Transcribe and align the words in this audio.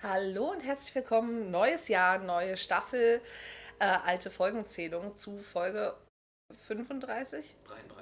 Hallo 0.00 0.52
und 0.52 0.60
herzlich 0.60 0.94
willkommen. 0.94 1.50
Neues 1.50 1.88
Jahr, 1.88 2.20
neue 2.20 2.56
Staffel, 2.56 3.20
äh, 3.80 3.84
alte 3.84 4.30
Folgenzählung 4.30 5.16
zu 5.16 5.40
Folge 5.40 5.92
35? 6.68 7.56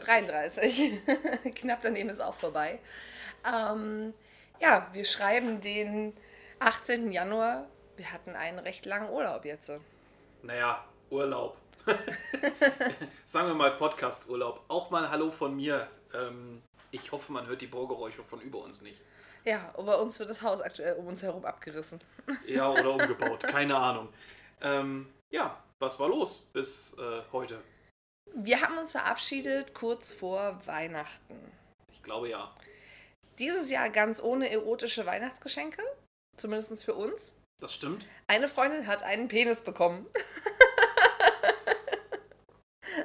33. 0.05 1.01
33. 1.43 1.55
Knapp 1.55 1.81
daneben 1.81 2.11
ist 2.11 2.21
auch 2.21 2.35
vorbei. 2.35 2.81
Ähm, 3.51 4.13
ja, 4.61 4.91
wir 4.93 5.07
schreiben 5.07 5.63
den 5.63 6.15
18. 6.59 7.13
Januar. 7.13 7.67
Wir 7.97 8.13
hatten 8.13 8.37
einen 8.37 8.59
recht 8.59 8.85
langen 8.85 9.09
Urlaub 9.09 9.47
jetzt. 9.47 9.73
Naja, 10.43 10.85
Urlaub. 11.09 11.57
Sagen 13.25 13.49
wir 13.49 13.55
mal 13.55 13.71
Podcast-Urlaub. 13.71 14.65
Auch 14.69 14.91
mal 14.91 15.09
Hallo 15.09 15.31
von 15.31 15.57
mir. 15.57 15.89
Ähm, 16.13 16.61
ich 16.91 17.11
hoffe, 17.11 17.33
man 17.33 17.47
hört 17.47 17.63
die 17.63 17.67
Bohrgeräusche 17.67 18.23
von 18.23 18.43
über 18.43 18.59
uns 18.59 18.83
nicht. 18.83 19.01
Ja, 19.47 19.73
bei 19.77 19.95
uns 19.95 20.19
wird 20.19 20.29
das 20.29 20.43
Haus 20.43 20.61
aktuell 20.61 20.95
um 20.95 21.07
uns 21.07 21.23
herum 21.23 21.45
abgerissen. 21.45 22.01
Ja, 22.47 22.69
oder 22.69 22.91
umgebaut. 22.95 23.45
Keine 23.45 23.77
Ahnung. 23.77 24.09
Ähm, 24.61 25.07
ja, 25.31 25.63
was 25.79 26.01
war 26.01 26.09
los 26.09 26.51
bis 26.53 26.99
äh, 26.99 27.23
heute? 27.33 27.63
Wir 28.35 28.61
haben 28.61 28.77
uns 28.77 28.93
verabschiedet 28.93 29.73
kurz 29.73 30.13
vor 30.13 30.61
Weihnachten. 30.67 31.53
Ich 31.93 32.03
glaube 32.03 32.29
ja. 32.29 32.53
Dieses 33.39 33.71
Jahr 33.71 33.89
ganz 33.89 34.21
ohne 34.21 34.51
erotische 34.51 35.07
Weihnachtsgeschenke. 35.07 35.83
Zumindest 36.37 36.85
für 36.85 36.95
uns. 36.95 37.41
Das 37.61 37.73
stimmt. 37.73 38.05
Eine 38.27 38.49
Freundin 38.49 38.87
hat 38.87 39.05
einen 39.05 39.29
Penis 39.29 39.63
bekommen. 39.63 40.07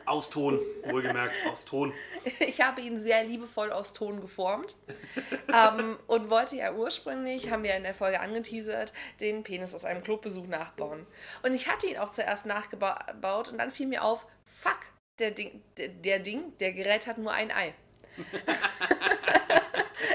Aus 0.06 0.30
Ton, 0.30 0.60
wohlgemerkt, 0.86 1.36
aus 1.52 1.66
Ton. 1.66 1.94
Ich 2.40 2.62
habe 2.62 2.82
ihn 2.82 3.02
sehr 3.02 3.24
liebevoll 3.24 3.72
aus 3.72 3.94
Ton 3.94 4.22
geformt 4.22 4.76
ähm, 5.54 5.98
und 6.08 6.30
wollte 6.30 6.56
ja 6.56 6.74
ursprünglich, 6.74 7.52
haben 7.52 7.64
wir 7.64 7.76
in 7.76 7.84
der 7.84 7.94
Folge 7.94 8.20
angeteasert, 8.20 8.94
den 9.20 9.44
Penis 9.44 9.74
aus 9.74 9.86
einem 9.86 10.04
Clubbesuch 10.04 10.48
nachbauen. 10.48 11.06
Und 11.44 11.54
ich 11.54 11.68
hatte 11.68 11.88
ihn 11.88 11.98
auch 11.98 12.10
zuerst 12.10 12.46
nachgebaut 12.46 13.50
und 13.50 13.58
dann 13.58 13.72
fiel 13.72 13.88
mir 13.88 14.04
auf, 14.04 14.26
fuck, 14.44 14.80
der 15.20 15.32
Ding, 15.32 15.62
der, 15.78 15.90
der 15.90 16.20
Ding, 16.20 16.58
der 16.60 16.74
Gerät 16.74 17.08
hat 17.08 17.18
nur 17.18 17.32
ein 17.32 17.52
Ei. 17.52 17.74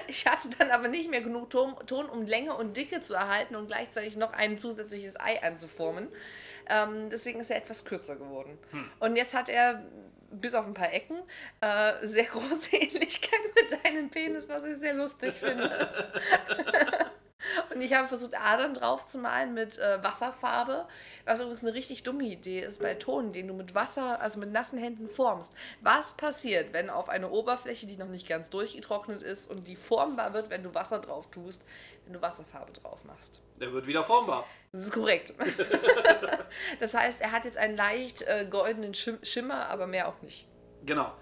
ich 0.09 0.27
hatte 0.27 0.49
dann 0.59 0.71
aber 0.71 0.89
nicht 0.89 1.11
mehr 1.11 1.23
genug 1.23 1.51
Ton, 1.51 1.75
Ton, 1.87 2.07
um 2.07 2.27
Länge 2.27 2.55
und 2.55 2.77
Dicke 2.77 3.01
zu 3.01 3.15
erhalten 3.15 3.57
und 3.57 3.69
gleichzeitig 3.69 4.17
noch 4.17 4.33
ein 4.33 4.59
zusätzliches 4.59 5.19
Ei 5.19 5.43
anzuformen. 5.43 6.09
Ähm, 6.69 7.11
deswegen 7.11 7.41
ist 7.41 7.51
er 7.51 7.57
etwas 7.57 7.85
kürzer 7.85 8.17
geworden. 8.17 8.59
Hm. 8.71 8.91
Und 9.01 9.17
jetzt 9.17 9.35
hat 9.35 9.49
er 9.49 9.83
bis 10.31 10.55
auf 10.55 10.67
ein 10.67 10.75
paar 10.75 10.93
Ecken 10.93 11.17
äh, 11.61 11.93
sehr 12.03 12.25
große 12.33 12.77
Ähnlichkeit 12.77 13.41
mit 13.55 13.85
deinem 13.85 14.11
Penis, 14.11 14.49
was 14.49 14.65
ich 14.65 14.77
sehr 14.77 14.95
lustig 14.95 15.35
finde. 15.35 15.71
Und 17.77 17.83
ich 17.83 17.93
habe 17.93 18.09
versucht, 18.09 18.33
Adern 18.41 18.73
drauf 18.73 19.05
zu 19.05 19.19
malen 19.19 19.53
mit 19.53 19.77
äh, 19.77 20.03
Wasserfarbe, 20.03 20.89
was 21.27 21.41
übrigens 21.41 21.63
eine 21.63 21.75
richtig 21.75 22.05
dumme 22.05 22.25
Idee 22.25 22.61
ist 22.61 22.81
bei 22.81 22.95
Ton, 22.95 23.35
den 23.35 23.49
du 23.49 23.53
mit 23.53 23.75
Wasser, 23.75 24.19
also 24.23 24.41
mit 24.41 24.51
nassen 24.51 24.79
Händen 24.79 25.11
formst. 25.11 25.53
Was 25.83 26.17
passiert, 26.17 26.73
wenn 26.73 26.89
auf 26.89 27.11
eine 27.11 27.29
Oberfläche, 27.29 27.87
die 27.87 27.99
noch 27.99 28.09
nicht 28.09 28.27
ganz 28.27 28.49
durchgetrocknet 28.49 29.23
ist 29.23 29.51
und 29.51 29.69
die 29.69 29.77
formbar 29.77 30.33
wird, 30.33 30.49
wenn 30.49 30.63
du 30.63 30.75
Wasser 30.75 31.01
drauf 31.01 31.31
tust, 31.31 31.67
wenn 32.07 32.15
du 32.15 32.23
Wasserfarbe 32.23 32.73
drauf 32.73 33.05
machst? 33.05 33.43
Der 33.61 33.71
wird 33.75 33.87
wieder 33.87 34.05
formbar. 34.05 34.47
Das 34.73 34.81
ist 34.81 34.93
korrekt. 34.95 35.35
das 36.81 36.95
heißt, 36.95 37.21
er 37.21 37.33
hat 37.33 37.45
jetzt 37.45 37.59
einen 37.59 37.77
leicht 37.77 38.23
äh, 38.23 38.47
goldenen 38.49 38.95
Schimmer, 38.95 39.69
aber 39.69 39.87
mehr 39.87 40.09
auch 40.09 40.23
nicht. 40.23 40.47
Genau. 40.87 41.13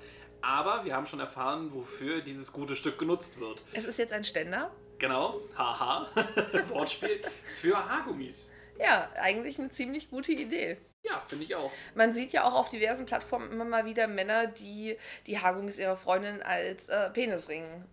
Aber 0.41 0.85
wir 0.85 0.95
haben 0.95 1.07
schon 1.07 1.19
erfahren, 1.19 1.75
wofür 1.75 2.21
dieses 2.21 2.53
gute 2.53 2.77
Stück 2.77 2.97
genutzt 3.01 3.41
wird. 3.41 3.65
Es 3.73 3.87
ist 3.87 3.99
jetzt 3.99 4.13
ein 4.13 4.23
Ständer. 4.23 4.71
Genau, 4.99 5.41
haha, 5.57 6.09
Wortspiel, 6.69 7.21
für 7.61 7.77
Haargummis. 7.77 8.51
Ja, 8.79 9.11
eigentlich 9.17 9.59
eine 9.59 9.71
ziemlich 9.71 10.11
gute 10.11 10.33
Idee. 10.33 10.79
Ja, 11.03 11.21
finde 11.21 11.45
ich 11.45 11.55
auch. 11.55 11.71
Man 11.95 12.15
sieht 12.15 12.33
ja 12.33 12.45
auch 12.45 12.55
auf 12.55 12.71
diversen 12.71 13.05
Plattformen 13.05 13.53
immer 13.53 13.65
mal 13.65 13.85
wieder 13.85 14.07
Männer, 14.07 14.47
die 14.47 14.97
die 15.27 15.39
Haargummis 15.39 15.79
ihrer 15.79 15.97
Freundin 15.97 16.43
als 16.43 16.89
äh, 16.89 17.11
Penisring 17.11 17.85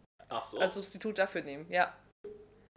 so. 0.43 0.59
als 0.59 0.75
Substitut 0.75 1.17
dafür 1.17 1.41
nehmen. 1.41 1.65
Ja. 1.69 1.93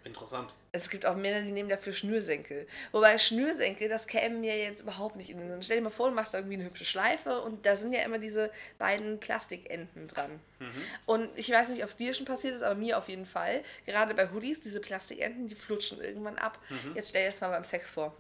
Interessant. 0.05 0.53
Es 0.73 0.91
gibt 0.91 1.07
auch 1.07 1.17
Männer, 1.17 1.41
die 1.41 1.53
nehmen 1.53 1.71
dafür 1.71 1.95
Schnürsenkel. 1.95 2.67
Wobei 2.93 3.17
Schnürsenkel, 3.17 3.89
das 3.89 4.07
käme 4.07 4.37
mir 4.37 4.59
jetzt 4.59 4.83
überhaupt 4.83 5.17
nicht 5.17 5.31
in 5.31 5.39
den 5.39 5.49
Sinn. 5.49 5.63
Stell 5.63 5.77
dir 5.79 5.83
mal 5.83 5.91
vor, 5.91 6.11
du 6.11 6.15
machst 6.15 6.35
da 6.35 6.39
irgendwie 6.39 6.57
eine 6.57 6.65
hübsche 6.65 6.85
Schleife 6.85 7.41
und 7.41 7.65
da 7.65 7.75
sind 7.75 7.95
ja 7.95 8.03
immer 8.03 8.19
diese 8.19 8.51
beiden 8.79 9.19
Plastikenden 9.19 10.09
dran. 10.09 10.41
Mhm. 10.59 10.83
Und 11.07 11.31
ich 11.37 11.51
weiß 11.51 11.71
nicht, 11.71 11.83
ob 11.83 11.89
es 11.89 11.97
dir 11.97 12.13
schon 12.13 12.27
passiert 12.27 12.55
ist, 12.55 12.63
aber 12.63 12.75
mir 12.75 12.99
auf 12.99 13.09
jeden 13.09 13.25
Fall. 13.25 13.65
Gerade 13.87 14.15
bei 14.15 14.31
Hoodies, 14.31 14.61
diese 14.61 14.81
Plastikenden, 14.81 15.49
die 15.49 15.55
flutschen 15.55 16.03
irgendwann 16.03 16.37
ab. 16.37 16.59
Mhm. 16.69 16.95
Jetzt 16.95 17.11
stell 17.11 17.23
dir 17.23 17.31
das 17.31 17.41
mal 17.41 17.49
beim 17.49 17.65
Sex 17.65 17.93
vor. 17.93 18.15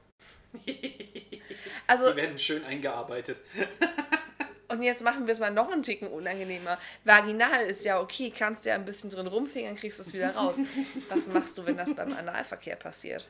also, 1.86 2.10
die 2.10 2.16
werden 2.16 2.38
schön 2.38 2.64
eingearbeitet. 2.64 3.42
Und 4.74 4.82
jetzt 4.82 5.04
machen 5.04 5.26
wir 5.26 5.34
es 5.34 5.38
mal 5.38 5.52
noch 5.52 5.70
einen 5.70 5.84
Ticken 5.84 6.08
unangenehmer. 6.08 6.78
Vaginal 7.04 7.66
ist 7.66 7.84
ja 7.84 8.00
okay, 8.00 8.32
kannst 8.36 8.64
ja 8.64 8.74
ein 8.74 8.84
bisschen 8.84 9.08
drin 9.08 9.28
rumfingern, 9.28 9.76
kriegst 9.76 10.00
es 10.00 10.12
wieder 10.12 10.34
raus. 10.34 10.58
Was 11.08 11.28
machst 11.28 11.56
du, 11.56 11.64
wenn 11.64 11.76
das 11.76 11.94
beim 11.94 12.12
Analverkehr 12.12 12.74
passiert? 12.74 13.28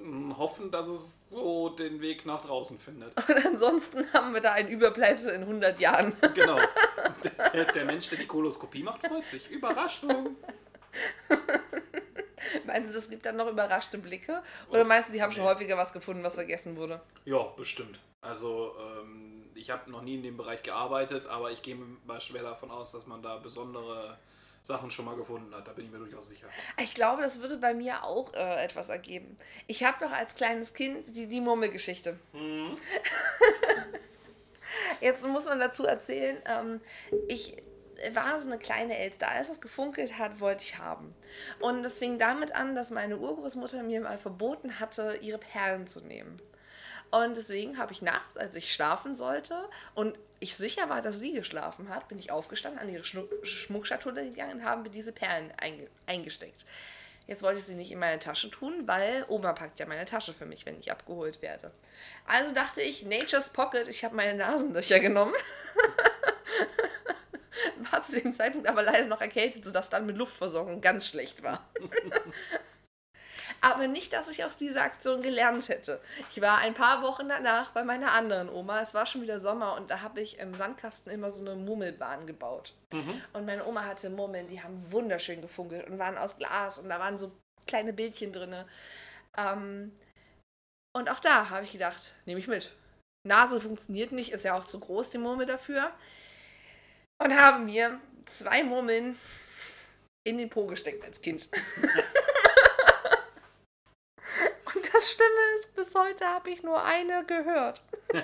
Hm, 0.00 0.36
hoffen, 0.36 0.72
dass 0.72 0.88
es 0.88 1.28
so 1.30 1.68
den 1.68 2.00
Weg 2.00 2.26
nach 2.26 2.44
draußen 2.44 2.80
findet. 2.80 3.14
Und 3.16 3.46
ansonsten 3.46 4.12
haben 4.12 4.34
wir 4.34 4.40
da 4.40 4.54
ein 4.54 4.68
Überbleibsel 4.68 5.32
in 5.34 5.42
100 5.42 5.78
Jahren. 5.78 6.14
Genau. 6.34 6.58
Der, 7.52 7.64
der 7.64 7.84
Mensch, 7.84 8.08
der 8.08 8.18
die 8.18 8.26
Koloskopie 8.26 8.82
macht, 8.82 9.06
freut 9.06 9.28
sich. 9.28 9.48
Überraschung. 9.50 10.36
Meinst 12.66 12.92
du, 12.92 12.98
es 12.98 13.08
gibt 13.08 13.24
dann 13.24 13.36
noch 13.36 13.48
überraschte 13.48 13.98
Blicke? 13.98 14.42
Oder 14.70 14.84
meinst 14.84 15.08
du, 15.08 15.12
die 15.12 15.22
haben 15.22 15.32
schon 15.32 15.44
häufiger 15.44 15.76
was 15.76 15.92
gefunden, 15.92 16.24
was 16.24 16.34
vergessen 16.34 16.76
wurde? 16.76 17.00
Ja, 17.24 17.42
bestimmt. 17.56 18.00
Also, 18.22 18.74
ähm, 18.80 19.31
ich 19.62 19.70
habe 19.70 19.88
noch 19.90 20.02
nie 20.02 20.16
in 20.16 20.24
dem 20.24 20.36
Bereich 20.36 20.64
gearbeitet, 20.64 21.26
aber 21.26 21.52
ich 21.52 21.62
gehe 21.62 21.76
mal 22.04 22.20
schwer 22.20 22.42
davon 22.42 22.72
aus, 22.72 22.90
dass 22.90 23.06
man 23.06 23.22
da 23.22 23.36
besondere 23.36 24.18
Sachen 24.62 24.90
schon 24.90 25.04
mal 25.04 25.14
gefunden 25.14 25.54
hat. 25.54 25.68
Da 25.68 25.72
bin 25.72 25.86
ich 25.86 25.92
mir 25.92 25.98
durchaus 25.98 26.28
sicher. 26.28 26.48
Ich 26.80 26.94
glaube, 26.94 27.22
das 27.22 27.40
würde 27.40 27.56
bei 27.58 27.72
mir 27.72 28.02
auch 28.02 28.34
äh, 28.34 28.64
etwas 28.64 28.88
ergeben. 28.88 29.38
Ich 29.68 29.84
habe 29.84 29.98
doch 30.00 30.10
als 30.10 30.34
kleines 30.34 30.74
Kind 30.74 31.14
die, 31.14 31.28
die 31.28 31.40
Murmelgeschichte. 31.40 32.18
Mhm. 32.32 32.76
Jetzt 35.00 35.26
muss 35.28 35.44
man 35.44 35.60
dazu 35.60 35.86
erzählen, 35.86 36.42
ähm, 36.44 36.80
ich 37.28 37.56
war 38.14 38.36
so 38.40 38.48
eine 38.48 38.58
kleine 38.58 38.98
Elster. 38.98 39.28
Alles, 39.28 39.48
was 39.48 39.60
gefunkelt 39.60 40.18
hat, 40.18 40.40
wollte 40.40 40.64
ich 40.64 40.78
haben. 40.78 41.14
Und 41.60 41.84
es 41.84 42.00
fing 42.00 42.18
damit 42.18 42.52
an, 42.52 42.74
dass 42.74 42.90
meine 42.90 43.16
Urgroßmutter 43.16 43.84
mir 43.84 44.00
mal 44.00 44.18
verboten 44.18 44.80
hatte, 44.80 45.18
ihre 45.20 45.38
Perlen 45.38 45.86
zu 45.86 46.00
nehmen. 46.00 46.40
Und 47.12 47.36
deswegen 47.36 47.76
habe 47.76 47.92
ich 47.92 48.00
nachts, 48.00 48.38
als 48.38 48.54
ich 48.54 48.72
schlafen 48.72 49.14
sollte 49.14 49.68
und 49.94 50.18
ich 50.40 50.56
sicher 50.56 50.88
war, 50.88 51.02
dass 51.02 51.20
sie 51.20 51.34
geschlafen 51.34 51.90
hat, 51.90 52.08
bin 52.08 52.18
ich 52.18 52.32
aufgestanden, 52.32 52.80
an 52.80 52.88
ihre 52.88 53.04
Schmuckschatulle 53.04 54.24
gegangen 54.24 54.60
und 54.60 54.64
habe 54.64 54.82
mir 54.82 54.88
diese 54.88 55.12
Perlen 55.12 55.52
einge 55.58 55.88
eingesteckt. 56.06 56.64
Jetzt 57.26 57.42
wollte 57.42 57.58
ich 57.58 57.64
sie 57.64 57.74
nicht 57.74 57.92
in 57.92 57.98
meine 57.98 58.18
Tasche 58.18 58.50
tun, 58.50 58.86
weil 58.86 59.26
Oma 59.28 59.52
packt 59.52 59.78
ja 59.78 59.86
meine 59.86 60.06
Tasche 60.06 60.32
für 60.32 60.46
mich, 60.46 60.66
wenn 60.66 60.80
ich 60.80 60.90
abgeholt 60.90 61.42
werde. 61.42 61.70
Also 62.26 62.54
dachte 62.54 62.80
ich, 62.80 63.04
Nature's 63.04 63.50
Pocket, 63.50 63.86
ich 63.88 64.04
habe 64.04 64.16
meine 64.16 64.34
Nasenlöcher 64.34 64.98
genommen. 64.98 65.34
war 67.92 68.02
zu 68.02 68.20
dem 68.20 68.32
Zeitpunkt 68.32 68.66
aber 68.66 68.82
leider 68.82 69.06
noch 69.06 69.20
erkältet, 69.20 69.64
sodass 69.64 69.90
dann 69.90 70.06
mit 70.06 70.16
Luftversorgung 70.16 70.80
ganz 70.80 71.06
schlecht 71.06 71.42
war. 71.42 71.68
Aber 73.64 73.86
nicht, 73.86 74.12
dass 74.12 74.28
ich 74.28 74.44
aus 74.44 74.56
dieser 74.56 74.82
Aktion 74.82 75.22
gelernt 75.22 75.68
hätte. 75.68 76.00
Ich 76.30 76.40
war 76.42 76.58
ein 76.58 76.74
paar 76.74 77.02
Wochen 77.02 77.28
danach 77.28 77.70
bei 77.70 77.84
meiner 77.84 78.10
anderen 78.10 78.48
Oma. 78.48 78.80
Es 78.80 78.92
war 78.92 79.06
schon 79.06 79.22
wieder 79.22 79.38
Sommer 79.38 79.76
und 79.76 79.88
da 79.88 80.00
habe 80.00 80.20
ich 80.20 80.40
im 80.40 80.52
Sandkasten 80.52 81.12
immer 81.12 81.30
so 81.30 81.42
eine 81.42 81.54
Murmelbahn 81.54 82.26
gebaut. 82.26 82.74
Mhm. 82.92 83.22
Und 83.32 83.46
meine 83.46 83.64
Oma 83.64 83.84
hatte 83.84 84.10
Murmeln, 84.10 84.48
die 84.48 84.60
haben 84.60 84.84
wunderschön 84.90 85.40
gefunkelt 85.40 85.88
und 85.88 86.00
waren 86.00 86.18
aus 86.18 86.38
Glas 86.38 86.78
und 86.78 86.88
da 86.88 86.98
waren 86.98 87.18
so 87.18 87.30
kleine 87.68 87.92
Bildchen 87.92 88.32
drin. 88.32 88.52
Ähm, 89.38 89.92
und 90.96 91.08
auch 91.08 91.20
da 91.20 91.48
habe 91.50 91.64
ich 91.64 91.70
gedacht, 91.70 92.14
nehme 92.26 92.40
ich 92.40 92.48
mit. 92.48 92.72
Nase 93.24 93.60
funktioniert 93.60 94.10
nicht, 94.10 94.32
ist 94.32 94.44
ja 94.44 94.58
auch 94.58 94.64
zu 94.64 94.80
groß, 94.80 95.10
die 95.10 95.18
Murmel 95.18 95.46
dafür. 95.46 95.92
Und 97.22 97.32
habe 97.38 97.62
mir 97.62 98.00
zwei 98.26 98.64
Murmeln 98.64 99.16
in 100.24 100.38
den 100.38 100.50
Po 100.50 100.66
gesteckt 100.66 101.04
als 101.04 101.22
Kind. 101.22 101.48
das 105.02 105.10
Schlimme 105.10 105.56
ist, 105.56 105.74
bis 105.74 105.94
heute 105.96 106.26
habe 106.26 106.50
ich 106.50 106.62
nur 106.62 106.82
eine 106.82 107.24
gehört. 107.24 107.82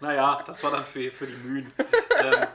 naja, 0.00 0.42
das 0.44 0.64
war 0.64 0.72
dann 0.72 0.84
für, 0.84 1.12
für 1.12 1.26
die 1.26 1.36
Mühen. 1.36 1.72
Ähm. 2.18 2.46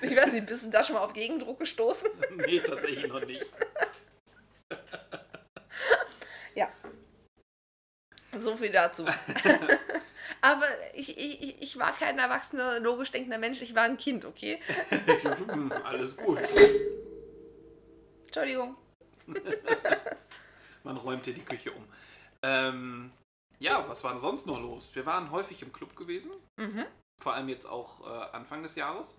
Ich 0.00 0.16
weiß 0.16 0.32
nicht, 0.32 0.46
bist 0.46 0.64
du 0.66 0.70
da 0.70 0.82
schon 0.82 0.94
mal 0.94 1.02
auf 1.02 1.12
Gegendruck 1.12 1.58
gestoßen? 1.58 2.08
nee, 2.36 2.60
tatsächlich 2.60 3.06
noch 3.08 3.22
nicht. 3.24 3.44
ja. 6.54 6.70
So 8.38 8.56
viel 8.56 8.72
dazu. 8.72 9.04
Aber 10.40 10.66
ich, 10.94 11.18
ich, 11.18 11.60
ich 11.60 11.78
war 11.78 11.94
kein 11.94 12.18
erwachsener, 12.18 12.80
logisch 12.80 13.10
denkender 13.10 13.38
Mensch, 13.38 13.60
ich 13.60 13.74
war 13.74 13.82
ein 13.82 13.98
Kind, 13.98 14.24
okay? 14.24 14.60
Alles 15.84 16.16
gut. 16.16 16.40
Entschuldigung. 18.26 18.76
Man 20.84 20.96
räumt 20.96 21.24
hier 21.24 21.34
die 21.34 21.44
Küche 21.44 21.72
um. 21.72 21.84
Ähm, 22.42 23.12
ja, 23.58 23.88
was 23.88 24.04
war 24.04 24.12
denn 24.12 24.20
sonst 24.20 24.46
noch 24.46 24.60
los? 24.60 24.94
Wir 24.94 25.06
waren 25.06 25.30
häufig 25.30 25.62
im 25.62 25.72
Club 25.72 25.96
gewesen. 25.96 26.30
Mhm. 26.56 26.86
Vor 27.22 27.34
allem 27.34 27.48
jetzt 27.48 27.66
auch 27.66 28.06
äh, 28.06 28.36
Anfang 28.36 28.62
des 28.62 28.76
Jahres. 28.76 29.18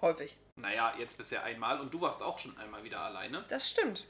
Häufig. 0.00 0.36
Naja, 0.56 0.94
jetzt 0.98 1.16
bisher 1.16 1.44
einmal. 1.44 1.80
Und 1.80 1.92
du 1.92 2.00
warst 2.00 2.22
auch 2.22 2.38
schon 2.38 2.56
einmal 2.58 2.82
wieder 2.84 3.00
alleine. 3.00 3.44
Das 3.48 3.68
stimmt. 3.68 4.06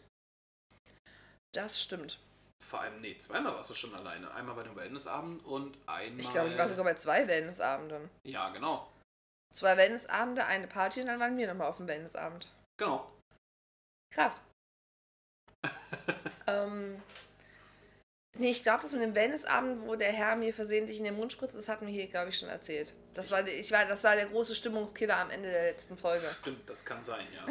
Das 1.53 1.81
stimmt. 1.81 2.19
Vor 2.63 2.81
allem, 2.81 3.01
nee, 3.01 3.19
zweimal 3.19 3.55
warst 3.55 3.71
du 3.71 3.75
schon 3.75 3.95
alleine. 3.95 4.33
Einmal 4.33 4.55
bei 4.55 4.63
dem 4.63 4.77
Wellnessabend 4.77 5.45
und 5.45 5.77
einmal. 5.87 6.21
Ich 6.21 6.33
glaube, 6.33 6.51
ich 6.51 6.59
war 6.59 6.69
sogar 6.69 6.85
bei 6.85 6.95
zwei 6.95 7.29
Wellnessabenden. 7.29 8.09
Ja, 8.25 8.49
genau. 8.51 8.91
Zwei 9.53 9.77
Wellnessabende, 9.77 10.47
eine 10.47 10.67
Party 10.67 11.01
und 11.01 11.09
dann 11.09 11.21
waren 11.21 11.37
wir 11.37 11.47
nochmal 11.47 11.69
auf 11.69 11.77
dem 11.77 11.87
Wellnessabend. 11.87 12.51
Genau. 12.77 13.13
Krass. 14.13 14.41
Ähm, 16.47 17.01
nee, 18.37 18.51
ich 18.51 18.63
glaube, 18.63 18.83
das 18.83 18.93
mit 18.93 19.03
dem 19.03 19.15
Wellnessabend, 19.15 19.87
wo 19.87 19.97
der 19.97 20.13
Herr 20.13 20.37
mir 20.37 20.55
versehentlich 20.55 20.99
in 20.99 21.05
den 21.05 21.17
Mund 21.17 21.33
spritzt, 21.33 21.57
das 21.57 21.69
hatten 21.69 21.87
wir 21.87 21.93
hier, 21.93 22.07
glaube 22.07 22.31
ich, 22.31 22.39
schon 22.39 22.49
erzählt. 22.49 22.95
Das 23.15 23.31
war, 23.31 23.47
ich 23.47 23.71
war, 23.73 23.87
das 23.87 24.05
war 24.05 24.17
der 24.17 24.27
große 24.27 24.55
Stimmungskiller 24.55 25.17
am 25.17 25.31
Ende 25.31 25.51
der 25.51 25.71
letzten 25.71 25.97
Folge. 25.97 26.27
Stimmt, 26.41 26.69
das 26.69 26.85
kann 26.85 27.03
sein, 27.05 27.27
ja. 27.35 27.47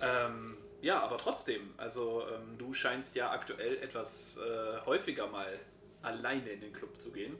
ähm, 0.26 0.58
ja, 0.82 1.00
aber 1.00 1.18
trotzdem, 1.18 1.74
also 1.76 2.26
ähm, 2.28 2.58
du 2.58 2.74
scheinst 2.74 3.14
ja 3.14 3.30
aktuell 3.30 3.78
etwas 3.78 4.38
äh, 4.38 4.80
häufiger 4.84 5.28
mal 5.28 5.58
alleine 6.02 6.50
in 6.50 6.60
den 6.60 6.72
Club 6.72 7.00
zu 7.00 7.12
gehen. 7.12 7.38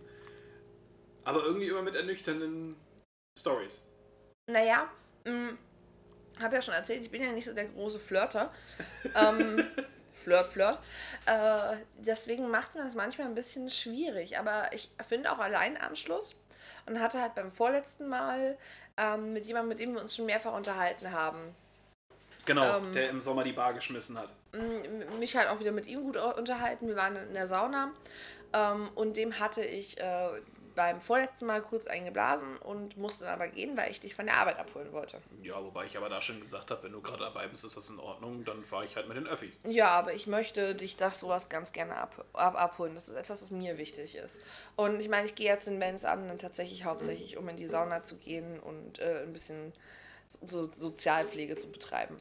Aber 1.25 1.43
irgendwie 1.45 1.69
immer 1.69 1.83
mit 1.83 1.95
ernüchternden 1.95 2.77
Stories. 3.39 3.87
Naja, 4.51 4.91
habe 6.43 6.55
ja 6.57 6.63
schon 6.63 6.75
erzählt, 6.75 7.03
ich 7.05 7.11
bin 7.11 7.23
ja 7.23 7.33
nicht 7.33 7.45
so 7.47 7.55
der 7.55 7.67
große 7.67 7.99
Flirter. 7.99 8.53
ähm, 9.15 9.65
Flirt, 10.23 10.47
Flirt. 10.49 10.79
Äh, 11.27 11.77
deswegen 11.99 12.49
macht 12.51 12.71
es 12.71 12.75
mir 12.77 12.85
das 12.85 12.95
manchmal 12.95 13.27
ein 13.27 13.35
bisschen 13.35 13.69
schwierig. 13.71 14.39
Aber 14.39 14.73
ich 14.73 14.91
finde 15.09 15.33
auch 15.33 15.39
allein 15.39 15.77
Anschluss 15.77 16.37
und 16.87 17.01
hatte 17.01 17.21
halt 17.21 17.35
beim 17.35 17.51
vorletzten 17.51 18.09
Mal 18.09 18.57
ähm, 18.97 19.33
mit 19.33 19.47
jemandem, 19.47 19.71
mit 19.71 19.81
dem 19.81 19.95
wir 19.95 20.01
uns 20.01 20.15
schon 20.15 20.27
mehrfach 20.27 20.55
unterhalten 20.55 21.11
haben, 21.13 21.55
Genau, 22.45 22.79
Ähm, 22.79 22.93
der 22.93 23.09
im 23.11 23.21
Sommer 23.21 23.45
die 23.45 23.53
Bar 23.53 23.73
geschmissen 23.75 24.19
hat. 24.19 24.35
mich 25.19 25.37
halt 25.37 25.49
auch 25.49 25.61
wieder 25.61 25.73
mit 25.73 25.87
ihm 25.87 26.03
gut 26.03 26.17
unterhalten. 26.17 26.89
Wir 26.89 26.97
waren 26.97 27.15
in 27.17 27.35
der 27.35 27.47
Sauna 27.47 27.93
ähm, 28.53 28.91
und 28.95 29.17
dem 29.17 29.39
hatte 29.39 29.65
ich 29.65 29.99
äh, 30.01 30.29
beim 30.75 31.01
vorletzten 31.01 31.47
Mal 31.47 31.63
kurz 31.63 31.87
eingeblasen 31.87 32.57
und 32.59 32.97
musste 32.97 33.25
dann 33.25 33.35
aber 33.35 33.49
gehen, 33.49 33.77
weil 33.77 33.91
ich 33.91 34.01
dich 34.01 34.15
von 34.15 34.27
der 34.27 34.37
Arbeit 34.37 34.59
abholen 34.59 34.93
wollte. 34.93 35.19
Ja, 35.43 35.63
wobei 35.63 35.85
ich 35.85 35.97
aber 35.97 36.09
da 36.09 36.21
schon 36.21 36.41
gesagt 36.41 36.71
habe, 36.71 36.83
wenn 36.85 36.93
du 36.93 37.01
gerade 37.01 37.25
dabei 37.25 37.47
bist, 37.49 37.65
ist 37.65 37.77
das 37.77 37.91
in 37.91 37.99
Ordnung, 37.99 38.45
dann 38.45 38.65
fahre 38.65 38.85
ich 38.85 38.97
halt 38.97 39.09
mit 39.09 39.17
den 39.17 39.27
Öffis. 39.27 39.55
Ja, 39.65 39.89
aber 39.89 40.15
ich 40.15 40.27
möchte 40.27 40.75
dich 40.75 40.99
nach 40.99 41.15
sowas 41.15 41.49
ganz 41.49 41.73
gerne 41.73 41.97
ab, 41.97 42.25
ab, 42.33 42.57
abholen. 42.57 42.95
Das 42.95 43.09
ist 43.09 43.15
etwas, 43.15 43.43
was 43.43 43.51
mir 43.51 43.79
wichtig 43.79 44.17
ist. 44.17 44.43
Und 44.77 45.01
ich 45.01 45.09
meine, 45.09 45.27
ich 45.27 45.35
gehe 45.35 45.47
jetzt 45.47 45.69
in 45.69 45.79
Mensabend 45.79 46.31
dann 46.31 46.39
tatsächlich 46.39 46.85
hauptsächlich, 46.85 47.37
um 47.37 47.49
in 47.49 47.57
die 47.57 47.69
Sauna 47.69 48.03
zu 48.03 48.17
gehen 48.19 48.61
und 48.61 48.99
äh, 48.99 49.23
ein 49.23 49.33
bisschen 49.33 49.73
so 50.29 50.71
Sozialpflege 50.71 51.57
zu 51.57 51.71
betreiben. 51.71 52.19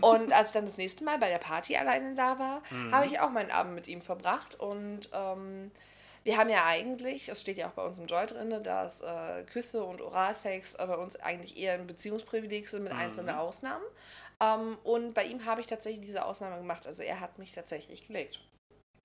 Und 0.00 0.32
als 0.32 0.48
ich 0.48 0.54
dann 0.54 0.64
das 0.64 0.76
nächste 0.76 1.04
Mal 1.04 1.18
bei 1.18 1.28
der 1.28 1.38
Party 1.38 1.76
alleine 1.76 2.14
da 2.14 2.38
war, 2.38 2.62
habe 2.92 3.06
ich 3.06 3.20
auch 3.20 3.30
meinen 3.30 3.50
Abend 3.50 3.74
mit 3.74 3.88
ihm 3.88 4.00
verbracht. 4.00 4.58
Und 4.58 5.10
ähm, 5.12 5.70
wir 6.26 6.36
haben 6.36 6.50
ja 6.50 6.66
eigentlich, 6.66 7.28
es 7.28 7.40
steht 7.40 7.56
ja 7.56 7.68
auch 7.68 7.72
bei 7.72 7.84
uns 7.84 8.00
im 8.00 8.06
Joy 8.06 8.26
drin, 8.26 8.62
dass 8.64 9.00
äh, 9.00 9.44
Küsse 9.44 9.84
und 9.84 10.00
Oralsex 10.00 10.74
äh, 10.74 10.84
bei 10.84 10.96
uns 10.96 11.14
eigentlich 11.20 11.56
eher 11.56 11.74
ein 11.74 11.86
Beziehungsprivileg 11.86 12.68
sind 12.68 12.82
mit 12.82 12.92
einzelnen 12.92 13.36
Ausnahmen. 13.36 13.84
Ähm, 14.40 14.76
und 14.82 15.14
bei 15.14 15.24
ihm 15.24 15.44
habe 15.44 15.60
ich 15.60 15.68
tatsächlich 15.68 16.04
diese 16.04 16.24
Ausnahme 16.24 16.56
gemacht. 16.56 16.84
Also 16.84 17.04
er 17.04 17.20
hat 17.20 17.38
mich 17.38 17.52
tatsächlich 17.52 18.08
gelegt. 18.08 18.40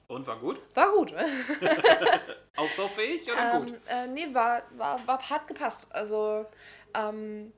Und 0.07 0.25
war 0.25 0.39
gut? 0.39 0.59
War 0.73 0.91
gut. 0.91 1.13
Ausbaufähig 2.55 3.31
oder 3.31 3.59
gut? 3.59 3.69
Ähm, 3.69 3.77
äh, 3.87 4.07
nee, 4.07 4.33
war, 4.33 4.63
war, 4.71 5.07
war 5.07 5.29
hart 5.29 5.47
gepasst. 5.47 5.87
Also, 5.91 6.47
ähm, 6.95 7.53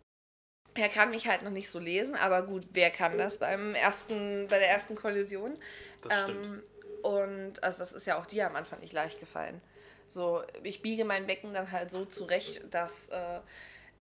er 0.76 0.90
kann 0.90 1.10
mich 1.10 1.28
halt 1.28 1.44
noch 1.44 1.52
nicht 1.52 1.70
so 1.70 1.80
lesen, 1.80 2.16
aber 2.16 2.44
gut, 2.44 2.68
wer 2.72 2.92
kann 2.92 3.18
das 3.18 3.38
beim 3.38 3.76
ersten, 3.76 4.48
bei 4.50 4.60
der 4.60 4.70
ersten 4.70 4.96
Kollision? 4.96 5.58
Das 6.02 6.24
stimmt. 6.24 6.64
Und 7.04 7.64
also 7.64 7.80
das 7.80 7.94
ist 7.94 8.06
ja 8.08 8.18
auch 8.20 8.26
dir 8.26 8.48
am 8.48 8.56
Anfang 8.56 8.80
nicht 8.80 8.94
leicht 8.94 9.20
gefallen. 9.20 9.62
So, 10.08 10.44
ich 10.64 10.82
biege 10.82 11.06
mein 11.06 11.28
Becken 11.28 11.54
dann 11.54 11.72
halt 11.72 11.92
so 11.92 12.06
zurecht, 12.06 12.74
dass 12.74 13.10
äh, 13.10 13.40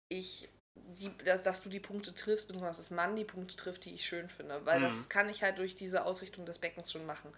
ich 0.09 0.49
die, 0.75 1.17
dass, 1.19 1.43
dass 1.43 1.63
du 1.63 1.69
die 1.69 1.81
Punkte 1.81 2.15
triffst, 2.15 2.49
beziehungsweise 2.49 2.81
dass 2.81 2.91
Mann 2.91 3.15
die 3.15 3.25
Punkte 3.25 3.57
trifft, 3.57 3.85
die 3.85 3.95
ich 3.95 4.07
schön 4.07 4.29
finde. 4.29 4.65
Weil 4.65 4.81
Mhm. 4.81 4.85
das 4.85 5.09
kann 5.09 5.29
ich 5.29 5.43
halt 5.43 5.59
durch 5.59 5.75
diese 5.75 6.05
Ausrichtung 6.05 6.47
des 6.47 6.59
Beckens 6.59 6.91
schon 6.91 7.07
machen. 7.07 7.33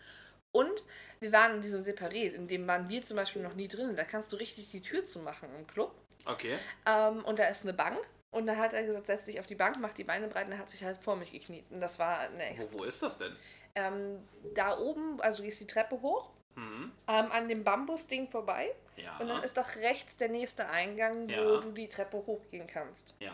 Und 0.52 0.84
wir 1.20 1.32
waren 1.32 1.56
in 1.56 1.62
diesem 1.62 1.82
Separé, 1.82 2.32
in 2.32 2.46
dem 2.46 2.66
waren 2.68 2.88
wir 2.88 3.04
zum 3.04 3.16
Beispiel 3.16 3.42
noch 3.42 3.54
nie 3.54 3.66
drin. 3.68 3.96
Da 3.96 4.04
kannst 4.04 4.32
du 4.32 4.36
richtig 4.36 4.70
die 4.70 4.80
Tür 4.80 5.04
zumachen 5.04 5.48
im 5.58 5.66
Club. 5.66 5.92
Okay. 6.26 6.56
Ähm, 6.86 7.24
und 7.24 7.38
da 7.38 7.46
ist 7.48 7.62
eine 7.64 7.74
Bank. 7.74 7.98
Und 8.30 8.46
dann 8.46 8.58
hat 8.58 8.72
er 8.72 8.82
gesagt, 8.82 9.06
setz 9.06 9.24
dich 9.26 9.38
auf 9.40 9.46
die 9.46 9.54
Bank, 9.54 9.76
mach 9.80 9.92
die 9.94 10.04
Beine 10.04 10.26
breit 10.28 10.46
und 10.46 10.52
er 10.52 10.58
hat 10.58 10.70
sich 10.70 10.82
halt 10.84 10.98
vor 10.98 11.16
mich 11.16 11.32
gekniet. 11.32 11.70
Und 11.70 11.80
das 11.80 11.98
war 11.98 12.18
eine 12.18 12.44
extra. 12.44 12.74
Wo, 12.74 12.78
wo 12.78 12.84
ist 12.84 13.02
das 13.02 13.18
denn? 13.18 13.34
Ähm, 13.76 14.26
da 14.54 14.78
oben, 14.78 15.20
also 15.20 15.42
gehst 15.42 15.60
die 15.60 15.66
Treppe 15.66 16.00
hoch, 16.00 16.30
Mhm. 16.56 16.92
ähm, 17.08 17.32
an 17.32 17.48
dem 17.48 17.64
Bambusding 17.64 18.28
vorbei. 18.30 18.74
Ja. 18.96 19.18
Und 19.18 19.26
dann 19.28 19.42
ist 19.42 19.56
doch 19.56 19.74
rechts 19.74 20.16
der 20.16 20.28
nächste 20.28 20.68
Eingang, 20.68 21.26
wo 21.28 21.32
Ja. 21.32 21.60
du 21.60 21.72
die 21.72 21.88
Treppe 21.88 22.18
hochgehen 22.18 22.66
kannst. 22.66 23.16
ja. 23.20 23.32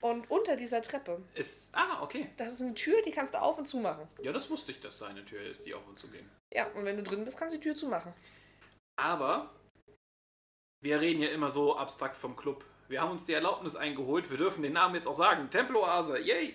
Und 0.00 0.28
unter 0.32 0.56
dieser 0.56 0.82
Treppe, 0.82 1.22
Ist. 1.34 1.72
Ah, 1.76 2.02
okay. 2.02 2.28
das 2.36 2.54
ist 2.54 2.60
eine 2.60 2.74
Tür, 2.74 3.00
die 3.02 3.12
kannst 3.12 3.34
du 3.34 3.40
auf 3.40 3.56
und 3.58 3.66
zu 3.66 3.76
machen. 3.76 4.08
Ja, 4.20 4.32
das 4.32 4.50
wusste 4.50 4.72
ich, 4.72 4.80
dass 4.80 4.98
da 4.98 5.06
eine 5.06 5.24
Tür 5.24 5.40
ist, 5.42 5.64
die 5.64 5.74
auf 5.74 5.86
und 5.86 5.96
zu 5.96 6.08
gehen. 6.10 6.28
Ja, 6.52 6.66
und 6.72 6.84
wenn 6.84 6.96
du 6.96 7.04
drin 7.04 7.24
bist, 7.24 7.38
kannst 7.38 7.54
du 7.54 7.58
die 7.60 7.62
Tür 7.62 7.76
zumachen. 7.76 8.12
Aber 9.00 9.50
wir 10.82 11.00
reden 11.00 11.22
ja 11.22 11.28
immer 11.28 11.50
so 11.50 11.76
abstrakt 11.76 12.16
vom 12.16 12.34
Club. 12.34 12.64
Wir 12.92 13.00
haben 13.00 13.12
uns 13.12 13.24
die 13.24 13.32
Erlaubnis 13.32 13.74
eingeholt, 13.74 14.30
wir 14.30 14.36
dürfen 14.36 14.62
den 14.62 14.74
Namen 14.74 14.94
jetzt 14.94 15.06
auch 15.06 15.14
sagen. 15.14 15.48
Temploase, 15.48 16.20
yay! 16.20 16.54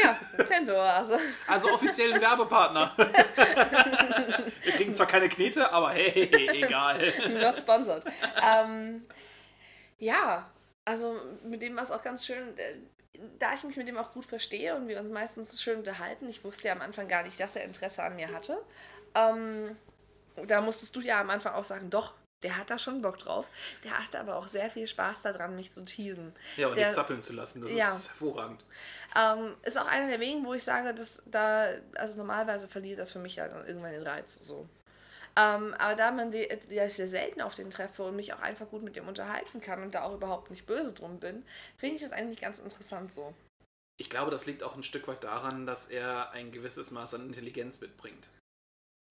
Ja, 0.00 0.16
Tempeloase. 0.44 1.18
Also 1.48 1.72
offiziell 1.72 2.12
ein 2.12 2.20
Werbepartner. 2.20 2.94
wir 4.62 4.72
kriegen 4.74 4.94
zwar 4.94 5.08
keine 5.08 5.28
Knete, 5.28 5.72
aber 5.72 5.90
hey, 5.90 6.30
egal. 6.62 7.12
Not 7.30 7.58
sponsored. 7.58 8.04
ähm, 8.40 9.04
ja, 9.98 10.48
also 10.84 11.16
mit 11.42 11.62
dem 11.62 11.74
war 11.74 11.82
es 11.82 11.90
auch 11.90 12.04
ganz 12.04 12.24
schön, 12.24 12.56
äh, 12.56 13.18
da 13.40 13.52
ich 13.52 13.64
mich 13.64 13.76
mit 13.76 13.88
dem 13.88 13.98
auch 13.98 14.12
gut 14.12 14.24
verstehe 14.24 14.76
und 14.76 14.86
wir 14.86 15.00
uns 15.00 15.10
meistens 15.10 15.60
schön 15.60 15.78
unterhalten. 15.78 16.28
Ich 16.28 16.44
wusste 16.44 16.68
ja 16.68 16.74
am 16.74 16.80
Anfang 16.80 17.08
gar 17.08 17.24
nicht, 17.24 17.40
dass 17.40 17.56
er 17.56 17.64
Interesse 17.64 18.04
an 18.04 18.14
mir 18.14 18.32
hatte. 18.32 18.56
Ähm, 19.16 19.76
da 20.46 20.60
musstest 20.60 20.94
du 20.94 21.00
ja 21.00 21.20
am 21.20 21.30
Anfang 21.30 21.54
auch 21.54 21.64
sagen, 21.64 21.90
doch, 21.90 22.14
der 22.42 22.56
hat 22.56 22.70
da 22.70 22.78
schon 22.78 23.02
Bock 23.02 23.18
drauf. 23.18 23.46
Der 23.82 23.98
hatte 23.98 24.20
aber 24.20 24.36
auch 24.36 24.46
sehr 24.46 24.70
viel 24.70 24.86
Spaß 24.86 25.22
daran, 25.22 25.56
mich 25.56 25.72
zu 25.72 25.84
teasen. 25.84 26.34
Ja, 26.56 26.68
und 26.68 26.76
Der- 26.76 26.86
dich 26.86 26.94
zappeln 26.94 27.22
zu 27.22 27.32
lassen, 27.32 27.62
das 27.62 27.72
Ja. 27.72 27.88
ist 27.88 28.08
hervorragend. 28.08 28.64
Ähm, 29.16 29.54
ist 29.62 29.78
auch 29.78 29.86
einer 29.86 30.08
der 30.08 30.20
wenigen, 30.20 30.44
wo 30.44 30.54
ich 30.54 30.62
sage, 30.64 30.94
dass 30.94 31.22
da, 31.26 31.68
also 31.94 32.18
normalerweise 32.18 32.68
verliert 32.68 32.98
das 32.98 33.12
für 33.12 33.18
mich 33.18 33.36
ja 33.36 33.48
dann 33.48 33.66
irgendwann 33.66 33.92
den 33.92 34.02
Reiz. 34.06 34.34
So. 34.36 34.68
Ähm, 35.38 35.74
aber 35.74 35.94
da 35.96 36.12
man 36.12 36.30
die, 36.30 36.48
die 36.70 36.78
ich 36.78 36.94
sehr 36.94 37.08
selten 37.08 37.42
auf 37.42 37.54
den 37.54 37.70
treffe 37.70 38.04
und 38.04 38.16
mich 38.16 38.32
auch 38.32 38.40
einfach 38.40 38.68
gut 38.68 38.82
mit 38.82 38.96
dem 38.96 39.08
unterhalten 39.08 39.60
kann 39.60 39.82
und 39.82 39.94
da 39.94 40.02
auch 40.04 40.14
überhaupt 40.14 40.50
nicht 40.50 40.66
böse 40.66 40.94
drum 40.94 41.20
bin, 41.20 41.44
finde 41.76 41.96
ich 41.96 42.02
das 42.02 42.12
eigentlich 42.12 42.40
ganz 42.40 42.58
interessant 42.58 43.12
so. 43.12 43.34
Ich 43.98 44.10
glaube, 44.10 44.30
das 44.30 44.46
liegt 44.46 44.62
auch 44.62 44.76
ein 44.76 44.82
Stück 44.82 45.08
weit 45.08 45.24
daran, 45.24 45.66
dass 45.66 45.86
er 45.86 46.30
ein 46.32 46.52
gewisses 46.52 46.90
Maß 46.90 47.14
an 47.14 47.22
Intelligenz 47.26 47.80
mitbringt. 47.80 48.28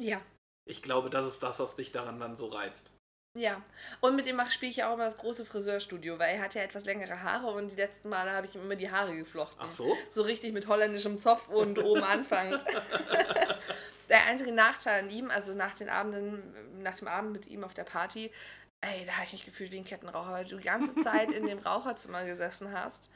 Ja. 0.02 0.22
Ich 0.68 0.82
glaube, 0.82 1.10
das 1.10 1.26
ist 1.28 1.42
das, 1.44 1.60
was 1.60 1.76
dich 1.76 1.92
daran 1.92 2.20
dann 2.20 2.36
so 2.36 2.48
reizt. 2.48 2.92
Ja, 3.38 3.62
und 4.00 4.16
mit 4.16 4.26
dem 4.28 4.40
spiele 4.50 4.72
ich 4.72 4.78
ja 4.78 4.90
auch 4.90 4.94
immer 4.94 5.04
das 5.04 5.18
große 5.18 5.46
Friseurstudio, 5.46 6.18
weil 6.18 6.36
er 6.36 6.42
hat 6.42 6.56
ja 6.56 6.62
etwas 6.62 6.86
längere 6.86 7.22
Haare 7.22 7.48
und 7.48 7.68
die 7.70 7.76
letzten 7.76 8.08
Male 8.08 8.32
habe 8.32 8.48
ich 8.48 8.56
ihm 8.56 8.62
immer 8.62 8.78
die 8.78 8.90
Haare 8.90 9.14
geflochten. 9.14 9.60
Ach 9.62 9.72
so? 9.72 9.96
So 10.10 10.22
richtig 10.22 10.54
mit 10.54 10.68
holländischem 10.68 11.20
Zopf 11.20 11.50
und 11.50 11.78
oben 11.78 12.04
anfangend. 12.06 12.64
der 14.10 14.24
einzige 14.26 14.54
Nachteil 14.54 15.04
an 15.04 15.10
ihm, 15.10 15.30
also 15.32 15.54
nach 15.54 15.74
den 15.74 15.90
Abenden, 15.90 16.82
nach 16.82 16.98
dem 16.98 17.10
Abend 17.10 17.34
mit 17.34 17.48
ihm 17.48 17.66
auf 17.66 17.74
der 17.74 17.84
Party, 17.84 18.32
ey, 18.80 19.06
da 19.06 19.14
habe 19.14 19.26
ich 19.26 19.34
mich 19.34 19.46
gefühlt 19.46 19.72
wie 19.72 19.80
ein 19.80 19.84
Kettenraucher, 19.86 20.32
weil 20.32 20.46
du 20.46 20.56
die 20.56 20.64
ganze 20.64 20.96
Zeit 21.04 21.34
in 21.34 21.46
dem 21.46 21.60
Raucherzimmer 21.60 22.24
gesessen 22.24 22.72
hast. 22.72 23.10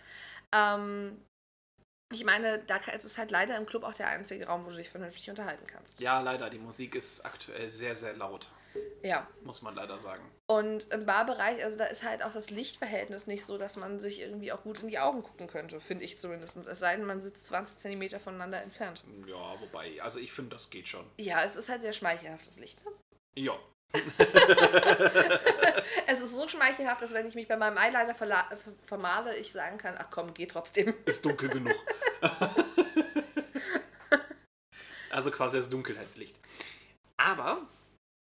Ähm, 0.51 1.23
ich 2.11 2.25
meine, 2.25 2.59
da 2.59 2.79
ka- 2.79 2.91
es 2.93 3.05
ist 3.05 3.17
halt 3.17 3.31
leider 3.31 3.55
im 3.55 3.65
Club 3.67 3.83
auch 3.83 3.93
der 3.93 4.07
einzige 4.07 4.47
Raum, 4.47 4.65
wo 4.65 4.71
du 4.71 4.75
dich 4.75 4.89
vernünftig 4.89 5.29
unterhalten 5.29 5.65
kannst. 5.67 5.99
Ja, 6.01 6.19
leider, 6.19 6.49
die 6.49 6.57
Musik 6.57 6.95
ist 6.95 7.23
aktuell 7.25 7.69
sehr, 7.69 7.95
sehr 7.95 8.15
laut, 8.15 8.49
Ja. 9.01 9.27
muss 9.43 9.61
man 9.61 9.75
leider 9.75 9.97
sagen. 9.97 10.23
Und 10.47 10.91
im 10.91 11.05
Barbereich, 11.05 11.63
also 11.63 11.77
da 11.77 11.85
ist 11.85 12.03
halt 12.03 12.23
auch 12.23 12.33
das 12.33 12.49
Lichtverhältnis 12.49 13.27
nicht 13.27 13.45
so, 13.45 13.57
dass 13.57 13.77
man 13.77 13.99
sich 13.99 14.21
irgendwie 14.21 14.51
auch 14.51 14.63
gut 14.63 14.81
in 14.81 14.87
die 14.87 14.99
Augen 14.99 15.23
gucken 15.23 15.47
könnte, 15.47 15.79
finde 15.79 16.05
ich 16.05 16.17
zumindest. 16.17 16.57
Es 16.57 16.79
sei 16.79 16.95
denn, 16.95 17.05
man 17.05 17.21
sitzt 17.21 17.47
20 17.47 17.79
Zentimeter 17.79 18.19
voneinander 18.19 18.61
entfernt. 18.61 19.03
Ja, 19.25 19.59
wobei, 19.61 20.01
also 20.01 20.19
ich 20.19 20.31
finde, 20.31 20.55
das 20.55 20.69
geht 20.69 20.87
schon. 20.87 21.05
Ja, 21.17 21.43
es 21.43 21.55
ist 21.55 21.69
halt 21.69 21.81
sehr 21.81 21.93
schmeichelhaftes 21.93 22.57
Licht. 22.59 22.83
Ne? 22.83 22.91
Ja. 23.35 23.57
Es 26.05 26.21
ist 26.21 26.31
so 26.31 26.47
schmeichelhaft, 26.47 27.01
dass 27.01 27.13
wenn 27.13 27.27
ich 27.27 27.35
mich 27.35 27.47
bei 27.47 27.55
meinem 27.55 27.77
Eyeliner 27.77 28.15
vermale, 28.85 29.35
ich 29.37 29.51
sagen 29.51 29.77
kann, 29.77 29.95
ach 29.97 30.07
komm, 30.11 30.33
geh 30.33 30.45
trotzdem. 30.45 30.93
Ist 31.05 31.25
dunkel 31.25 31.49
genug. 31.49 31.75
Also 35.11 35.31
quasi 35.31 35.57
das 35.57 35.69
Dunkelheitslicht. 35.69 36.39
Aber 37.17 37.67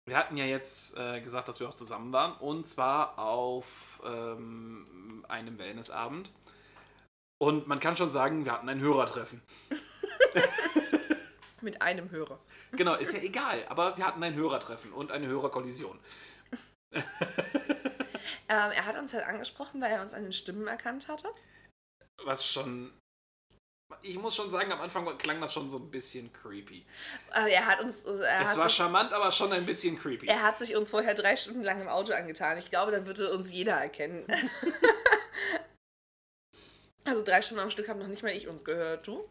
wir 0.05 0.17
hatten 0.17 0.35
ja 0.37 0.45
jetzt 0.45 0.97
äh, 0.97 1.21
gesagt, 1.21 1.47
dass 1.47 1.59
wir 1.59 1.69
auch 1.69 1.75
zusammen 1.75 2.11
waren. 2.11 2.33
Und 2.33 2.67
zwar 2.67 3.17
auf 3.17 4.01
ähm, 4.05 5.25
einem 5.27 5.57
Wellnessabend. 5.57 6.31
Und 7.41 7.67
man 7.67 7.79
kann 7.79 7.95
schon 7.95 8.09
sagen, 8.09 8.45
wir 8.45 8.51
hatten 8.51 8.69
ein 8.69 8.79
Hörertreffen. 8.79 9.41
Mit 11.61 11.81
einem 11.81 12.11
Hörer. 12.11 12.39
Genau, 12.73 12.95
ist 12.95 13.13
ja 13.13 13.19
egal. 13.19 13.65
Aber 13.69 13.97
wir 13.97 14.05
hatten 14.05 14.21
ein 14.23 14.35
Hörertreffen 14.35 14.91
und 14.91 15.11
eine 15.11 15.27
Hörerkollision. 15.27 15.97
ähm, 16.91 17.03
er 18.47 18.85
hat 18.85 18.97
uns 18.97 19.13
halt 19.13 19.25
angesprochen, 19.25 19.81
weil 19.81 19.91
er 19.91 20.01
uns 20.01 20.13
an 20.13 20.23
den 20.23 20.33
Stimmen 20.33 20.67
erkannt 20.67 21.07
hatte. 21.07 21.29
Was 22.25 22.45
schon 22.45 22.91
ich 24.03 24.19
muss 24.19 24.35
schon 24.35 24.49
sagen, 24.49 24.71
am 24.71 24.81
Anfang 24.81 25.17
klang 25.17 25.39
das 25.41 25.53
schon 25.53 25.69
so 25.69 25.77
ein 25.77 25.89
bisschen 25.89 26.31
creepy. 26.33 26.85
Aber 27.31 27.47
er 27.47 27.65
hat 27.65 27.81
uns. 27.81 28.03
Er 28.03 28.41
es 28.41 28.49
hat 28.49 28.57
war 28.57 28.69
sich, 28.69 28.77
charmant, 28.77 29.13
aber 29.13 29.31
schon 29.31 29.51
ein 29.53 29.65
bisschen 29.65 29.97
creepy. 29.97 30.27
Er 30.27 30.43
hat 30.43 30.57
sich 30.57 30.75
uns 30.75 30.91
vorher 30.91 31.15
drei 31.15 31.35
Stunden 31.35 31.63
lang 31.63 31.81
im 31.81 31.87
Auto 31.87 32.13
angetan. 32.13 32.57
Ich 32.57 32.69
glaube, 32.69 32.91
dann 32.91 33.07
würde 33.07 33.31
uns 33.31 33.51
jeder 33.51 33.73
erkennen. 33.73 34.25
also 37.05 37.23
drei 37.23 37.41
Stunden 37.41 37.63
am 37.63 37.71
Stück 37.71 37.87
haben 37.87 37.99
noch 37.99 38.07
nicht 38.07 38.23
mal 38.23 38.33
ich 38.33 38.47
uns 38.47 38.63
gehört, 38.63 39.07
du? 39.07 39.23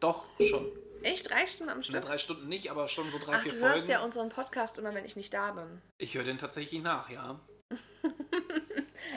Doch, 0.00 0.24
schon. 0.40 0.70
Echt? 1.02 1.30
Drei 1.30 1.46
Stunden 1.46 1.70
am 1.70 1.82
Stück? 1.82 1.94
Na, 1.94 2.00
drei 2.00 2.18
Stunden 2.18 2.48
nicht, 2.48 2.70
aber 2.70 2.88
schon 2.88 3.10
so 3.10 3.18
drei, 3.18 3.34
Ach, 3.34 3.42
vier 3.42 3.52
du 3.52 3.58
Folgen. 3.58 3.74
hörst 3.74 3.88
ja 3.88 4.02
unseren 4.02 4.30
Podcast 4.30 4.78
immer, 4.78 4.94
wenn 4.94 5.04
ich 5.04 5.16
nicht 5.16 5.32
da 5.32 5.52
bin. 5.52 5.80
Ich 5.98 6.14
höre 6.14 6.24
den 6.24 6.38
tatsächlich 6.38 6.82
nach, 6.82 7.08
ja. 7.08 7.40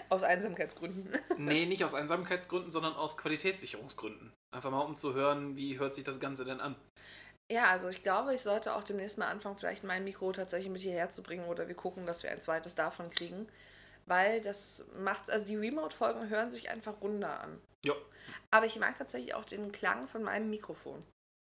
aus 0.09 0.23
Einsamkeitsgründen. 0.23 1.17
nee, 1.37 1.65
nicht 1.65 1.83
aus 1.83 1.95
Einsamkeitsgründen, 1.95 2.69
sondern 2.69 2.93
aus 2.93 3.17
Qualitätssicherungsgründen. 3.17 4.31
Einfach 4.53 4.71
mal 4.71 4.79
um 4.79 4.95
zu 4.95 5.13
hören, 5.13 5.55
wie 5.55 5.79
hört 5.79 5.95
sich 5.95 6.03
das 6.03 6.19
Ganze 6.19 6.43
denn 6.45 6.59
an. 6.59 6.75
Ja, 7.51 7.69
also 7.69 7.89
ich 7.89 8.03
glaube, 8.03 8.33
ich 8.33 8.41
sollte 8.41 8.75
auch 8.75 8.83
demnächst 8.83 9.17
mal 9.17 9.27
anfangen, 9.27 9.57
vielleicht 9.57 9.83
mein 9.83 10.03
Mikro 10.03 10.31
tatsächlich 10.31 10.71
mit 10.71 10.81
hierher 10.81 11.09
zu 11.09 11.21
bringen 11.21 11.45
oder 11.47 11.67
wir 11.67 11.75
gucken, 11.75 12.05
dass 12.05 12.23
wir 12.23 12.31
ein 12.31 12.41
zweites 12.41 12.75
davon 12.75 13.09
kriegen. 13.09 13.47
Weil 14.05 14.41
das 14.41 14.87
macht, 14.99 15.29
also 15.29 15.45
die 15.45 15.55
Remote-Folgen 15.55 16.29
hören 16.29 16.51
sich 16.51 16.69
einfach 16.69 17.01
runder 17.01 17.39
an. 17.41 17.61
Ja. 17.85 17.93
Aber 18.51 18.65
ich 18.65 18.79
mag 18.79 18.97
tatsächlich 18.97 19.35
auch 19.35 19.45
den 19.45 19.71
Klang 19.71 20.07
von 20.07 20.23
meinem 20.23 20.49
Mikrofon. 20.49 21.03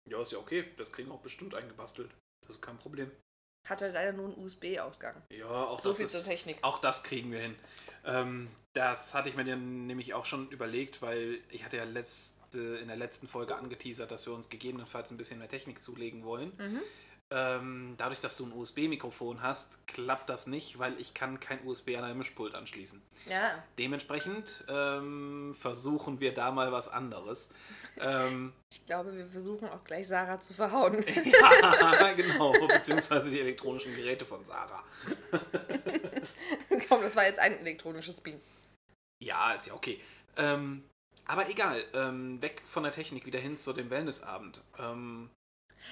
Ja, 0.09 0.21
ist 0.21 0.31
ja 0.31 0.39
okay. 0.39 0.65
Das 0.77 0.91
kriegen 0.91 1.09
wir 1.09 1.15
auch 1.15 1.21
bestimmt 1.21 1.55
eingebastelt. 1.55 2.11
Das 2.45 2.57
ist 2.57 2.61
kein 2.61 2.77
Problem. 2.77 3.11
Hat 3.67 3.81
halt 3.81 3.93
leider 3.93 4.11
nur 4.11 4.25
einen 4.25 4.43
USB-Ausgang. 4.43 5.15
Ja, 5.31 5.47
auch 5.47 5.79
so 5.79 5.89
das 5.89 5.97
viel 5.97 6.05
ist, 6.05 6.11
zur 6.11 6.23
Technik. 6.23 6.57
Auch 6.61 6.79
das 6.79 7.03
kriegen 7.03 7.31
wir 7.31 7.39
hin. 7.39 7.55
Ähm, 8.05 8.49
das 8.73 9.13
hatte 9.13 9.29
ich 9.29 9.37
mir 9.37 9.45
dann 9.45 9.87
nämlich 9.87 10.13
auch 10.13 10.25
schon 10.25 10.49
überlegt, 10.49 11.01
weil 11.01 11.41
ich 11.49 11.63
hatte 11.63 11.77
ja 11.77 11.85
letzte, 12.53 12.81
in 12.81 12.87
der 12.87 12.97
letzten 12.97 13.27
Folge 13.27 13.55
angeteasert, 13.55 14.11
dass 14.11 14.25
wir 14.25 14.33
uns 14.33 14.49
gegebenenfalls 14.49 15.11
ein 15.11 15.17
bisschen 15.17 15.39
mehr 15.39 15.47
Technik 15.47 15.81
zulegen 15.81 16.23
wollen. 16.23 16.51
Mhm. 16.57 16.81
Ähm, 17.31 17.93
dadurch, 17.97 18.19
dass 18.19 18.37
du 18.37 18.45
ein 18.45 18.51
USB-Mikrofon 18.51 19.41
hast, 19.41 19.87
klappt 19.87 20.29
das 20.29 20.45
nicht, 20.45 20.77
weil 20.77 20.99
ich 20.99 21.15
kann 21.15 21.39
kein 21.39 21.65
USB 21.65 21.95
an 21.97 22.03
ein 22.03 22.17
Mischpult 22.17 22.53
anschließen. 22.53 23.01
Ja. 23.27 23.63
Dementsprechend 23.79 24.63
ähm, 24.67 25.55
versuchen 25.59 26.19
wir 26.19 26.33
da 26.33 26.51
mal 26.51 26.71
was 26.71 26.89
anderes. 26.89 27.49
Ähm, 27.97 28.53
ich 28.71 28.85
glaube, 28.85 29.15
wir 29.15 29.25
versuchen 29.27 29.67
auch 29.69 29.83
gleich 29.83 30.07
Sarah 30.07 30.39
zu 30.39 30.53
verhauen. 30.53 31.03
ja, 31.07 32.11
genau, 32.13 32.53
beziehungsweise 32.67 33.31
die 33.31 33.39
elektronischen 33.39 33.95
Geräte 33.95 34.25
von 34.25 34.45
Sarah. 34.45 34.83
Komm, 36.87 37.01
das 37.01 37.15
war 37.15 37.25
jetzt 37.25 37.39
ein 37.39 37.57
elektronisches 37.57 38.21
Beam. 38.21 38.39
Ja, 39.23 39.53
ist 39.53 39.67
ja 39.67 39.73
okay. 39.73 39.99
Ähm, 40.35 40.83
aber 41.25 41.49
egal, 41.49 41.83
ähm, 41.93 42.41
weg 42.41 42.61
von 42.65 42.83
der 42.83 42.91
Technik 42.91 43.25
wieder 43.25 43.39
hin 43.39 43.57
zu 43.57 43.73
dem 43.73 43.89
Wellnessabend. 43.89 44.61
Ähm, 44.77 45.29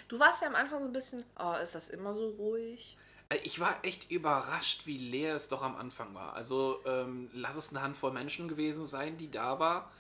du 0.07 0.19
warst 0.19 0.41
ja 0.41 0.47
am 0.47 0.55
Anfang 0.55 0.81
so 0.81 0.89
ein 0.89 0.93
bisschen, 0.93 1.23
oh, 1.39 1.53
ist 1.61 1.75
das 1.75 1.89
immer 1.89 2.13
so 2.13 2.29
ruhig? 2.31 2.97
Äh, 3.29 3.37
ich 3.43 3.59
war 3.59 3.83
echt 3.83 4.11
überrascht, 4.11 4.85
wie 4.85 4.97
leer 4.97 5.35
es 5.35 5.47
doch 5.47 5.63
am 5.63 5.75
Anfang 5.75 6.13
war. 6.13 6.33
Also 6.33 6.81
ähm, 6.85 7.29
lass 7.33 7.55
es 7.55 7.69
eine 7.69 7.81
Handvoll 7.81 8.11
Menschen 8.11 8.47
gewesen 8.47 8.85
sein, 8.85 9.17
die 9.17 9.31
da 9.31 9.59
war. 9.59 9.91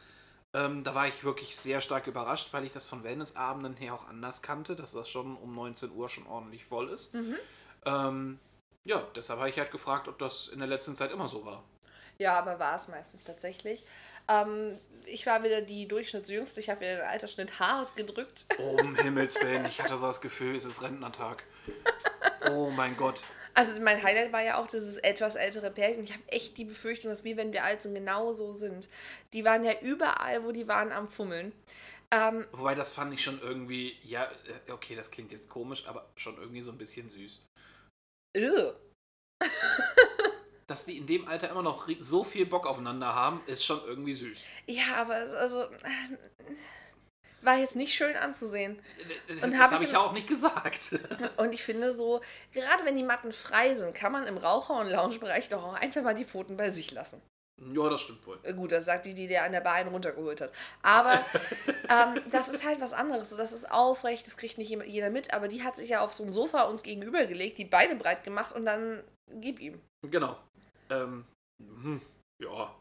Ähm, 0.53 0.83
da 0.83 0.93
war 0.93 1.07
ich 1.07 1.23
wirklich 1.23 1.55
sehr 1.55 1.79
stark 1.79 2.07
überrascht, 2.07 2.51
weil 2.51 2.65
ich 2.65 2.73
das 2.73 2.85
von 2.85 3.03
Wellnessabenden 3.03 3.77
her 3.77 3.93
auch 3.93 4.07
anders 4.07 4.41
kannte, 4.41 4.75
dass 4.75 4.91
das 4.91 5.07
schon 5.07 5.37
um 5.37 5.55
19 5.55 5.91
Uhr 5.91 6.09
schon 6.09 6.27
ordentlich 6.27 6.65
voll 6.65 6.89
ist. 6.89 7.13
Mhm. 7.13 7.37
Ähm, 7.85 8.39
ja, 8.83 9.07
deshalb 9.15 9.39
habe 9.39 9.49
ich 9.49 9.57
halt 9.57 9.71
gefragt, 9.71 10.09
ob 10.09 10.17
das 10.17 10.47
in 10.47 10.59
der 10.59 10.67
letzten 10.67 10.95
Zeit 10.95 11.11
immer 11.11 11.29
so 11.29 11.45
war. 11.45 11.63
Ja, 12.17 12.37
aber 12.37 12.59
war 12.59 12.75
es 12.75 12.87
meistens 12.87 13.23
tatsächlich. 13.23 13.85
Ähm, 14.27 14.77
ich 15.05 15.25
war 15.25 15.43
wieder 15.43 15.61
die 15.61 15.87
Durchschnittsjüngste. 15.87 16.59
Ich 16.59 16.69
habe 16.69 16.81
wieder 16.81 16.97
den 16.97 17.05
Altersschnitt 17.05 17.59
hart 17.59 17.95
gedrückt. 17.95 18.45
Oh, 18.59 18.77
um 18.79 18.95
Himmels 19.01 19.41
Willen. 19.41 19.65
Ich 19.65 19.81
hatte 19.81 19.97
so 19.97 20.07
das 20.07 20.21
Gefühl, 20.21 20.55
es 20.55 20.65
ist 20.65 20.81
Rentnertag. 20.81 21.43
Oh 22.49 22.69
mein 22.71 22.95
Gott. 22.97 23.21
Also 23.53 23.81
mein 23.81 24.01
Highlight 24.01 24.31
war 24.31 24.41
ja 24.41 24.57
auch 24.57 24.67
dieses 24.67 24.97
etwas 24.97 25.35
ältere 25.35 25.71
Pärchen. 25.71 26.03
Ich 26.03 26.13
habe 26.13 26.23
echt 26.27 26.57
die 26.57 26.65
Befürchtung, 26.65 27.09
dass 27.11 27.23
wir, 27.23 27.35
wenn 27.37 27.51
wir 27.51 27.63
alt 27.63 27.81
sind, 27.81 27.95
genau 27.95 28.31
so 28.33 28.53
sind. 28.53 28.87
Die 29.33 29.43
waren 29.43 29.65
ja 29.65 29.73
überall, 29.81 30.43
wo 30.45 30.51
die 30.51 30.67
waren, 30.67 30.91
am 30.91 31.09
Fummeln. 31.09 31.51
Ähm, 32.11 32.45
Wobei, 32.51 32.75
das 32.75 32.93
fand 32.93 33.13
ich 33.13 33.23
schon 33.23 33.41
irgendwie, 33.41 33.97
ja, 34.03 34.25
äh, 34.25 34.71
okay, 34.71 34.95
das 34.95 35.11
klingt 35.11 35.31
jetzt 35.31 35.49
komisch, 35.49 35.85
aber 35.87 36.09
schon 36.15 36.37
irgendwie 36.37 36.61
so 36.61 36.71
ein 36.71 36.77
bisschen 36.77 37.09
süß. 37.09 37.41
Ew. 38.37 38.73
Dass 40.71 40.85
die 40.85 40.97
in 40.97 41.05
dem 41.05 41.27
Alter 41.27 41.49
immer 41.49 41.63
noch 41.63 41.89
so 41.99 42.23
viel 42.23 42.45
Bock 42.45 42.65
aufeinander 42.65 43.13
haben, 43.13 43.41
ist 43.45 43.65
schon 43.65 43.81
irgendwie 43.85 44.13
süß. 44.13 44.41
Ja, 44.67 44.95
aber 44.99 45.15
also 45.15 45.65
war 47.41 47.57
jetzt 47.57 47.75
nicht 47.75 47.93
schön 47.93 48.15
anzusehen. 48.15 48.81
Und 49.43 49.51
das 49.51 49.73
habe 49.73 49.83
ich 49.83 49.91
ja 49.91 49.99
auch 49.99 50.13
nicht 50.13 50.29
gesagt. 50.29 50.97
Und 51.35 51.53
ich 51.53 51.61
finde 51.61 51.91
so, 51.91 52.21
gerade 52.53 52.85
wenn 52.85 52.95
die 52.95 53.03
Matten 53.03 53.33
frei 53.33 53.75
sind, 53.75 53.93
kann 53.93 54.13
man 54.13 54.25
im 54.27 54.37
Raucher- 54.37 54.79
und 54.79 54.87
Loungebereich 54.87 55.49
doch 55.49 55.61
auch 55.61 55.73
einfach 55.73 56.03
mal 56.03 56.15
die 56.15 56.23
Pfoten 56.23 56.55
bei 56.55 56.69
sich 56.69 56.91
lassen. 56.91 57.21
Ja, 57.73 57.89
das 57.89 57.99
stimmt 57.99 58.25
wohl. 58.25 58.37
Gut, 58.53 58.71
das 58.71 58.85
sagt 58.85 59.05
die, 59.05 59.13
die 59.13 59.27
der 59.27 59.43
an 59.43 59.51
der 59.51 59.59
Beine 59.59 59.89
runtergeholt 59.89 60.39
hat. 60.39 60.53
Aber 60.83 61.13
ähm, 61.89 62.21
das 62.31 62.47
ist 62.47 62.65
halt 62.65 62.79
was 62.79 62.93
anderes. 62.93 63.29
So, 63.29 63.35
das 63.35 63.51
ist 63.51 63.69
aufrecht, 63.69 64.25
das 64.25 64.37
kriegt 64.37 64.57
nicht 64.57 64.69
jeder 64.69 65.09
mit. 65.09 65.33
Aber 65.33 65.49
die 65.49 65.63
hat 65.63 65.75
sich 65.75 65.89
ja 65.89 65.99
auf 65.99 66.13
so 66.13 66.23
ein 66.23 66.31
Sofa 66.31 66.61
uns 66.61 66.81
gegenübergelegt, 66.81 67.57
die 67.57 67.65
Beine 67.65 67.97
breit 67.97 68.23
gemacht 68.23 68.55
und 68.55 68.65
dann 68.65 69.03
gib 69.27 69.59
ihm. 69.59 69.81
Genau. 70.09 70.37
Ähm, 70.91 71.25
hm, 71.59 72.01
ja. 72.41 72.75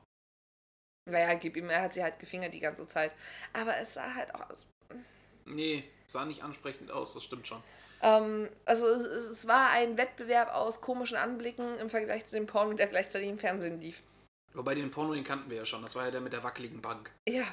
Naja, 1.09 1.35
gib 1.35 1.57
ihm, 1.57 1.71
er 1.71 1.83
hat 1.83 1.95
sie 1.95 2.03
halt 2.03 2.19
gefingert 2.19 2.53
die 2.53 2.61
ganze 2.61 2.87
Zeit. 2.87 3.13
Aber 3.53 3.77
es 3.79 3.95
sah 3.95 4.15
halt 4.15 4.35
auch 4.35 4.51
aus. 4.51 4.67
Nee, 5.47 5.85
sah 6.07 6.25
nicht 6.25 6.43
ansprechend 6.43 6.91
aus, 6.91 7.15
das 7.15 7.25
stimmt 7.25 7.47
schon. 7.47 7.63
Ähm, 8.03 8.49
also 8.65 8.87
es, 8.87 9.05
es, 9.05 9.49
war 9.49 9.71
ein 9.71 9.97
Wettbewerb 9.97 10.55
aus 10.55 10.81
komischen 10.81 11.17
Anblicken 11.17 11.79
im 11.79 11.91
Vergleich 11.91 12.27
zu 12.27 12.37
dem 12.37 12.47
Porno, 12.47 12.73
der 12.73 12.87
gleichzeitig 12.87 13.29
im 13.29 13.39
Fernsehen 13.39 13.81
lief. 13.81 14.03
Wobei 14.55 14.75
den 14.75 14.91
Porno, 14.91 15.15
den 15.15 15.25
kannten 15.25 15.51
wir 15.51 15.59
ja 15.59 15.65
schon. 15.65 15.83
Das 15.83 15.95
war 15.95 16.07
ja 16.07 16.11
der 16.11 16.21
mit 16.21 16.33
der 16.33 16.43
wackeligen 16.43 16.81
Bank. 16.81 17.11
Ja. 17.29 17.45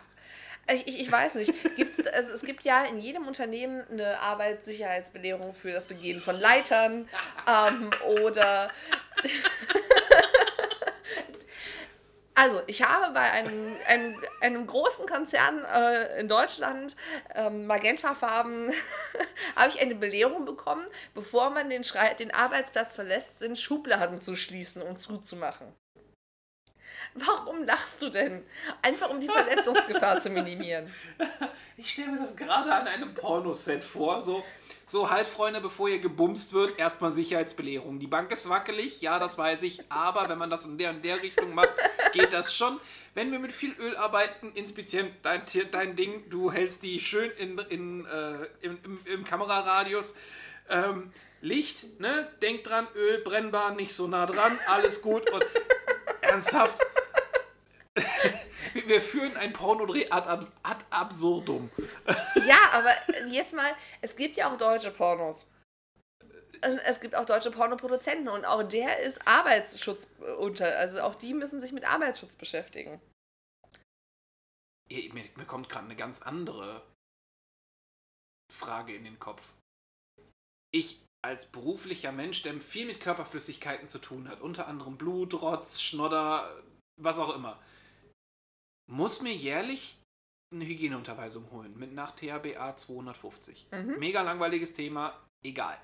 Ich, 0.70 0.88
ich, 0.88 1.00
ich 1.02 1.12
weiß 1.12 1.36
nicht. 1.36 1.54
Gibt's, 1.76 2.06
also 2.08 2.34
es 2.34 2.42
gibt 2.42 2.64
ja 2.64 2.86
in 2.86 3.00
jedem 3.00 3.28
Unternehmen 3.28 3.86
eine 3.90 4.20
Arbeitssicherheitsbelehrung 4.20 5.54
für 5.54 5.72
das 5.72 5.88
Begehen 5.88 6.22
von 6.22 6.36
Leitern 6.36 7.08
ähm, 7.48 7.92
oder. 8.24 8.72
Also, 12.40 12.62
ich 12.68 12.84
habe 12.84 13.16
bei 13.16 13.32
einem, 13.32 13.76
einem, 13.88 14.16
einem 14.42 14.68
großen 14.68 15.08
Konzern 15.08 15.66
äh, 15.66 16.20
in 16.20 16.28
Deutschland, 16.28 16.96
ähm, 17.34 17.66
Magentafarben, 17.66 18.72
habe 19.56 19.70
ich 19.70 19.82
eine 19.82 19.96
Belehrung 19.96 20.46
bekommen, 20.46 20.86
bevor 21.16 21.50
man 21.50 21.68
den, 21.68 21.84
Schrei 21.84 22.14
den 22.14 22.32
Arbeitsplatz 22.32 22.94
verlässt, 22.94 23.40
sind 23.40 23.58
Schubladen 23.58 24.22
zu 24.22 24.36
schließen 24.36 24.84
und 24.84 25.00
zuzumachen. 25.02 25.74
Warum 27.20 27.64
lachst 27.64 28.02
du 28.02 28.10
denn? 28.10 28.44
Einfach 28.82 29.10
um 29.10 29.20
die 29.20 29.28
Verletzungsgefahr 29.28 30.22
zu 30.22 30.30
minimieren. 30.30 30.92
Ich 31.80 31.92
stelle 31.92 32.12
mir 32.12 32.18
das 32.20 32.36
gerade 32.36 32.74
an 32.74 32.88
einem 32.88 33.14
Pornoset 33.14 33.84
vor, 33.84 34.20
so, 34.20 34.44
so 34.88 35.12
halt 35.12 35.28
Freunde, 35.28 35.62
bevor 35.62 35.88
ihr 35.88 36.00
gebumst 36.00 36.54
wird, 36.54 36.80
erstmal 36.80 37.12
Sicherheitsbelehrung. 37.12 38.00
Die 38.00 38.08
Bank 38.08 38.32
ist 38.32 38.50
wackelig, 38.50 39.00
ja, 39.02 39.20
das 39.20 39.38
weiß 39.38 39.62
ich, 39.62 39.84
aber 39.92 40.28
wenn 40.28 40.40
man 40.40 40.50
das 40.50 40.66
in 40.66 40.80
der 40.80 40.90
und 40.90 41.06
der 41.06 41.22
Richtung 41.22 41.54
macht, 41.54 41.74
geht 42.14 42.34
das 42.34 42.56
schon. 42.56 42.80
Wenn 43.14 43.32
wir 43.32 43.38
mit 43.38 43.52
viel 43.52 43.74
Öl 43.74 43.96
arbeiten, 43.96 44.52
inspizieren 44.54 45.12
dein, 45.22 45.44
dein 45.72 45.96
Ding, 45.96 46.28
du 46.32 46.52
hältst 46.52 46.82
die 46.82 47.00
schön 47.00 47.30
in, 47.38 47.60
in, 47.70 48.06
äh, 48.08 48.48
im, 48.62 48.80
im, 48.84 49.00
im 49.06 49.24
Kameraradius. 49.24 50.16
Ähm, 50.70 51.12
Licht, 51.42 52.00
ne? 52.00 52.32
Denk 52.42 52.64
dran, 52.64 52.88
Öl 52.96 53.20
brennbar, 53.20 53.72
nicht 53.72 53.94
so 53.94 54.08
nah 54.08 54.26
dran, 54.26 54.60
alles 54.68 55.02
gut 55.02 55.30
und 55.30 55.46
ernsthaft. 56.22 56.80
Wir 58.86 59.02
führen 59.02 59.36
ein 59.38 59.54
Pornodreh 59.54 60.10
ad, 60.10 60.28
ad, 60.28 60.48
ad 60.64 60.86
absurdum. 60.90 61.72
Ja, 62.48 62.60
aber 62.74 62.92
jetzt 63.30 63.54
mal, 63.54 63.74
es 64.02 64.16
gibt 64.16 64.38
ja 64.38 64.52
auch 64.52 64.58
deutsche 64.58 64.92
Pornos. 64.92 65.50
Es 66.86 67.00
gibt 67.00 67.16
auch 67.16 67.26
deutsche 67.26 67.52
Pornoproduzenten 67.52 68.28
und 68.30 68.46
auch 68.46 68.64
der 68.64 69.00
ist 69.00 69.28
Arbeitsschutz 69.28 70.08
unter. 70.40 70.78
Also 70.78 71.02
auch 71.02 71.16
die 71.16 71.34
müssen 71.34 71.62
sich 71.62 71.72
mit 71.72 71.86
Arbeitsschutz 71.86 72.36
beschäftigen. 72.36 73.00
Mir, 74.90 75.12
mir 75.14 75.46
kommt 75.46 75.70
gerade 75.70 75.86
eine 75.86 75.96
ganz 75.96 76.22
andere 76.22 76.82
Frage 78.52 78.96
in 78.96 79.04
den 79.04 79.20
Kopf. 79.20 79.50
ich 80.72 81.00
als 81.24 81.46
beruflicher 81.46 82.12
Mensch, 82.12 82.42
der 82.44 82.60
viel 82.62 82.86
mit 82.86 83.00
Körperflüssigkeiten 83.00 83.88
zu 83.88 84.00
tun 84.00 84.28
hat, 84.30 84.42
unter 84.42 84.68
anderem 84.68 84.98
Blut, 84.98 85.34
Rotz, 85.42 85.82
Schnodder, 85.82 86.64
was 87.02 87.20
auch 87.20 87.36
immer, 87.36 87.62
muss 88.90 89.22
mir 89.22 89.34
jährlich 89.34 89.98
eine 90.54 90.66
Hygieneunterweisung 90.66 91.52
holen 91.52 91.78
mit 91.78 91.92
nach 91.94 92.12
THBA 92.12 92.76
250. 92.78 93.68
Mhm. 93.72 94.00
Mega 94.00 94.22
langweiliges 94.22 94.74
Thema, 94.74 95.22
egal. 95.46 95.78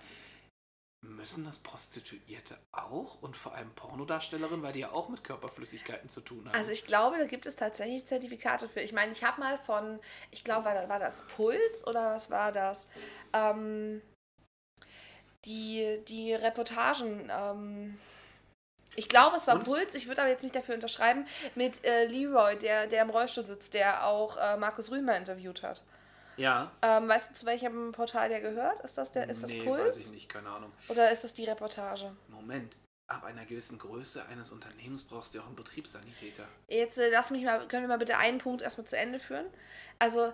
Müssen 1.05 1.43
das 1.43 1.59
Prostituierte 1.59 2.57
auch 2.71 3.21
und 3.21 3.35
vor 3.35 3.53
allem 3.53 3.69
Pornodarstellerinnen, 3.75 4.63
weil 4.63 4.71
die 4.71 4.79
ja 4.79 4.91
auch 4.93 5.09
mit 5.09 5.21
Körperflüssigkeiten 5.21 6.07
zu 6.07 6.21
tun 6.21 6.47
haben? 6.47 6.55
Also 6.55 6.71
ich 6.71 6.85
glaube, 6.85 7.17
da 7.17 7.25
gibt 7.25 7.45
es 7.45 7.57
tatsächlich 7.57 8.05
Zertifikate 8.05 8.69
für. 8.69 8.79
Ich 8.79 8.93
meine, 8.93 9.11
ich 9.11 9.21
habe 9.25 9.41
mal 9.41 9.57
von, 9.59 9.99
ich 10.31 10.45
glaube, 10.45 10.63
war, 10.63 10.73
das- 10.73 10.87
war 10.87 10.99
das 10.99 11.27
Puls 11.27 11.85
oder 11.85 12.15
was 12.15 12.31
war 12.31 12.53
das? 12.53 12.87
Ähm, 13.33 14.01
die, 15.45 15.99
die 16.07 16.33
Reportagen, 16.33 17.31
ähm, 17.31 17.97
ich 18.95 19.09
glaube, 19.09 19.37
es 19.37 19.47
war 19.47 19.55
Und? 19.55 19.65
Puls, 19.65 19.95
ich 19.95 20.07
würde 20.07 20.21
aber 20.21 20.29
jetzt 20.29 20.43
nicht 20.43 20.55
dafür 20.55 20.75
unterschreiben, 20.75 21.25
mit 21.55 21.83
äh, 21.83 22.05
Leroy, 22.05 22.57
der, 22.57 22.87
der 22.87 23.01
im 23.01 23.09
Rollstuhl 23.09 23.43
sitzt, 23.43 23.73
der 23.73 24.05
auch 24.05 24.37
äh, 24.37 24.57
Markus 24.57 24.91
Rümer 24.91 25.17
interviewt 25.17 25.63
hat. 25.63 25.83
ja. 26.37 26.71
Ähm, 26.81 27.07
weißt 27.07 27.31
du, 27.31 27.33
zu 27.35 27.45
welchem 27.45 27.91
Portal 27.91 28.29
der 28.29 28.41
gehört? 28.41 28.81
Ist 28.81 28.97
das, 28.97 29.11
der, 29.11 29.29
ist 29.29 29.43
das 29.43 29.51
nee, 29.51 29.63
Puls? 29.63 29.97
weiß 29.97 29.97
ich 29.97 30.11
nicht, 30.11 30.29
keine 30.29 30.49
Ahnung. 30.49 30.71
Oder 30.89 31.11
ist 31.11 31.23
das 31.23 31.33
die 31.33 31.45
Reportage? 31.45 32.15
Moment, 32.27 32.75
ab 33.07 33.23
einer 33.23 33.45
gewissen 33.45 33.79
Größe 33.79 34.25
eines 34.27 34.51
Unternehmens 34.51 35.03
brauchst 35.03 35.33
du 35.33 35.39
auch 35.39 35.47
einen 35.47 35.55
Betriebssanitäter. 35.55 36.47
Jetzt 36.67 36.97
äh, 36.97 37.09
lass 37.09 37.31
mich 37.31 37.43
mal, 37.43 37.67
können 37.67 37.83
wir 37.83 37.87
mal 37.87 37.97
bitte 37.97 38.17
einen 38.17 38.37
Punkt 38.37 38.61
erstmal 38.61 38.85
zu 38.85 38.97
Ende 38.97 39.19
führen? 39.19 39.45
Also, 39.99 40.33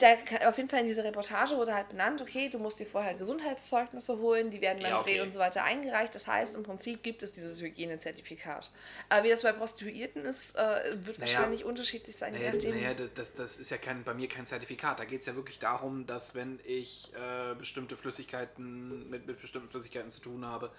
da, 0.00 0.48
auf 0.48 0.56
jeden 0.56 0.68
Fall 0.68 0.80
in 0.80 0.86
dieser 0.86 1.04
Reportage 1.04 1.56
wurde 1.56 1.74
halt 1.74 1.90
benannt, 1.90 2.22
okay, 2.22 2.48
du 2.48 2.58
musst 2.58 2.80
dir 2.80 2.86
vorher 2.86 3.14
Gesundheitszeugnisse 3.14 4.18
holen, 4.18 4.50
die 4.50 4.60
werden 4.60 4.82
beim 4.82 4.92
Ja, 4.92 5.00
okay. 5.00 5.16
Dreh 5.16 5.20
und 5.20 5.30
so 5.30 5.38
weiter 5.38 5.62
eingereicht. 5.62 6.14
Das 6.14 6.26
heißt, 6.26 6.56
im 6.56 6.62
Prinzip 6.62 7.02
gibt 7.02 7.22
es 7.22 7.32
dieses 7.32 7.60
Hygienezertifikat. 7.60 8.70
Aber 9.08 9.24
wie 9.24 9.30
das 9.30 9.42
bei 9.42 9.52
Prostituierten 9.52 10.24
ist, 10.24 10.56
äh, 10.56 10.96
wird 11.04 11.18
Naja. 11.18 11.34
wahrscheinlich 11.34 11.64
unterschiedlich 11.64 12.16
sein, 12.16 12.32
Naja, 12.32 12.52
naja 12.52 12.94
das, 12.94 13.12
das, 13.14 13.34
das 13.34 13.56
ist 13.58 13.70
ja 13.70 13.76
kein, 13.76 14.02
bei 14.02 14.14
mir 14.14 14.28
kein 14.28 14.46
Zertifikat. 14.46 14.98
Da 14.98 15.04
geht 15.04 15.20
es 15.20 15.26
ja 15.26 15.36
wirklich 15.36 15.58
darum, 15.58 16.06
dass 16.06 16.34
wenn 16.34 16.60
ich 16.64 17.12
äh, 17.14 17.54
bestimmte 17.54 17.96
Flüssigkeiten 17.96 19.10
mit, 19.10 19.26
mit 19.26 19.40
bestimmten 19.40 19.70
Flüssigkeiten 19.70 20.10
zu 20.10 20.20
tun 20.20 20.46
habe, 20.46 20.70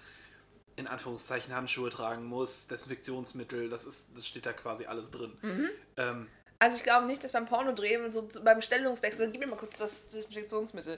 in 0.76 0.86
Anführungszeichen 0.86 1.54
Handschuhe 1.54 1.90
tragen 1.90 2.24
muss, 2.24 2.66
Desinfektionsmittel, 2.66 3.68
das 3.68 3.84
ist, 3.84 4.08
das 4.16 4.26
steht 4.26 4.46
da 4.46 4.52
quasi 4.52 4.86
alles 4.86 5.10
drin. 5.10 5.36
Mhm. 5.42 5.68
Ähm, 5.96 6.28
Also 6.62 6.76
ich 6.76 6.84
glaube 6.84 7.08
nicht, 7.08 7.24
dass 7.24 7.32
beim 7.32 7.44
Pornodrehen, 7.44 8.12
so 8.12 8.28
beim 8.44 8.62
Stellungswechsel, 8.62 9.32
gib 9.32 9.40
mir 9.40 9.48
mal 9.48 9.56
kurz 9.56 9.78
das 9.78 10.06
Desinfektionsmittel. 10.06 10.96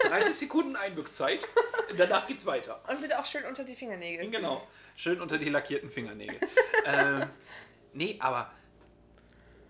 30 0.00 0.34
Sekunden 0.34 0.74
Einwirkzeit, 0.74 1.46
danach 1.96 2.26
geht's 2.26 2.44
weiter. 2.44 2.82
Und 2.88 3.00
bitte 3.00 3.20
auch 3.20 3.24
schön 3.24 3.44
unter 3.44 3.62
die 3.62 3.76
Fingernägel. 3.76 4.28
Genau. 4.28 4.66
Schön 4.96 5.20
unter 5.20 5.38
die 5.38 5.48
lackierten 5.48 5.92
Fingernägel. 5.92 6.40
ähm, 6.86 7.30
nee, 7.92 8.16
aber 8.18 8.50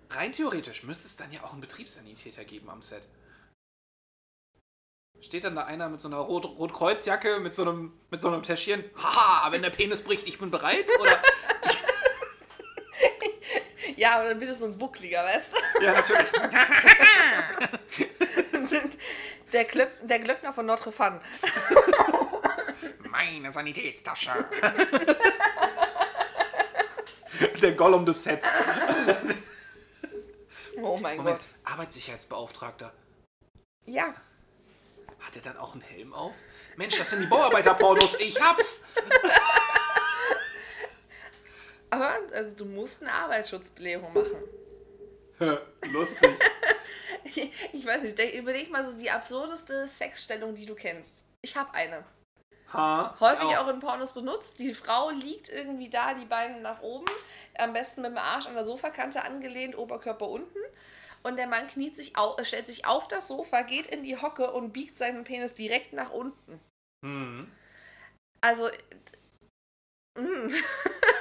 rein 0.08 0.32
theoretisch 0.32 0.84
müsste 0.84 1.06
es 1.06 1.16
dann 1.16 1.30
ja 1.32 1.44
auch 1.44 1.52
einen 1.52 1.60
Betriebssanitäter 1.60 2.46
geben 2.46 2.70
am 2.70 2.80
Set. 2.80 3.06
Steht 5.20 5.44
dann 5.44 5.54
da 5.54 5.64
einer 5.64 5.90
mit 5.90 6.00
so 6.00 6.08
einer 6.08 6.16
Rot 6.16 6.46
Rotkreuzjacke, 6.46 7.40
mit 7.40 7.54
so 7.54 7.62
einem, 7.62 7.92
mit 8.10 8.22
so 8.22 8.28
einem 8.28 8.42
Täschchen? 8.42 8.84
Haha, 8.96 9.52
wenn 9.52 9.60
der 9.60 9.68
Penis 9.68 10.00
bricht, 10.00 10.26
ich 10.26 10.38
bin 10.38 10.50
bereit? 10.50 10.88
Oder? 10.98 11.20
Ja, 13.98 14.14
aber 14.14 14.28
dann 14.28 14.38
bitte 14.38 14.54
so 14.54 14.66
ein 14.66 14.78
buckliger, 14.78 15.24
weißt 15.24 15.54
du? 15.54 15.82
Ja, 15.82 15.92
natürlich. 15.92 16.30
Der, 19.52 19.64
Glöck, 19.64 19.90
der 20.02 20.18
Glöckner 20.18 20.52
von 20.52 20.66
Notre 20.66 20.92
Dame. 20.92 21.20
Meine 23.10 23.50
Sanitätstasche. 23.50 24.30
der 27.62 27.72
Gollum 27.72 28.04
des 28.04 28.22
Sets. 28.22 28.52
Oh 30.76 30.98
mein 31.00 31.16
Moment, 31.16 31.40
Gott. 31.40 31.72
Arbeitssicherheitsbeauftragter. 31.72 32.92
Ja. 33.86 34.12
Hat 35.20 35.34
er 35.34 35.42
dann 35.42 35.56
auch 35.56 35.72
einen 35.72 35.80
Helm 35.80 36.12
auf? 36.12 36.34
Mensch, 36.76 36.98
das 36.98 37.08
sind 37.10 37.22
die 37.22 37.26
Bauarbeiterpornos. 37.26 38.20
Ich 38.20 38.38
hab's. 38.38 38.82
Aber 41.90 42.14
also 42.32 42.56
du 42.56 42.64
musst 42.64 43.02
eine 43.02 43.12
Arbeitsschutzbelehrung 43.12 44.12
machen. 44.12 44.36
Lustig. 45.92 46.30
Ich, 47.24 47.52
ich 47.72 47.86
weiß 47.86 48.02
nicht, 48.02 48.18
denk- 48.18 48.34
überleg 48.34 48.70
mal 48.70 48.84
so 48.84 48.96
die 48.96 49.10
absurdeste 49.10 49.86
Sexstellung, 49.86 50.54
die 50.54 50.66
du 50.66 50.74
kennst. 50.74 51.24
Ich 51.42 51.56
habe 51.56 51.72
eine. 51.74 52.04
Ha, 52.72 53.16
Häufig 53.18 53.48
ich 53.50 53.56
auch 53.56 53.68
in 53.68 53.80
Pornos 53.80 54.12
benutzt. 54.12 54.58
Die 54.58 54.74
Frau 54.74 55.08
liegt 55.10 55.48
irgendwie 55.48 55.88
da, 55.88 56.12
die 56.12 56.26
Beine 56.26 56.60
nach 56.60 56.82
oben, 56.82 57.06
am 57.56 57.72
besten 57.72 58.02
mit 58.02 58.10
dem 58.10 58.18
Arsch 58.18 58.46
an 58.46 58.54
der 58.54 58.64
Sofakante 58.64 59.22
angelehnt, 59.22 59.76
Oberkörper 59.78 60.28
unten. 60.28 60.58
Und 61.22 61.36
der 61.36 61.46
Mann 61.46 61.66
kniet 61.68 61.96
sich 61.96 62.16
auf, 62.16 62.38
stellt 62.46 62.66
sich 62.66 62.86
auf 62.86 63.08
das 63.08 63.28
Sofa, 63.28 63.62
geht 63.62 63.86
in 63.86 64.02
die 64.02 64.16
Hocke 64.16 64.50
und 64.52 64.72
biegt 64.72 64.98
seinen 64.98 65.24
Penis 65.24 65.54
direkt 65.54 65.94
nach 65.94 66.10
unten. 66.10 66.60
Hm. 67.04 67.50
Also, 68.42 68.68
mm. 70.18 70.52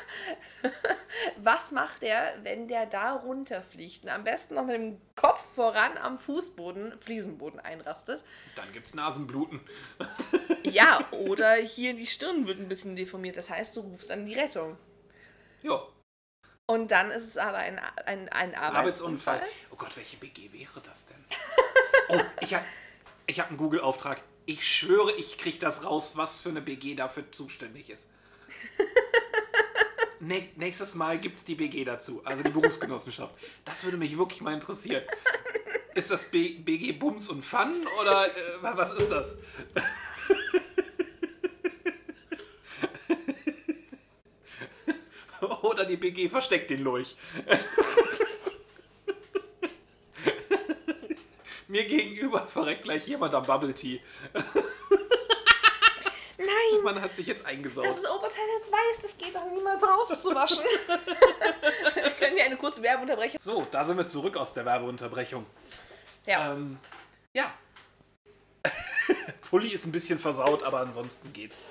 was 1.37 1.71
macht 1.71 2.03
er, 2.03 2.33
wenn 2.43 2.67
der 2.67 2.85
da 2.85 3.13
runterfliegt 3.13 4.03
und 4.03 4.09
am 4.09 4.23
besten 4.23 4.55
noch 4.55 4.65
mit 4.65 4.75
dem 4.75 5.01
Kopf 5.15 5.43
voran 5.55 5.97
am 5.97 6.19
Fußboden, 6.19 6.99
Fliesenboden 6.99 7.59
einrastet? 7.59 8.23
Dann 8.55 8.71
gibt's 8.73 8.93
Nasenbluten. 8.93 9.59
Ja, 10.63 11.07
oder 11.11 11.53
hier 11.53 11.93
die 11.93 12.07
Stirn 12.07 12.45
wird 12.45 12.59
ein 12.59 12.67
bisschen 12.67 12.97
deformiert. 12.97 13.37
Das 13.37 13.49
heißt, 13.49 13.77
du 13.77 13.81
rufst 13.81 14.09
dann 14.09 14.25
die 14.25 14.33
Rettung. 14.33 14.77
Jo, 15.63 15.87
Und 16.65 16.91
dann 16.91 17.09
ist 17.09 17.23
es 17.23 17.37
aber 17.37 17.59
ein, 17.59 17.79
ein, 18.05 18.27
ein 18.27 18.53
Arbeitsunfall. 18.53 19.35
Arbeitsunfall. 19.35 19.41
Oh 19.71 19.75
Gott, 19.77 19.95
welche 19.95 20.17
BG 20.17 20.51
wäre 20.51 20.81
das 20.81 21.05
denn? 21.05 21.23
Oh, 22.09 22.21
ich 22.39 22.53
habe 22.53 22.63
ich 23.25 23.39
hab 23.41 23.49
einen 23.49 23.57
Google-Auftrag. 23.57 24.23
Ich 24.45 24.65
schwöre, 24.65 25.11
ich 25.13 25.37
krieg 25.37 25.59
das 25.59 25.83
raus, 25.83 26.15
was 26.15 26.39
für 26.39 26.49
eine 26.49 26.61
BG 26.61 26.95
dafür 26.95 27.29
zuständig 27.31 27.89
ist. 27.89 28.09
Nä- 30.19 30.49
Nächstes 30.55 30.95
Mal 30.95 31.19
gibt's 31.19 31.43
die 31.43 31.55
BG 31.55 31.83
dazu, 31.85 32.21
also 32.25 32.43
die 32.43 32.49
Berufsgenossenschaft. 32.49 33.35
Das 33.65 33.83
würde 33.83 33.97
mich 33.97 34.17
wirklich 34.17 34.41
mal 34.41 34.53
interessieren. 34.53 35.03
Ist 35.95 36.11
das 36.11 36.25
B 36.25 36.49
BG 36.59 36.91
Bums 36.93 37.29
und 37.29 37.43
Fun 37.43 37.73
oder 38.01 38.27
äh, 38.27 38.31
wa- 38.61 38.73
was 38.77 38.93
ist 38.93 39.09
das? 39.09 39.39
Oder 45.61 45.85
die 45.85 45.97
BG 45.97 46.29
versteckt 46.29 46.69
den 46.71 46.81
Lurch. 46.81 47.15
Mir 51.67 51.85
gegenüber 51.85 52.47
verreckt 52.47 52.83
gleich 52.83 53.07
jemand 53.07 53.33
am 53.35 53.43
Bubble 53.45 53.73
Tea. 53.73 53.99
Nein, 56.87 56.95
Man 56.95 57.03
hat 57.03 57.15
sich 57.15 57.27
jetzt 57.27 57.45
eingesaugt. 57.45 57.85
das 57.85 57.97
ist 57.97 58.09
Oberteil 58.09 58.45
jetzt 58.59 58.71
weiß, 58.71 59.01
das 59.01 59.17
geht 59.17 59.35
doch 59.35 59.45
niemals 59.51 59.83
rauszuwaschen. 59.83 60.63
Können 62.19 62.35
wir 62.35 62.45
eine 62.45 62.55
kurze 62.55 62.81
Werbeunterbrechung? 62.81 63.39
So, 63.41 63.67
da 63.69 63.83
sind 63.83 63.97
wir 63.97 64.07
zurück 64.07 64.37
aus 64.37 64.53
der 64.53 64.65
Werbeunterbrechung. 64.65 65.45
Ja. 66.25 66.53
Ähm, 66.53 66.79
ja. 67.33 67.53
Pulli 69.49 69.73
ist 69.73 69.85
ein 69.85 69.91
bisschen 69.91 70.17
versaut, 70.17 70.63
aber 70.63 70.79
ansonsten 70.79 71.33
geht's. 71.33 71.65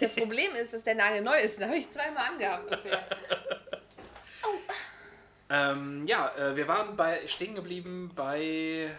Das 0.00 0.14
Problem 0.14 0.54
ist, 0.54 0.72
dass 0.72 0.84
der 0.84 0.94
Nagel 0.94 1.22
neu 1.22 1.38
ist. 1.38 1.58
Den 1.58 1.68
habe 1.68 1.78
ich 1.78 1.90
zweimal 1.90 2.26
angehabt 2.28 2.70
bisher. 2.70 3.04
Ähm, 5.48 6.06
ja, 6.06 6.28
äh, 6.36 6.54
wir 6.54 6.68
waren 6.68 6.96
bei 6.96 7.26
stehen 7.26 7.56
geblieben 7.56 8.12
bei 8.14 8.92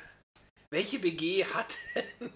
welche 0.70 1.00
BG 1.00 1.46
hat 1.46 1.78
denn 1.96 2.34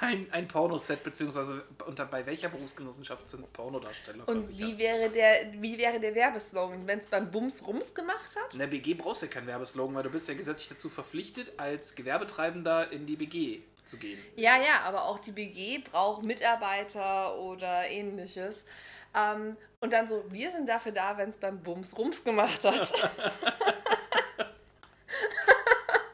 ein, 0.00 0.26
ein 0.30 0.48
Pornoset, 0.48 1.02
beziehungsweise 1.02 1.64
unter 1.86 2.06
bei 2.06 2.24
welcher 2.26 2.48
Berufsgenossenschaft 2.48 3.28
sind 3.28 3.52
Pornodarsteller 3.52 4.28
Und 4.28 4.38
versichert? 4.38 4.68
wie 4.68 4.78
wäre 4.78 5.10
der, 5.10 5.52
wie 5.60 5.78
wäre 5.78 6.00
der 6.00 6.14
Werbeslogan, 6.14 6.86
wenn 6.86 6.98
es 6.98 7.06
beim 7.06 7.30
Bums 7.30 7.66
Rums 7.66 7.94
gemacht 7.94 8.36
hat? 8.36 8.52
In 8.52 8.60
der 8.60 8.66
BG 8.66 8.94
brauchst 8.94 9.22
du 9.22 9.26
ja 9.26 9.32
keinen 9.32 9.46
Werbeslogan, 9.46 9.94
weil 9.94 10.02
du 10.02 10.10
bist 10.10 10.28
ja 10.28 10.34
gesetzlich 10.34 10.68
dazu 10.68 10.88
verpflichtet, 10.88 11.52
als 11.58 11.94
Gewerbetreibender 11.94 12.90
in 12.92 13.06
die 13.06 13.16
BG 13.16 13.60
zu 13.84 13.98
gehen. 13.98 14.18
Ja, 14.34 14.56
ja, 14.60 14.80
aber 14.80 15.04
auch 15.04 15.18
die 15.18 15.32
BG 15.32 15.78
braucht 15.90 16.24
Mitarbeiter 16.24 17.38
oder 17.38 17.88
ähnliches. 17.88 18.66
Ähm, 19.14 19.56
und 19.80 19.92
dann 19.92 20.08
so, 20.08 20.24
wir 20.30 20.50
sind 20.50 20.68
dafür 20.68 20.92
da, 20.92 21.16
wenn 21.16 21.30
es 21.30 21.36
beim 21.36 21.62
Bums 21.62 21.96
Rums 21.96 22.24
gemacht 22.24 22.64
hat. 22.64 22.92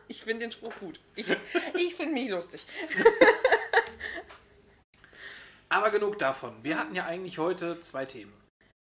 ich 0.08 0.22
finde 0.22 0.46
den 0.46 0.52
Spruch 0.52 0.74
gut. 0.78 1.00
Ich, 1.14 1.26
ich 1.74 1.94
finde 1.94 2.12
mich 2.14 2.30
lustig. 2.30 2.64
Aber 5.72 5.90
genug 5.90 6.18
davon. 6.18 6.62
Wir 6.62 6.78
hatten 6.78 6.94
ja 6.94 7.06
eigentlich 7.06 7.38
heute 7.38 7.80
zwei 7.80 8.04
Themen. 8.04 8.32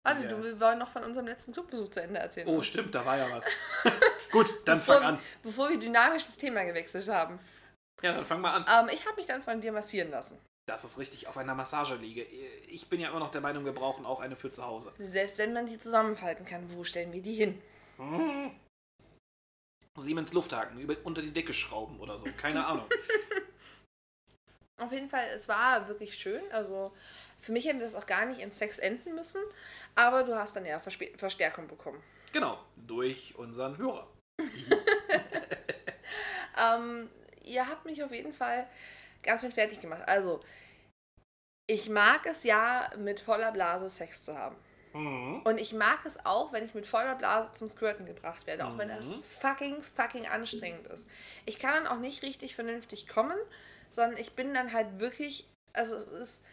Warte, 0.03 0.23
Ja. 0.23 0.29
du 0.29 0.43
wir 0.43 0.59
wollen 0.59 0.79
noch 0.79 0.89
von 0.89 1.03
unserem 1.03 1.27
letzten 1.27 1.53
Clubbesuch 1.53 1.89
zu 1.89 2.01
Ende 2.01 2.19
erzählen. 2.19 2.47
Oh, 2.47 2.61
stimmt, 2.61 2.93
da 2.95 3.05
war 3.05 3.17
ja 3.17 3.31
was. 3.31 3.47
Gut, 4.31 4.53
dann 4.65 4.79
bevor, 4.79 4.95
fang 4.95 5.03
an. 5.05 5.19
Bevor 5.43 5.69
wir 5.69 5.79
dynamisch 5.79 6.25
das 6.25 6.37
Thema 6.37 6.63
gewechselt 6.63 7.07
haben. 7.07 7.39
Ja, 8.01 8.13
dann 8.13 8.25
fang 8.25 8.41
mal 8.41 8.53
an. 8.55 8.65
Ähm, 8.67 8.93
ich 8.93 9.05
habe 9.05 9.15
mich 9.17 9.27
dann 9.27 9.41
von 9.41 9.61
dir 9.61 9.71
massieren 9.71 10.09
lassen. 10.09 10.39
Das 10.65 10.83
ist 10.83 10.97
richtig, 10.97 11.27
auf 11.27 11.37
einer 11.37 11.53
Massageliege. 11.55 12.23
Ich 12.67 12.87
bin 12.87 12.99
ja 12.99 13.09
immer 13.09 13.19
noch 13.19 13.31
der 13.31 13.41
Meinung, 13.41 13.65
wir 13.65 13.73
brauchen 13.73 14.05
auch 14.05 14.19
eine 14.19 14.35
für 14.35 14.51
zu 14.51 14.65
Hause. 14.65 14.93
Selbst 14.99 15.37
wenn 15.37 15.53
man 15.53 15.65
die 15.65 15.77
zusammenfalten 15.77 16.45
kann, 16.45 16.63
wo 16.75 16.83
stellen 16.83 17.11
wir 17.13 17.21
die 17.21 17.35
hin? 17.35 17.61
Siemens 19.97 20.33
Lufthaken, 20.33 20.79
über, 20.79 20.95
unter 21.03 21.21
die 21.21 21.31
Decke 21.31 21.53
schrauben 21.53 21.99
oder 21.99 22.17
so. 22.17 22.27
Keine 22.37 22.65
Ahnung. 22.65 22.85
Auf 24.81 24.91
jeden 24.91 25.09
Fall, 25.09 25.27
es 25.33 25.47
war 25.47 25.87
wirklich 25.87 26.15
schön. 26.15 26.41
Also 26.51 26.91
für 27.39 27.51
mich 27.51 27.65
hätte 27.65 27.79
das 27.79 27.95
auch 27.95 28.05
gar 28.05 28.25
nicht 28.25 28.41
in 28.41 28.51
Sex 28.51 28.79
enden 28.79 29.15
müssen. 29.15 29.41
Aber 29.95 30.23
du 30.23 30.35
hast 30.35 30.55
dann 30.55 30.65
ja 30.65 30.79
Verspe 30.79 31.11
Verstärkung 31.17 31.67
bekommen. 31.67 32.01
Genau, 32.31 32.57
durch 32.75 33.35
unseren 33.37 33.77
Hörer. 33.77 34.07
Ähm, 36.57 37.09
ihr 37.43 37.67
habt 37.67 37.85
mich 37.85 38.03
auf 38.03 38.11
jeden 38.11 38.33
Fall 38.33 38.67
ganz 39.23 39.41
schön 39.41 39.51
fertig 39.51 39.79
gemacht. 39.79 40.03
Also, 40.07 40.41
ich 41.67 41.89
mag 41.89 42.25
es 42.25 42.43
ja, 42.43 42.89
mit 42.97 43.19
voller 43.19 43.51
Blase 43.51 43.87
Sex 43.87 44.23
zu 44.23 44.37
haben. 44.37 44.55
Und 44.93 45.61
ich 45.61 45.71
mag 45.71 45.99
es 46.05 46.25
auch, 46.25 46.51
wenn 46.51 46.65
ich 46.65 46.73
mit 46.73 46.85
voller 46.85 47.15
Blase 47.15 47.53
zum 47.53 47.69
Squirten 47.69 48.05
gebracht 48.05 48.45
werde, 48.45 48.65
auch 48.65 48.77
wenn 48.77 48.89
das 48.89 49.13
fucking, 49.39 49.81
fucking 49.81 50.27
anstrengend 50.27 50.85
ist. 50.87 51.09
Ich 51.45 51.59
kann 51.59 51.85
dann 51.85 51.87
auch 51.87 51.99
nicht 51.99 52.23
richtig 52.23 52.55
vernünftig 52.55 53.07
kommen, 53.07 53.37
sondern 53.93 54.17
ich 54.19 54.33
bin 54.33 54.53
dann 54.53 54.73
halt 54.73 54.99
wirklich, 54.99 55.47
also 55.73 55.95
es 55.95 56.11
ist 56.11 56.43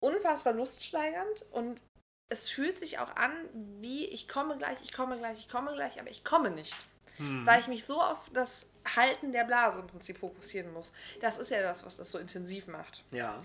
unfassbar 0.00 0.52
luststeigernd 0.52 1.44
und 1.52 1.80
es 2.28 2.48
fühlt 2.50 2.78
sich 2.78 2.98
auch 2.98 3.16
an, 3.16 3.32
wie 3.80 4.04
ich 4.06 4.28
komme 4.28 4.56
gleich, 4.58 4.78
ich 4.82 4.92
komme 4.92 5.16
gleich, 5.18 5.38
ich 5.38 5.48
komme 5.48 5.72
gleich, 5.74 5.98
aber 5.98 6.10
ich 6.10 6.24
komme 6.24 6.50
nicht. 6.50 6.76
Weil 7.20 7.58
ich 7.58 7.66
mich 7.66 7.84
so 7.84 8.00
auf 8.00 8.30
das 8.32 8.66
Halten 8.94 9.32
der 9.32 9.42
Blase 9.42 9.80
im 9.80 9.88
Prinzip 9.88 10.18
fokussieren 10.18 10.72
muss. 10.72 10.92
Das 11.20 11.38
ist 11.40 11.50
ja 11.50 11.60
das, 11.62 11.84
was 11.84 11.96
das 11.96 12.12
so 12.12 12.18
intensiv 12.18 12.68
macht. 12.68 13.02
Ja, 13.10 13.36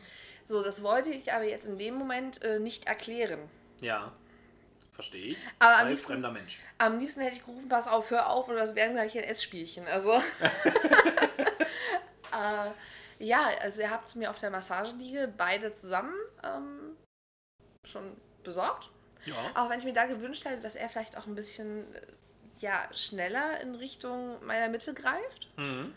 So, 0.43 0.61
das 0.61 0.83
wollte 0.83 1.09
ich 1.09 1.33
aber 1.33 1.45
jetzt 1.45 1.65
in 1.65 1.79
dem 1.79 1.95
Moment 1.95 2.39
äh, 2.43 2.59
nicht 2.59 2.85
erklären. 2.85 3.49
ja. 3.81 4.11
Verstehe 4.91 5.25
ich. 5.31 5.37
Aber 5.57 5.79
am 5.79 5.87
liebsten- 5.87 6.11
fremder 6.11 6.29
Mensch. 6.29 6.59
Am 6.77 6.99
liebsten 6.99 7.21
hätte 7.21 7.33
ich 7.37 7.43
gerufen, 7.43 7.67
pass 7.67 7.87
auf, 7.87 8.11
hör 8.11 8.29
auf, 8.29 8.47
oder 8.47 8.59
das 8.59 8.75
wären 8.75 8.93
gleich 8.93 9.17
ein 9.17 9.23
Essspielchen. 9.23 9.87
Also. 9.87 10.11
äh, 12.31 12.69
ja, 13.23 13.49
also 13.61 13.81
ihr 13.81 13.89
habt 13.89 14.15
mir 14.15 14.29
auf 14.29 14.39
der 14.39 14.49
Massageliege 14.49 15.31
beide 15.35 15.73
zusammen 15.73 16.13
ähm, 16.43 16.97
schon 17.85 18.15
besorgt. 18.43 18.89
Ja. 19.25 19.35
Auch 19.55 19.69
wenn 19.69 19.79
ich 19.79 19.85
mir 19.85 19.93
da 19.93 20.05
gewünscht 20.05 20.45
hätte, 20.45 20.61
dass 20.61 20.75
er 20.75 20.89
vielleicht 20.89 21.17
auch 21.17 21.27
ein 21.27 21.35
bisschen 21.35 21.93
äh, 21.95 22.01
ja, 22.59 22.87
schneller 22.93 23.59
in 23.61 23.75
Richtung 23.75 24.43
meiner 24.45 24.69
Mitte 24.69 24.93
greift. 24.93 25.49
Mhm. 25.57 25.93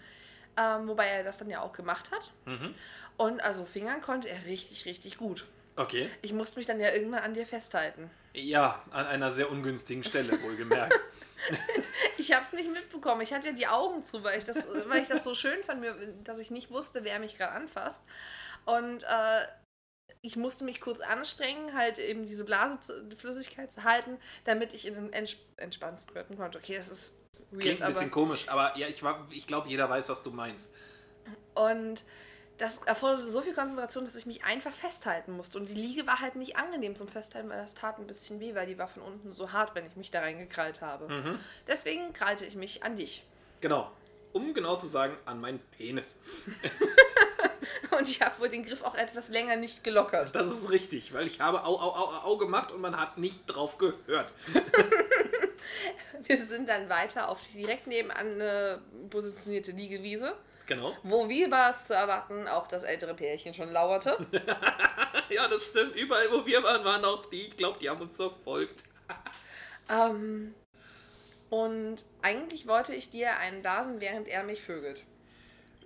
Ähm, 0.57 0.89
wobei 0.89 1.07
er 1.09 1.25
das 1.25 1.39
dann 1.39 1.51
ja 1.51 1.61
auch 1.61 1.73
gemacht 1.73 2.11
hat. 2.13 2.33
Mhm. 2.47 2.75
Und 3.17 3.41
also 3.41 3.65
fingern 3.65 4.01
konnte 4.01 4.29
er 4.29 4.47
richtig, 4.47 4.87
richtig 4.87 5.19
gut. 5.19 5.45
Okay. 5.75 6.09
Ich 6.23 6.33
musste 6.33 6.59
mich 6.59 6.67
dann 6.67 6.81
ja 6.81 6.93
irgendwann 6.95 7.21
an 7.21 7.35
dir 7.35 7.47
festhalten. 7.47 8.11
Ja, 8.33 8.83
an 8.91 9.07
einer 9.07 9.31
sehr 9.31 9.51
ungünstigen 9.51 10.05
Stelle, 10.05 10.41
wohlgemerkt. 10.43 10.99
Ich 12.27 12.33
habe 12.33 12.43
es 12.43 12.53
nicht 12.53 12.69
mitbekommen. 12.73 13.21
Ich 13.21 13.33
hatte 13.33 13.47
ja 13.49 13.53
die 13.53 13.69
Augen 13.69 14.03
zu, 14.03 14.25
weil 14.25 14.37
ich 14.39 14.45
das, 14.45 14.67
weil 14.89 15.03
ich 15.03 15.09
das 15.09 15.23
so 15.23 15.37
schön 15.37 15.63
fand, 15.63 15.85
dass 16.27 16.41
ich 16.41 16.51
nicht 16.51 16.71
wusste, 16.71 17.05
wer 17.05 17.21
mich 17.21 17.39
gerade 17.39 17.53
anfasst. 17.53 18.03
Und 18.65 19.05
äh, 19.05 19.47
ich 20.23 20.35
musste 20.35 20.65
mich 20.65 20.81
kurz 20.81 20.99
anstrengen, 20.99 21.73
halt 21.75 22.01
eben 22.01 22.27
diese 22.27 22.45
Blase, 22.45 22.81
zu, 22.81 23.05
die 23.05 23.15
Flüssigkeit 23.15 23.71
zu 23.71 23.85
halten, 23.85 24.19
damit 24.45 24.73
ich 24.73 24.87
in 24.89 24.95
den 24.95 25.13
Ents 25.13 25.37
entspannt 25.57 26.01
squirten 26.01 26.37
konnte. 26.37 26.59
Okay, 26.59 26.77
das 26.77 26.89
ist 26.89 27.15
weird, 27.51 27.61
Klingt 27.63 27.83
ein 27.83 27.93
bisschen 27.93 28.11
komisch, 28.11 28.49
aber 28.49 28.77
ja, 28.77 28.89
ich, 28.89 29.05
war- 29.05 29.29
ich 29.31 29.47
glaube, 29.47 29.69
jeder 29.69 29.89
weiß, 29.89 30.09
was 30.09 30.23
du 30.25 30.33
meinst. 30.33 30.75
Und 31.55 32.03
das 32.59 32.79
erforderte 32.79 33.25
so 33.25 33.43
viel 33.43 33.55
Konzentration, 33.55 34.05
dass 34.05 34.17
ich 34.17 34.27
mich 34.27 34.45
einfach 34.45 34.73
festhalten 34.73 35.33
musste. 35.33 35.59
Und 35.59 35.69
die 35.69 35.75
Liege 35.75 36.07
war 36.07 36.21
halt 36.21 36.37
nicht 36.37 36.57
angenehm 36.57 36.97
zum 36.97 37.09
Festhalten, 37.09 37.49
weil 37.51 37.61
das 37.61 37.75
tat 37.75 37.99
ein 37.99 38.07
bisschen 38.07 38.41
weh, 38.41 38.55
weil 38.55 38.67
die 38.67 38.79
war 38.79 38.89
von 38.89 39.03
unten 39.03 39.33
so 39.33 39.53
hart, 39.53 39.75
wenn 39.75 39.87
ich 39.87 39.97
mich 39.97 40.11
da 40.11 40.21
reingekrallt 40.21 40.81
habe. 40.81 41.09
Mhm. 41.09 41.39
Deswegen 41.67 42.13
krallte 42.13 42.47
ich 42.47 42.57
mich 42.57 42.83
an 42.83 42.97
dich. 42.97 43.25
Genau. 43.61 43.91
Um 44.33 44.55
genau 44.55 44.77
zu 44.77 44.87
sagen, 44.87 45.17
an 45.25 45.41
meinen 45.41 45.61
Penis. 45.77 46.21
Und 47.99 48.09
ich 48.09 48.21
habe 48.21 48.39
wohl 48.41 48.49
den 48.49 48.65
Griff 48.65 48.83
auch 48.83 48.95
etwas 48.95 49.29
länger 49.29 49.57
nicht 49.57 49.83
gelockert. 49.83 50.35
Das 50.35 50.47
ist 50.47 50.71
richtig, 50.71 51.13
weil 51.13 51.27
ich 51.27 51.41
habe 51.41 51.65
au, 51.65 51.75
au, 51.75 51.95
au, 51.95 52.33
au 52.33 52.37
gemacht 52.37 52.73
und 52.73 52.81
man 52.81 52.99
hat 52.99 53.19
nicht 53.19 53.47
drauf 53.47 53.79
gehört. 53.79 54.33
Wir 56.25 56.41
sind 56.41 56.69
dann 56.69 56.89
weiter 56.89 57.29
auf 57.29 57.41
die 57.41 57.59
direkt 57.59 57.87
nebenan 57.87 58.41
äh, 58.41 58.79
positionierte 59.11 59.73
Liegewiese, 59.73 60.35
Genau. 60.67 60.97
wo 61.05 61.29
wie 61.29 61.49
war 61.51 61.71
es 61.71 61.87
zu 61.87 61.95
erwarten, 61.95 62.49
auch 62.49 62.67
das 62.67 62.83
ältere 62.83 63.15
Pärchen 63.15 63.55
schon 63.55 63.71
lauerte. 63.71 64.17
Ja, 65.29 65.49
das 65.49 65.65
stimmt. 65.67 65.97
Überall, 65.97 66.31
wo 66.31 66.47
wir 66.47 66.63
waren, 66.63 66.85
waren 66.85 67.05
auch 67.05 67.27
die. 67.31 67.47
Ich 67.47 67.57
glaube, 67.57 67.79
die 67.81 67.91
haben 67.91 68.01
uns 68.01 68.17
verfolgt. 68.17 68.85
ähm, 69.89 70.55
und 71.51 72.05
eigentlich 72.23 72.67
wollte 72.67 72.95
ich 72.95 73.11
dir 73.11 73.37
einen 73.39 73.63
blasen, 73.63 74.01
während 74.01 74.29
er 74.29 74.45
mich 74.45 74.63
vögelt. 74.63 75.03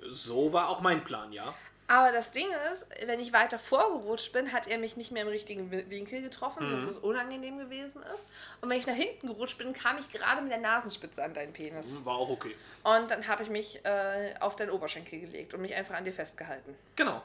So 0.08 0.52
war 0.52 0.68
auch 0.68 0.80
mein 0.80 1.04
Plan, 1.04 1.32
ja. 1.32 1.54
Aber 1.90 2.12
das 2.12 2.30
Ding 2.30 2.46
ist, 2.70 2.86
wenn 3.04 3.18
ich 3.18 3.32
weiter 3.32 3.58
vorgerutscht 3.58 4.32
bin, 4.32 4.52
hat 4.52 4.68
er 4.68 4.78
mich 4.78 4.96
nicht 4.96 5.10
mehr 5.10 5.22
im 5.22 5.28
richtigen 5.28 5.72
Wi- 5.72 5.90
Winkel 5.90 6.22
getroffen, 6.22 6.62
Mhm. 6.64 6.70
sodass 6.70 6.86
es 6.88 6.98
unangenehm 6.98 7.58
gewesen 7.58 8.00
ist. 8.14 8.30
Und 8.60 8.70
wenn 8.70 8.78
ich 8.78 8.86
nach 8.86 8.94
hinten 8.94 9.26
gerutscht 9.26 9.58
bin, 9.58 9.72
kam 9.72 9.98
ich 9.98 10.08
gerade 10.08 10.40
mit 10.40 10.52
der 10.52 10.60
Nasenspitze 10.60 11.20
an 11.24 11.34
deinen 11.34 11.52
Penis. 11.52 12.04
War 12.04 12.14
auch 12.14 12.30
okay. 12.30 12.54
Und 12.84 13.10
dann 13.10 13.26
habe 13.26 13.42
ich 13.42 13.48
mich 13.48 13.84
äh, 13.84 14.34
auf 14.38 14.54
deinen 14.54 14.70
Oberschenkel 14.70 15.18
gelegt 15.18 15.52
und 15.52 15.62
mich 15.62 15.74
einfach 15.74 15.96
an 15.96 16.04
dir 16.04 16.12
festgehalten. 16.12 16.78
Genau. 16.94 17.24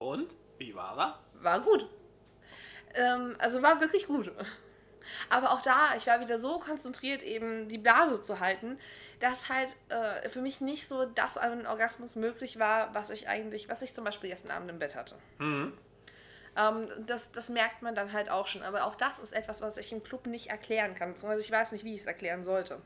Und? 0.00 0.34
Wie 0.58 0.74
war 0.74 0.98
er? 0.98 1.18
War 1.34 1.60
gut. 1.60 1.88
Ähm, 2.94 3.36
also 3.38 3.62
war 3.62 3.80
wirklich 3.80 4.08
gut. 4.08 4.32
Aber 5.30 5.52
auch 5.52 5.62
da, 5.62 5.94
ich 5.96 6.06
war 6.06 6.20
wieder 6.20 6.38
so 6.38 6.58
konzentriert, 6.58 7.22
eben 7.22 7.68
die 7.68 7.78
Blase 7.78 8.22
zu 8.22 8.40
halten, 8.40 8.78
dass 9.20 9.48
halt 9.48 9.74
äh, 9.88 10.28
für 10.28 10.40
mich 10.40 10.60
nicht 10.60 10.88
so 10.88 11.04
das 11.04 11.38
an 11.38 11.66
Orgasmus 11.66 12.16
möglich 12.16 12.58
war, 12.58 12.94
was 12.94 13.10
ich 13.10 13.28
eigentlich, 13.28 13.68
was 13.68 13.82
ich 13.82 13.94
zum 13.94 14.04
Beispiel 14.04 14.30
gestern 14.30 14.50
Abend 14.50 14.70
im 14.70 14.78
Bett 14.78 14.96
hatte. 14.96 15.16
Mhm. 15.38 15.72
Ähm, 16.56 16.88
das, 17.06 17.32
das 17.32 17.48
merkt 17.48 17.82
man 17.82 17.94
dann 17.94 18.12
halt 18.12 18.30
auch 18.30 18.46
schon. 18.46 18.62
Aber 18.62 18.84
auch 18.84 18.96
das 18.96 19.18
ist 19.20 19.32
etwas, 19.32 19.62
was 19.62 19.76
ich 19.76 19.92
im 19.92 20.02
Club 20.02 20.26
nicht 20.26 20.50
erklären 20.50 20.94
kann. 20.94 21.12
Beziehungsweise 21.12 21.44
ich 21.44 21.50
weiß 21.50 21.72
nicht, 21.72 21.84
wie 21.84 21.94
ich 21.94 22.00
es 22.00 22.06
erklären 22.06 22.44
sollte. 22.44 22.80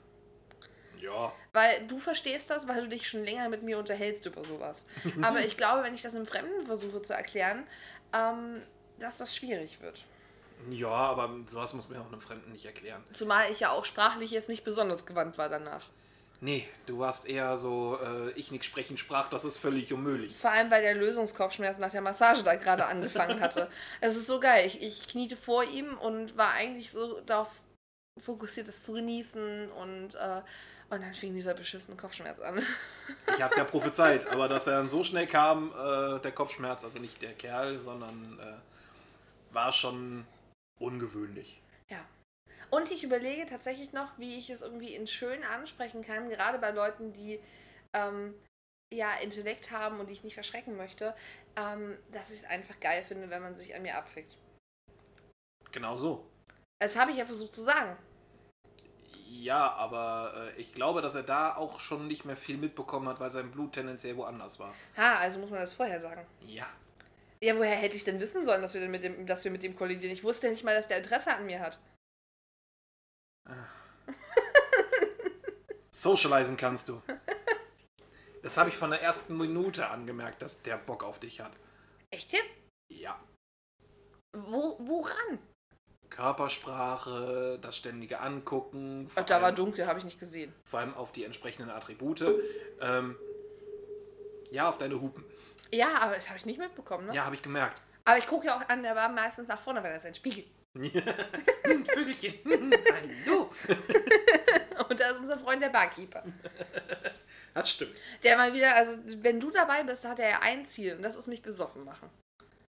Ja. 1.00 1.32
Weil 1.52 1.86
du 1.88 1.98
verstehst 1.98 2.50
das, 2.50 2.68
weil 2.68 2.82
du 2.82 2.88
dich 2.88 3.08
schon 3.08 3.24
länger 3.24 3.48
mit 3.48 3.62
mir 3.62 3.78
unterhältst 3.78 4.24
über 4.26 4.44
sowas. 4.44 4.86
Aber 5.22 5.40
ich 5.40 5.56
glaube, 5.56 5.82
wenn 5.82 5.94
ich 5.94 6.02
das 6.02 6.14
einem 6.14 6.26
Fremden 6.26 6.66
versuche 6.66 7.02
zu 7.02 7.14
erklären, 7.14 7.66
ähm, 8.12 8.62
dass 8.98 9.16
das 9.16 9.34
schwierig 9.34 9.80
wird. 9.80 10.04
Ja, 10.70 10.88
aber 10.88 11.30
sowas 11.46 11.72
muss 11.74 11.88
man 11.88 11.98
ja 11.98 12.04
auch 12.04 12.08
einem 12.08 12.20
Fremden 12.20 12.52
nicht 12.52 12.66
erklären. 12.66 13.02
Zumal 13.12 13.50
ich 13.50 13.60
ja 13.60 13.70
auch 13.70 13.84
sprachlich 13.84 14.30
jetzt 14.30 14.48
nicht 14.48 14.64
besonders 14.64 15.06
gewandt 15.06 15.38
war 15.38 15.48
danach. 15.48 15.86
Nee, 16.40 16.68
du 16.86 16.98
warst 16.98 17.28
eher 17.28 17.56
so, 17.56 18.00
äh, 18.02 18.32
ich 18.32 18.50
nicht 18.50 18.64
sprechen 18.64 18.98
sprach, 18.98 19.28
das 19.28 19.44
ist 19.44 19.58
völlig 19.58 19.92
unmöglich. 19.92 20.36
Vor 20.36 20.50
allem, 20.50 20.72
weil 20.72 20.82
der 20.82 20.96
Lösungskopfschmerz 20.96 21.78
nach 21.78 21.92
der 21.92 22.00
Massage 22.00 22.42
da 22.42 22.56
gerade 22.56 22.86
angefangen 22.86 23.40
hatte. 23.40 23.68
Es 24.00 24.16
ist 24.16 24.26
so 24.26 24.40
geil. 24.40 24.66
Ich, 24.66 24.82
ich 24.82 25.06
kniete 25.06 25.36
vor 25.36 25.62
ihm 25.62 25.96
und 25.98 26.36
war 26.36 26.50
eigentlich 26.50 26.90
so 26.90 27.20
darauf 27.20 27.48
fokussiert, 28.20 28.66
es 28.66 28.82
zu 28.82 28.92
genießen 28.94 29.70
und, 29.70 30.16
äh, 30.16 30.42
und 30.90 31.00
dann 31.02 31.14
fing 31.14 31.32
dieser 31.32 31.54
beschissene 31.54 31.96
Kopfschmerz 31.96 32.40
an. 32.40 32.60
Ich 33.34 33.40
hab's 33.40 33.56
ja 33.56 33.62
prophezeit, 33.62 34.26
aber 34.26 34.48
dass 34.48 34.66
er 34.66 34.78
dann 34.78 34.88
so 34.88 35.04
schnell 35.04 35.28
kam, 35.28 35.70
äh, 35.70 36.18
der 36.18 36.32
Kopfschmerz, 36.32 36.82
also 36.82 36.98
nicht 36.98 37.22
der 37.22 37.34
Kerl, 37.34 37.78
sondern 37.78 38.40
äh, 38.40 39.54
war 39.54 39.70
schon 39.70 40.26
ungewöhnlich. 40.82 41.62
Ja. 41.90 42.04
Und 42.70 42.90
ich 42.90 43.04
überlege 43.04 43.46
tatsächlich 43.46 43.92
noch, 43.92 44.18
wie 44.18 44.38
ich 44.38 44.50
es 44.50 44.62
irgendwie 44.62 44.94
in 44.94 45.06
schön 45.06 45.44
ansprechen 45.44 46.02
kann, 46.02 46.28
gerade 46.28 46.58
bei 46.58 46.70
Leuten, 46.70 47.12
die 47.12 47.40
ähm, 47.92 48.34
ja 48.92 49.14
Intellekt 49.22 49.70
haben 49.70 50.00
und 50.00 50.08
die 50.08 50.14
ich 50.14 50.24
nicht 50.24 50.34
verschrecken 50.34 50.76
möchte, 50.76 51.14
ähm, 51.56 51.98
dass 52.12 52.30
ich 52.30 52.40
es 52.40 52.44
einfach 52.44 52.78
geil 52.80 53.02
finde, 53.02 53.30
wenn 53.30 53.42
man 53.42 53.56
sich 53.56 53.74
an 53.74 53.82
mir 53.82 53.96
abfickt. 53.96 54.36
Genau 55.70 55.96
so. 55.96 56.26
Das 56.80 56.96
habe 56.96 57.10
ich 57.10 57.16
ja 57.16 57.26
versucht 57.26 57.54
zu 57.54 57.62
sagen. 57.62 57.96
Ja, 59.28 59.72
aber 59.72 60.52
äh, 60.56 60.60
ich 60.60 60.74
glaube, 60.74 61.00
dass 61.00 61.14
er 61.14 61.22
da 61.22 61.56
auch 61.56 61.80
schon 61.80 62.06
nicht 62.06 62.24
mehr 62.24 62.36
viel 62.36 62.58
mitbekommen 62.58 63.08
hat, 63.08 63.18
weil 63.18 63.30
sein 63.30 63.50
Blut 63.50 63.72
tendenziell 63.72 64.16
woanders 64.16 64.60
war. 64.60 64.74
Ha, 64.96 65.16
also 65.16 65.40
muss 65.40 65.50
man 65.50 65.60
das 65.60 65.74
vorher 65.74 66.00
sagen. 66.00 66.26
Ja. 66.46 66.66
Ja, 67.42 67.56
woher 67.56 67.74
hätte 67.74 67.96
ich 67.96 68.04
denn 68.04 68.20
wissen 68.20 68.44
sollen, 68.44 68.62
dass 68.62 68.72
wir, 68.74 68.80
denn 68.80 68.90
mit 68.92 69.02
dem, 69.02 69.26
dass 69.26 69.42
wir 69.44 69.50
mit 69.50 69.62
dem 69.64 69.74
kollidieren? 69.74 70.12
Ich 70.12 70.22
wusste 70.22 70.46
ja 70.46 70.52
nicht 70.52 70.62
mal, 70.62 70.76
dass 70.76 70.86
der 70.88 70.98
Interesse 70.98 71.34
an 71.34 71.44
mir 71.44 71.58
hat. 71.60 71.80
Socializen 75.90 76.56
kannst 76.56 76.88
du. 76.88 77.02
Das 78.42 78.56
habe 78.56 78.68
ich 78.70 78.76
von 78.76 78.90
der 78.90 79.02
ersten 79.02 79.36
Minute 79.36 79.88
angemerkt, 79.88 80.42
dass 80.42 80.62
der 80.62 80.76
Bock 80.78 81.02
auf 81.04 81.18
dich 81.20 81.40
hat. 81.40 81.52
Echt 82.10 82.32
jetzt? 82.32 82.54
Ja. 82.92 83.20
Wo, 84.36 84.76
woran? 84.80 85.38
Körpersprache, 86.10 87.58
das 87.60 87.76
ständige 87.76 88.20
Angucken. 88.20 89.08
Ach, 89.14 89.24
da 89.24 89.36
war 89.36 89.46
allem- 89.46 89.56
dunkel, 89.56 89.86
habe 89.86 89.98
ich 89.98 90.04
nicht 90.04 90.18
gesehen. 90.20 90.52
vor 90.64 90.80
allem 90.80 90.94
auf 90.94 91.12
die 91.12 91.24
entsprechenden 91.24 91.70
Attribute. 91.70 92.22
Ähm, 92.80 93.16
Ja, 94.50 94.68
auf 94.68 94.76
deine 94.78 95.00
Hupen. 95.00 95.24
Ja, 95.74 95.98
aber 96.00 96.14
das 96.14 96.28
habe 96.28 96.38
ich 96.38 96.46
nicht 96.46 96.58
mitbekommen, 96.58 97.06
ne? 97.06 97.14
Ja, 97.14 97.24
habe 97.24 97.34
ich 97.34 97.42
gemerkt. 97.42 97.80
Aber 98.04 98.18
ich 98.18 98.26
gucke 98.26 98.46
ja 98.46 98.56
auch 98.56 98.68
an, 98.68 98.82
der 98.82 98.94
war 98.96 99.08
meistens 99.08 99.48
nach 99.48 99.60
vorne, 99.60 99.82
weil 99.82 99.92
das 99.92 100.02
ist 100.04 100.08
ein 100.08 100.14
Spiegel. 100.14 100.44
Vögelchen. 101.94 102.34
Hallo. 102.44 103.50
Und 104.88 104.98
da 105.00 105.10
ist 105.10 105.18
unser 105.18 105.38
Freund 105.38 105.62
der 105.62 105.70
Barkeeper. 105.70 106.24
Das 107.54 107.68
stimmt. 107.68 107.94
Der 108.22 108.38
mal 108.38 108.54
wieder, 108.54 108.74
also 108.74 108.98
wenn 109.22 109.38
du 109.38 109.50
dabei 109.50 109.82
bist, 109.84 110.06
hat 110.06 110.18
er 110.18 110.30
ja 110.30 110.38
ein 110.40 110.64
Ziel 110.64 110.96
und 110.96 111.02
das 111.02 111.16
ist 111.16 111.26
mich 111.26 111.42
besoffen 111.42 111.84
machen. 111.84 112.08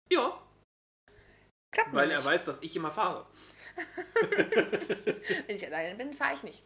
Ja, 0.10 0.42
Klappt 1.72 1.94
weil 1.94 2.06
nur 2.08 2.14
er 2.16 2.20
nicht. 2.20 2.28
weiß, 2.30 2.46
dass 2.46 2.64
ich 2.64 2.78
immer 2.78 2.90
fahre. 2.90 3.26
Wenn 5.48 5.56
ich 5.58 5.68
alleine 5.68 5.96
bin, 5.96 6.14
fahre 6.14 6.36
ich 6.36 6.44
nicht. 6.44 6.64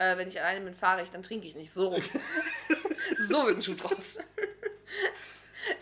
Äh, 0.00 0.16
wenn 0.16 0.26
ich 0.26 0.40
alleine 0.40 0.64
bin, 0.64 0.74
fahre 0.74 1.04
ich, 1.04 1.10
dann 1.12 1.22
trinke 1.22 1.46
ich 1.46 1.54
nicht. 1.54 1.72
So 1.72 1.90
rum. 1.90 2.02
so 3.18 3.46
wird 3.46 3.58
ein 3.58 3.62
Schuh 3.62 3.74
draus. 3.76 4.18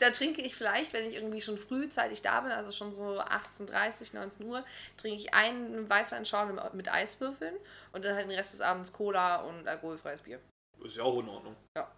Da 0.00 0.10
trinke 0.10 0.42
ich 0.42 0.54
vielleicht, 0.54 0.92
wenn 0.92 1.08
ich 1.08 1.14
irgendwie 1.14 1.40
schon 1.40 1.56
frühzeitig 1.56 2.22
da 2.22 2.40
bin, 2.40 2.52
also 2.52 2.72
schon 2.72 2.92
so 2.92 3.20
18.30, 3.20 4.14
19 4.14 4.46
Uhr, 4.46 4.64
trinke 4.96 5.18
ich 5.18 5.34
einen 5.34 5.88
Weißweinschorle 5.88 6.70
mit 6.74 6.88
Eiswürfeln 6.88 7.54
und 7.92 8.04
dann 8.04 8.14
halt 8.14 8.28
den 8.28 8.36
Rest 8.36 8.52
des 8.52 8.60
Abends 8.60 8.92
Cola 8.92 9.36
und 9.36 9.66
alkoholfreies 9.66 10.22
Bier. 10.22 10.40
Ist 10.82 10.96
ja 10.96 11.04
auch 11.04 11.18
in 11.20 11.28
Ordnung. 11.28 11.56
Ja. 11.76 11.90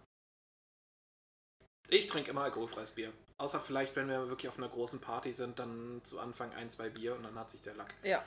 Ich 1.89 2.07
trinke 2.07 2.31
immer 2.31 2.43
alkoholfreies 2.43 2.91
Bier. 2.91 3.13
Außer 3.37 3.59
vielleicht, 3.59 3.95
wenn 3.95 4.07
wir 4.07 4.29
wirklich 4.29 4.47
auf 4.47 4.57
einer 4.57 4.69
großen 4.69 5.01
Party 5.01 5.33
sind, 5.33 5.59
dann 5.59 6.01
zu 6.03 6.19
Anfang 6.19 6.53
ein, 6.53 6.69
zwei 6.69 6.89
Bier 6.89 7.15
und 7.15 7.23
dann 7.23 7.37
hat 7.37 7.49
sich 7.49 7.61
der 7.61 7.75
Lack. 7.75 7.93
Ja. 8.03 8.23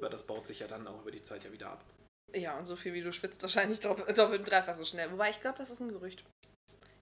Weil 0.00 0.10
das 0.10 0.26
baut 0.26 0.46
sich 0.46 0.60
ja 0.60 0.66
dann 0.66 0.86
auch 0.86 1.00
über 1.02 1.10
die 1.10 1.22
Zeit 1.22 1.44
ja 1.44 1.52
wieder 1.52 1.70
ab. 1.70 1.84
Ja, 2.34 2.58
und 2.58 2.66
so 2.66 2.74
viel 2.74 2.92
wie 2.92 3.02
du 3.02 3.12
schwitzt, 3.12 3.40
wahrscheinlich 3.42 3.80
doppelt, 3.80 4.18
doppelt 4.18 4.40
und 4.40 4.50
dreifach 4.50 4.74
so 4.74 4.84
schnell. 4.84 5.10
Wobei 5.12 5.30
ich 5.30 5.40
glaube, 5.40 5.58
das 5.58 5.70
ist 5.70 5.80
ein 5.80 5.90
Gerücht. 5.92 6.24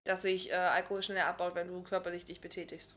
Dass 0.05 0.23
sich 0.23 0.51
äh, 0.51 0.55
Alkohol 0.55 1.03
schneller 1.03 1.27
abbaut, 1.27 1.55
wenn 1.55 1.69
du 1.69 1.83
körperlich 1.83 2.25
dich 2.25 2.40
betätigst. 2.40 2.95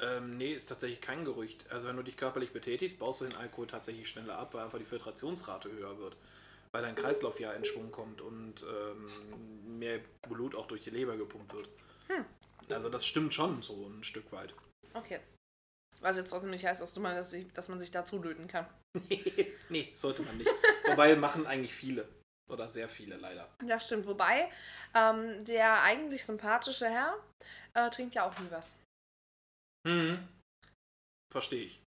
Ähm, 0.00 0.36
nee, 0.36 0.52
ist 0.52 0.66
tatsächlich 0.66 1.00
kein 1.00 1.24
Gerücht. 1.24 1.70
Also 1.70 1.88
wenn 1.88 1.96
du 1.96 2.02
dich 2.02 2.16
körperlich 2.16 2.52
betätigst, 2.52 2.98
baust 2.98 3.20
du 3.20 3.24
den 3.26 3.36
Alkohol 3.36 3.66
tatsächlich 3.66 4.08
schneller 4.08 4.38
ab, 4.38 4.54
weil 4.54 4.62
einfach 4.62 4.78
die 4.78 4.84
Filtrationsrate 4.84 5.70
höher 5.70 5.98
wird. 5.98 6.16
Weil 6.72 6.82
dein 6.82 6.94
Kreislauf 6.94 7.40
ja 7.40 7.52
in 7.52 7.64
Schwung 7.64 7.90
kommt 7.90 8.20
und 8.20 8.62
ähm, 8.62 9.78
mehr 9.78 10.00
Blut 10.28 10.54
auch 10.54 10.66
durch 10.66 10.82
die 10.82 10.90
Leber 10.90 11.16
gepumpt 11.16 11.52
wird. 11.52 11.68
Hm. 12.08 12.24
Also 12.70 12.88
das 12.88 13.06
stimmt 13.06 13.34
schon 13.34 13.62
so 13.62 13.88
ein 13.88 14.02
Stück 14.02 14.30
weit. 14.32 14.54
Okay. 14.94 15.20
Was 16.00 16.16
jetzt 16.16 16.30
trotzdem 16.30 16.50
nicht 16.50 16.64
heißt, 16.64 16.80
dass, 16.80 16.92
du 16.92 17.00
mal, 17.00 17.14
dass, 17.14 17.32
ich, 17.32 17.52
dass 17.52 17.68
man 17.68 17.78
sich 17.78 17.90
dazu 17.90 18.22
löten 18.22 18.46
kann. 18.46 18.66
nee, 19.68 19.90
sollte 19.94 20.22
man 20.22 20.36
nicht. 20.36 20.50
Wobei 20.86 21.16
machen 21.16 21.46
eigentlich 21.46 21.74
viele. 21.74 22.08
Oder 22.48 22.68
sehr 22.68 22.88
viele 22.88 23.16
leider. 23.16 23.48
Das 23.66 23.84
stimmt. 23.86 24.06
Wobei, 24.06 24.50
ähm, 24.94 25.44
der 25.44 25.82
eigentlich 25.82 26.24
sympathische 26.24 26.88
Herr 26.88 27.18
äh, 27.74 27.90
trinkt 27.90 28.14
ja 28.14 28.26
auch 28.26 28.38
nie 28.38 28.50
was. 28.50 28.74
Mhm. 29.86 30.26
Verstehe 31.30 31.64
ich. 31.64 31.82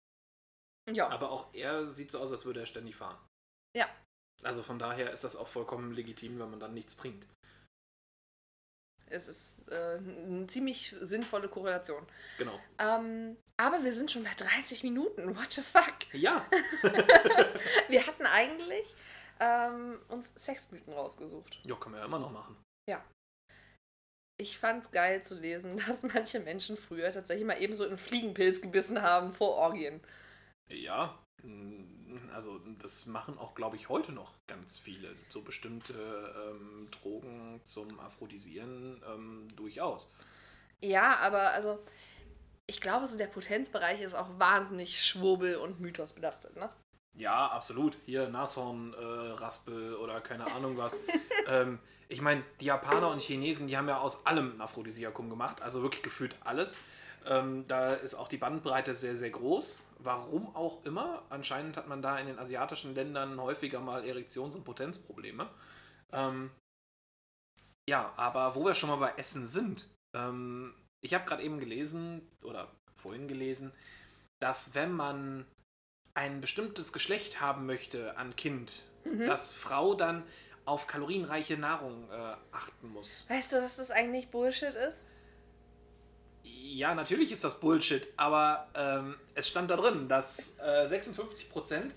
Ja. 0.91 1.09
Aber 1.09 1.31
auch 1.31 1.53
er 1.53 1.85
sieht 1.85 2.11
so 2.11 2.19
aus, 2.19 2.31
als 2.31 2.45
würde 2.45 2.61
er 2.61 2.65
ständig 2.65 2.95
fahren. 2.95 3.17
Ja. 3.75 3.87
Also 4.43 4.63
von 4.63 4.79
daher 4.79 5.11
ist 5.11 5.23
das 5.23 5.35
auch 5.35 5.47
vollkommen 5.47 5.93
legitim, 5.93 6.39
wenn 6.39 6.49
man 6.49 6.59
dann 6.59 6.73
nichts 6.73 6.95
trinkt. 6.95 7.27
Es 9.09 9.27
ist 9.29 9.61
äh, 9.69 9.97
eine 9.97 10.47
ziemlich 10.47 10.93
sinnvolle 10.99 11.47
Korrelation. 11.47 12.05
Genau. 12.37 12.59
Ähm, 12.77 13.37
aber 13.55 13.83
wir 13.83 13.93
sind 13.93 14.11
schon 14.11 14.23
bei 14.23 14.33
30 14.35 14.83
Minuten. 14.83 15.35
What 15.35 15.53
the 15.53 15.61
fuck? 15.61 15.95
Ja, 16.13 16.45
Wir 17.87 18.05
hatten 18.05 18.25
eigentlich 18.25 18.95
ähm, 19.39 19.99
uns 20.09 20.33
Sexmythen 20.35 20.93
rausgesucht. 20.93 21.59
ja, 21.63 21.75
können 21.75 21.95
wir 21.95 21.99
ja 21.99 22.05
immer 22.05 22.19
noch 22.19 22.31
machen. 22.31 22.57
Ich 24.39 24.59
fand's 24.59 24.91
geil 24.91 25.23
zu 25.23 25.35
lesen, 25.35 25.77
dass 25.87 26.03
manche 26.03 26.39
Menschen 26.39 26.77
früher 26.77 27.11
tatsächlich 27.11 27.45
mal 27.45 27.61
ebenso 27.61 27.85
einen 27.85 27.97
Fliegenpilz 27.97 28.61
gebissen 28.61 29.01
haben 29.01 29.33
vor 29.33 29.55
Orgien. 29.55 29.99
Ja, 30.69 31.17
mm, 31.43 32.29
also 32.33 32.59
das 32.79 33.07
machen 33.07 33.37
auch, 33.39 33.55
glaube 33.55 33.75
ich, 33.75 33.89
heute 33.89 34.11
noch 34.11 34.35
ganz 34.47 34.77
viele. 34.77 35.15
So 35.29 35.41
bestimmte 35.41 35.93
ähm, 35.93 36.89
Drogen 36.91 37.61
zum 37.63 37.99
Aphrodisieren 37.99 39.01
ähm, 39.07 39.47
durchaus. 39.55 40.13
Ja, 40.83 41.17
aber 41.17 41.51
also 41.51 41.79
ich 42.67 42.79
glaube, 42.79 43.07
so 43.07 43.17
der 43.17 43.27
Potenzbereich 43.27 44.01
ist 44.01 44.13
auch 44.13 44.37
wahnsinnig 44.37 45.03
Schwurbel 45.03 45.55
und 45.55 45.79
Mythos 45.79 46.13
belastet, 46.13 46.55
ne? 46.57 46.69
Ja, 47.17 47.47
absolut. 47.47 47.97
Hier 48.05 48.29
Nashorn, 48.29 48.93
äh, 48.93 48.97
Raspel 48.97 49.95
oder 49.95 50.21
keine 50.21 50.45
Ahnung 50.53 50.77
was. 50.77 51.01
ähm, 51.47 51.79
ich 52.09 52.21
meine, 52.21 52.43
die 52.61 52.65
Japaner 52.65 53.09
und 53.09 53.21
Chinesen, 53.21 53.67
die 53.67 53.75
haben 53.75 53.89
ja 53.89 53.97
aus 53.97 54.25
allem 54.27 54.55
ein 54.55 54.61
Aphrodisiakum 54.61 55.29
gemacht, 55.29 55.61
also 55.63 55.81
wirklich 55.81 56.03
gefühlt 56.03 56.35
alles. 56.41 56.77
Ähm, 57.25 57.65
da 57.67 57.93
ist 57.93 58.13
auch 58.13 58.27
die 58.27 58.37
Bandbreite 58.37 58.93
sehr, 58.93 59.15
sehr 59.15 59.31
groß. 59.31 59.81
Warum 59.97 60.55
auch 60.55 60.85
immer. 60.85 61.23
Anscheinend 61.29 61.75
hat 61.75 61.87
man 61.87 62.03
da 62.03 62.19
in 62.19 62.27
den 62.27 62.37
asiatischen 62.37 62.93
Ländern 62.93 63.41
häufiger 63.41 63.79
mal 63.79 64.05
Erektions- 64.05 64.55
und 64.55 64.63
Potenzprobleme. 64.63 65.49
Ähm, 66.13 66.51
ja, 67.89 68.13
aber 68.15 68.53
wo 68.53 68.63
wir 68.63 68.75
schon 68.75 68.89
mal 68.89 68.97
bei 68.97 69.13
Essen 69.17 69.47
sind, 69.47 69.89
ähm, 70.15 70.75
ich 71.03 71.15
habe 71.15 71.25
gerade 71.25 71.41
eben 71.41 71.59
gelesen, 71.59 72.29
oder 72.43 72.71
vorhin 72.93 73.27
gelesen, 73.27 73.73
dass 74.39 74.75
wenn 74.75 74.91
man 74.91 75.45
ein 76.17 76.41
bestimmtes 76.41 76.91
Geschlecht 76.91 77.41
haben 77.41 77.67
möchte 77.67 78.17
an 78.17 78.35
Kind, 78.35 78.85
dass 79.27 79.51
Frau 79.51 79.93
dann 79.93 80.23
auf 80.65 80.87
kalorienreiche 80.87 81.57
Nahrung 81.57 82.09
äh, 82.09 82.35
achten 82.51 82.89
muss. 82.91 83.27
Weißt 83.29 83.53
du, 83.53 83.57
dass 83.57 83.77
das 83.77 83.91
eigentlich 83.91 84.29
Bullshit 84.29 84.73
ist? 84.73 85.07
Ja, 86.43 86.95
natürlich 86.95 87.31
ist 87.31 87.43
das 87.43 87.59
Bullshit, 87.59 88.07
aber 88.17 88.67
ähm, 88.73 89.15
es 89.35 89.47
stand 89.47 89.69
da 89.69 89.75
drin, 89.75 90.09
dass 90.09 90.57
äh, 90.59 90.87
56% 90.87 91.93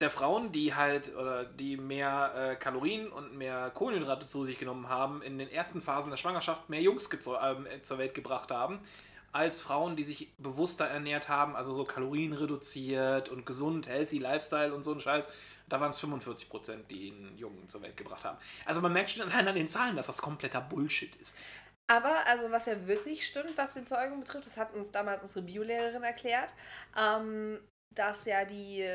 der 0.00 0.10
Frauen, 0.10 0.52
die 0.52 0.74
halt 0.74 1.14
oder 1.16 1.44
die 1.44 1.78
mehr 1.78 2.34
äh, 2.36 2.56
Kalorien 2.56 3.08
und 3.08 3.34
mehr 3.34 3.70
Kohlenhydrate 3.70 4.26
zu 4.26 4.44
sich 4.44 4.58
genommen 4.58 4.90
haben, 4.90 5.22
in 5.22 5.38
den 5.38 5.50
ersten 5.50 5.80
Phasen 5.80 6.10
der 6.10 6.18
Schwangerschaft 6.18 6.68
mehr 6.68 6.82
Jungs 6.82 7.08
ähm, 7.42 7.66
zur 7.80 7.98
Welt 7.98 8.14
gebracht 8.14 8.50
haben, 8.50 8.80
als 9.34 9.60
Frauen, 9.60 9.96
die 9.96 10.04
sich 10.04 10.32
bewusster 10.38 10.86
ernährt 10.86 11.28
haben, 11.28 11.56
also 11.56 11.74
so 11.74 11.84
Kalorien 11.84 12.32
reduziert 12.32 13.28
und 13.28 13.44
gesund, 13.44 13.88
healthy 13.88 14.18
Lifestyle 14.18 14.72
und 14.72 14.84
so 14.84 14.92
ein 14.92 15.00
Scheiß. 15.00 15.28
Da 15.68 15.80
waren 15.80 15.90
es 15.90 15.98
45 15.98 16.48
Prozent, 16.48 16.90
die 16.90 17.10
einen 17.10 17.36
Jungen 17.36 17.68
zur 17.68 17.82
Welt 17.82 17.96
gebracht 17.96 18.24
haben. 18.24 18.38
Also 18.64 18.80
man 18.80 18.92
merkt 18.92 19.10
schon 19.10 19.28
allein 19.28 19.48
an 19.48 19.56
den 19.56 19.68
Zahlen, 19.68 19.96
dass 19.96 20.06
das 20.06 20.22
kompletter 20.22 20.60
Bullshit 20.60 21.16
ist. 21.16 21.36
Aber 21.88 22.26
also 22.26 22.50
was 22.50 22.66
ja 22.66 22.86
wirklich 22.86 23.26
stimmt, 23.26 23.56
was 23.56 23.74
den 23.74 23.86
Zeugung 23.86 24.20
betrifft, 24.20 24.46
das 24.46 24.56
hat 24.56 24.72
uns 24.72 24.92
damals 24.92 25.22
unsere 25.22 25.42
Biolehrerin 25.42 26.04
erklärt, 26.04 26.54
ähm, 26.96 27.58
dass 27.94 28.24
ja 28.24 28.44
die 28.44 28.86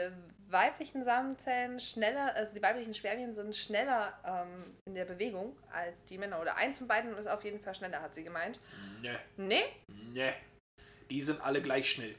weiblichen 0.49 1.03
Samenzellen 1.03 1.79
schneller, 1.79 2.35
also 2.35 2.53
die 2.53 2.61
weiblichen 2.61 2.93
Spermien 2.93 3.33
sind 3.33 3.55
schneller 3.55 4.13
ähm, 4.25 4.75
in 4.85 4.95
der 4.95 5.05
Bewegung 5.05 5.55
als 5.71 6.03
die 6.05 6.17
Männer. 6.17 6.41
Oder 6.41 6.55
eins 6.55 6.79
von 6.79 6.87
beiden 6.87 7.15
ist 7.17 7.27
auf 7.27 7.43
jeden 7.43 7.59
Fall 7.59 7.75
schneller, 7.75 8.01
hat 8.01 8.15
sie 8.15 8.23
gemeint. 8.23 8.59
Nö, 9.01 9.13
Nee? 9.37 9.63
nö. 9.87 10.29
Die 11.09 11.21
sind 11.21 11.41
alle 11.41 11.61
gleich 11.61 11.89
schnell. 11.89 12.15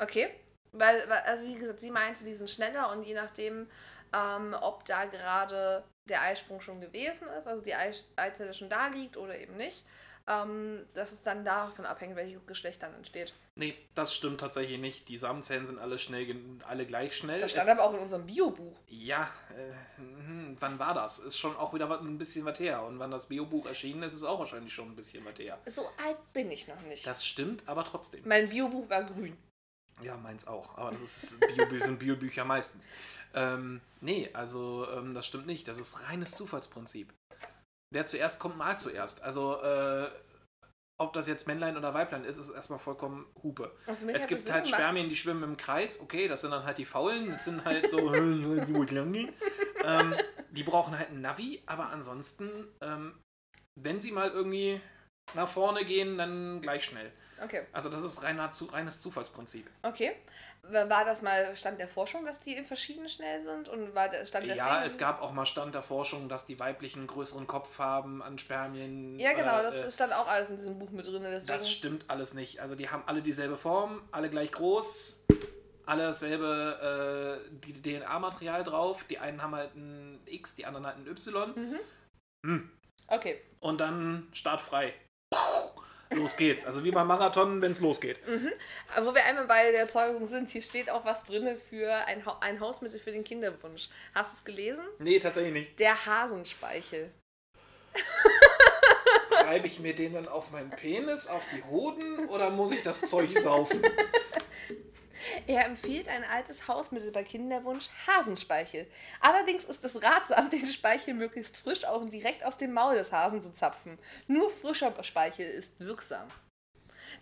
Okay. 0.00 0.28
Weil, 0.72 1.00
also 1.12 1.44
wie 1.44 1.54
gesagt, 1.54 1.80
sie 1.80 1.90
meinte, 1.90 2.24
die 2.24 2.34
sind 2.34 2.50
schneller 2.50 2.90
und 2.90 3.04
je 3.04 3.14
nachdem, 3.14 3.68
ähm, 4.12 4.56
ob 4.60 4.84
da 4.86 5.04
gerade 5.04 5.84
der 6.08 6.22
Eisprung 6.22 6.60
schon 6.60 6.80
gewesen 6.80 7.28
ist, 7.38 7.46
also 7.46 7.62
die 7.62 7.74
Ei 7.74 7.92
Eizelle 8.16 8.52
schon 8.52 8.68
da 8.68 8.88
liegt 8.88 9.16
oder 9.16 9.38
eben 9.38 9.56
nicht, 9.56 9.84
ähm, 10.26 10.84
dass 10.94 11.12
es 11.12 11.22
dann 11.22 11.44
davon 11.44 11.84
abhängt, 11.86 12.16
welches 12.16 12.44
Geschlecht 12.46 12.82
dann 12.82 12.94
entsteht. 12.94 13.34
Nee, 13.56 13.76
das 13.94 14.14
stimmt 14.14 14.40
tatsächlich 14.40 14.78
nicht. 14.80 15.08
Die 15.08 15.16
Samenzellen 15.16 15.66
sind 15.66 15.78
alle 15.78 15.98
schnell, 15.98 16.34
alle 16.66 16.86
gleich 16.86 17.16
schnell. 17.16 17.40
Das 17.40 17.50
stand 17.52 17.64
Es- 17.66 17.70
aber 17.72 17.84
auch 17.84 17.94
in 17.94 18.00
unserem 18.00 18.26
Biobuch. 18.26 18.76
ja, 18.88 19.30
äh, 19.56 19.72
hm, 20.00 20.56
wann 20.58 20.78
war 20.78 20.94
das? 20.94 21.18
Ist 21.18 21.38
schon 21.38 21.54
auch 21.56 21.74
wieder 21.74 21.90
ein 22.00 22.18
bisschen 22.18 22.44
was 22.46 22.58
her. 22.58 22.82
Und 22.82 22.98
wann 22.98 23.10
das 23.10 23.26
Biobuch 23.26 23.66
erschienen 23.66 24.02
ist, 24.02 24.14
ist 24.14 24.24
auch 24.24 24.38
wahrscheinlich 24.38 24.72
schon 24.72 24.88
ein 24.90 24.96
bisschen 24.96 25.24
was 25.24 25.38
her. 25.38 25.58
So 25.66 25.82
alt 26.04 26.16
bin 26.32 26.50
ich 26.50 26.66
noch 26.68 26.80
nicht. 26.82 27.06
Das 27.06 27.24
stimmt, 27.26 27.62
aber 27.68 27.84
trotzdem. 27.84 28.22
mein 28.26 28.48
Biobuch 28.48 28.88
war 28.88 29.04
grün. 29.04 29.36
Ja, 30.02 30.16
meins 30.16 30.46
auch. 30.48 30.76
Aber 30.76 30.90
das 30.90 31.02
ist 31.02 31.38
Bio, 31.70 31.78
sind 31.78 32.00
Biobücher 32.00 32.44
meistens. 32.44 32.88
Ähm, 33.34 33.80
nee, 34.00 34.28
also 34.32 34.88
ähm, 34.90 35.14
das 35.14 35.26
stimmt 35.26 35.46
nicht. 35.46 35.68
Das 35.68 35.78
ist 35.78 36.08
reines 36.08 36.32
Zufallsprinzip. 36.32 37.12
Wer 37.94 38.06
zuerst 38.06 38.40
kommt, 38.40 38.56
mal 38.56 38.76
zuerst. 38.76 39.22
Also, 39.22 39.62
äh, 39.62 40.10
ob 41.00 41.12
das 41.12 41.28
jetzt 41.28 41.46
Männlein 41.46 41.76
oder 41.76 41.94
Weiblein 41.94 42.24
ist, 42.24 42.38
ist 42.38 42.50
erstmal 42.50 42.80
vollkommen 42.80 43.24
Hupe. 43.40 43.70
Es 44.12 44.26
gibt 44.26 44.40
Sinn 44.40 44.52
halt 44.52 44.64
gemacht. 44.64 44.80
Spermien, 44.80 45.08
die 45.08 45.14
schwimmen 45.14 45.44
im 45.44 45.56
Kreis. 45.56 46.00
Okay, 46.00 46.26
das 46.26 46.40
sind 46.40 46.50
dann 46.50 46.64
halt 46.64 46.78
die 46.78 46.86
Faulen. 46.86 47.30
Das 47.30 47.44
sind 47.44 47.64
halt 47.64 47.88
so, 47.88 48.12
ähm, 49.84 50.14
Die 50.50 50.64
brauchen 50.64 50.98
halt 50.98 51.10
ein 51.10 51.20
Navi, 51.20 51.62
aber 51.66 51.90
ansonsten, 51.90 52.50
ähm, 52.80 53.14
wenn 53.80 54.00
sie 54.00 54.10
mal 54.10 54.28
irgendwie 54.28 54.80
nach 55.34 55.48
vorne 55.48 55.84
gehen, 55.84 56.18
dann 56.18 56.60
gleich 56.62 56.84
schnell. 56.84 57.12
Okay. 57.42 57.62
Also 57.72 57.88
das 57.88 58.02
ist 58.02 58.22
reiner, 58.22 58.50
zu, 58.50 58.66
reines 58.66 59.00
Zufallsprinzip. 59.00 59.68
Okay. 59.82 60.12
War 60.62 61.04
das 61.04 61.20
mal 61.20 61.54
Stand 61.56 61.78
der 61.78 61.88
Forschung, 61.88 62.24
dass 62.24 62.40
die 62.40 62.62
verschieden 62.62 63.08
schnell 63.08 63.42
sind? 63.42 63.68
Und 63.68 63.94
war 63.94 64.08
der 64.08 64.24
Stand 64.24 64.46
Ja, 64.46 64.82
es 64.84 64.96
gab 64.96 65.20
auch 65.20 65.32
mal 65.32 65.44
Stand 65.44 65.74
der 65.74 65.82
Forschung, 65.82 66.28
dass 66.28 66.46
die 66.46 66.58
weiblichen 66.58 67.06
größeren 67.06 67.46
Kopf 67.46 67.78
haben 67.78 68.22
an 68.22 68.38
Spermien. 68.38 69.18
Ja, 69.18 69.32
genau, 69.32 69.54
oder, 69.54 69.64
das 69.64 69.84
äh, 69.84 69.90
stand 69.90 70.12
auch 70.14 70.26
alles 70.26 70.50
in 70.50 70.56
diesem 70.56 70.78
Buch 70.78 70.90
mit 70.90 71.06
drin. 71.06 71.22
Deswegen. 71.22 71.46
Das 71.46 71.70
stimmt 71.70 72.04
alles 72.08 72.34
nicht. 72.34 72.60
Also 72.60 72.74
die 72.74 72.88
haben 72.88 73.02
alle 73.06 73.20
dieselbe 73.20 73.56
Form, 73.56 74.00
alle 74.10 74.30
gleich 74.30 74.52
groß, 74.52 75.26
alle 75.84 76.04
dasselbe 76.04 77.42
äh, 77.52 77.82
DNA-Material 77.82 78.64
drauf. 78.64 79.04
Die 79.04 79.18
einen 79.18 79.42
haben 79.42 79.54
halt 79.54 79.74
ein 79.74 80.20
X, 80.26 80.54
die 80.54 80.64
anderen 80.64 80.86
halt 80.86 80.96
ein 80.96 81.06
Y. 81.06 81.52
Mhm. 81.54 81.80
Hm. 82.46 82.70
Okay. 83.08 83.40
Und 83.60 83.80
dann 83.80 84.28
startfrei. 84.32 84.94
Los 86.14 86.36
geht's. 86.36 86.64
Also 86.64 86.84
wie 86.84 86.90
beim 86.90 87.06
Marathon, 87.06 87.60
wenn 87.60 87.72
es 87.72 87.80
losgeht. 87.80 88.18
Aber 88.94 89.06
wo 89.06 89.14
wir 89.14 89.24
einmal 89.24 89.46
bei 89.46 89.70
der 89.70 89.80
Erzeugung 89.80 90.26
sind, 90.26 90.50
hier 90.50 90.62
steht 90.62 90.90
auch 90.90 91.04
was 91.04 91.24
drin 91.24 91.56
für 91.68 91.92
ein, 92.06 92.24
ha 92.24 92.38
ein 92.40 92.60
Hausmittel 92.60 93.00
für 93.00 93.12
den 93.12 93.24
Kinderwunsch. 93.24 93.88
Hast 94.14 94.32
du 94.32 94.36
es 94.38 94.44
gelesen? 94.44 94.84
Nee, 94.98 95.18
tatsächlich 95.18 95.52
nicht. 95.52 95.78
Der 95.80 96.06
Hasenspeichel. 96.06 97.10
Reibe 99.30 99.66
ich 99.66 99.80
mir 99.80 99.94
den 99.94 100.14
dann 100.14 100.28
auf 100.28 100.50
meinen 100.50 100.70
Penis, 100.70 101.26
auf 101.26 101.42
die 101.54 101.62
Hoden 101.64 102.28
oder 102.28 102.50
muss 102.50 102.72
ich 102.72 102.82
das 102.82 103.02
Zeug 103.02 103.32
saufen? 103.36 103.82
Er 105.46 105.66
empfiehlt 105.66 106.08
ein 106.08 106.24
altes 106.24 106.68
Hausmittel 106.68 107.10
bei 107.10 107.22
Kinderwunsch, 107.22 107.88
Hasenspeichel. 108.06 108.86
Allerdings 109.20 109.64
ist 109.64 109.84
es 109.84 110.02
ratsam, 110.02 110.50
den 110.50 110.66
Speichel 110.66 111.14
möglichst 111.14 111.56
frisch 111.58 111.84
auch 111.84 112.08
direkt 112.08 112.44
aus 112.44 112.58
dem 112.58 112.72
Maul 112.72 112.96
des 112.96 113.12
Hasen 113.12 113.42
zu 113.42 113.52
zapfen. 113.52 113.98
Nur 114.26 114.50
frischer 114.50 114.92
Speichel 115.02 115.48
ist 115.48 115.80
wirksam. 115.80 116.28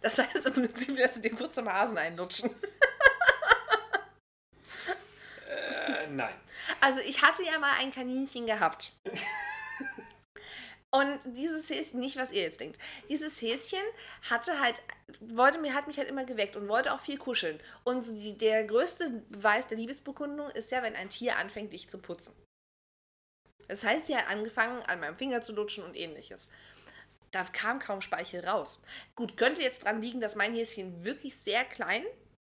Das 0.00 0.18
heißt 0.18 0.46
im 0.46 0.52
Prinzip, 0.52 0.96
dass 0.96 1.14
sie 1.14 1.22
dir 1.22 1.34
kurz 1.34 1.54
zum 1.54 1.72
Hasen 1.72 1.98
einlutschen. 1.98 2.50
Äh, 5.48 6.06
nein. 6.08 6.34
Also 6.80 7.00
ich 7.00 7.22
hatte 7.22 7.44
ja 7.44 7.58
mal 7.58 7.74
ein 7.78 7.92
Kaninchen 7.92 8.46
gehabt. 8.46 8.92
Und 10.94 11.20
dieses 11.24 11.70
Häschen, 11.70 12.00
nicht 12.00 12.16
was 12.16 12.32
ihr 12.32 12.42
jetzt 12.42 12.60
denkt, 12.60 12.78
dieses 13.08 13.40
Häschen 13.40 13.82
hatte 14.28 14.60
halt, 14.60 14.82
wollte 15.20 15.58
mir, 15.58 15.72
hat 15.72 15.86
mich 15.86 15.96
halt 15.96 16.08
immer 16.08 16.26
geweckt 16.26 16.54
und 16.54 16.68
wollte 16.68 16.92
auch 16.92 17.00
viel 17.00 17.16
kuscheln. 17.16 17.58
Und 17.82 18.04
die, 18.06 18.36
der 18.36 18.64
größte 18.64 19.08
Beweis 19.30 19.66
der 19.66 19.78
Liebesbekundung 19.78 20.50
ist 20.50 20.70
ja, 20.70 20.82
wenn 20.82 20.94
ein 20.94 21.08
Tier 21.08 21.36
anfängt, 21.36 21.72
dich 21.72 21.88
zu 21.88 21.98
putzen. 21.98 22.34
Das 23.68 23.84
heißt, 23.84 24.06
sie 24.06 24.16
hat 24.16 24.28
angefangen, 24.28 24.82
an 24.82 25.00
meinem 25.00 25.16
Finger 25.16 25.40
zu 25.40 25.54
lutschen 25.54 25.82
und 25.82 25.96
ähnliches. 25.96 26.50
Da 27.30 27.44
kam 27.44 27.78
kaum 27.78 28.02
Speichel 28.02 28.46
raus. 28.46 28.82
Gut, 29.14 29.38
könnte 29.38 29.62
jetzt 29.62 29.84
dran 29.84 30.02
liegen, 30.02 30.20
dass 30.20 30.36
mein 30.36 30.54
Häschen 30.54 31.04
wirklich 31.04 31.34
sehr 31.36 31.64
klein 31.64 32.04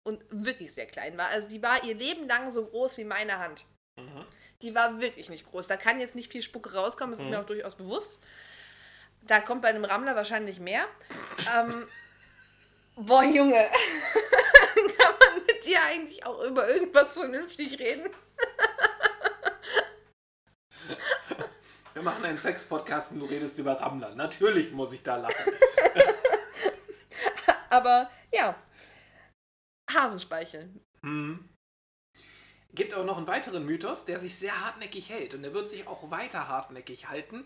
und 0.07 0.23
wirklich 0.29 0.75
sehr 0.75 0.87
klein 0.87 1.17
war. 1.17 1.29
Also 1.29 1.49
die 1.49 1.63
war 1.63 1.83
ihr 1.85 1.95
Leben 1.95 2.29
lang 2.29 2.53
so 2.53 2.67
groß 2.67 2.99
wie 2.99 3.05
meine 3.05 3.39
Hand. 3.39 3.65
Die 4.63 4.75
war 4.75 5.01
wirklich 5.01 5.29
nicht 5.29 5.51
groß. 5.51 5.67
Da 5.67 5.77
kann 5.77 6.01
jetzt 6.01 6.15
nicht 6.15 6.33
viel 6.33 6.43
Spucke 6.43 6.73
rauskommen, 6.75 7.13
das 7.13 7.21
ist 7.21 7.29
mir 7.29 7.41
auch 7.41 7.47
durchaus 7.47 7.75
bewusst. 7.75 8.21
Da 9.23 9.41
kommt 9.41 9.63
bei 9.63 9.69
einem 9.69 9.85
Rammler 9.85 10.17
wahrscheinlich 10.17 10.61
mehr. 10.61 10.87
ähm, 11.55 11.87
boah, 12.97 13.25
Junge. 13.25 13.69
kann 14.99 15.15
man 15.21 15.45
mit 15.47 15.65
dir 15.65 15.83
eigentlich 15.83 16.25
auch 16.25 16.43
über 16.43 16.69
irgendwas 16.69 17.15
vernünftig 17.15 17.79
reden? 17.79 18.11
Wir 21.95 22.03
machen 22.03 22.25
einen 22.25 22.39
Sex-Podcast 22.39 23.13
und 23.13 23.21
du 23.21 23.27
redest 23.27 23.59
über 23.59 23.81
Rammler. 23.81 24.15
Natürlich 24.15 24.73
muss 24.73 24.93
ich 24.93 25.03
da 25.03 25.17
lachen. 25.17 25.53
Aber 27.71 28.11
ja. 28.33 28.55
Hasenspeichel. 29.91 30.69
Hm. 31.03 31.49
Gibt 32.77 32.95
aber 32.95 33.05
noch 33.05 33.17
einen 33.17 33.27
weiteren 33.27 33.65
Mythos, 33.65 34.05
der 34.05 34.19
sich 34.19 34.37
sehr 34.37 34.65
hartnäckig 34.65 35.09
hält. 35.09 35.35
Und 35.35 35.43
der 35.43 35.55
wird 35.55 35.67
sich 35.67 35.89
auch 35.89 36.11
weiter 36.11 36.47
hartnäckig 36.47 37.09
halten. 37.09 37.45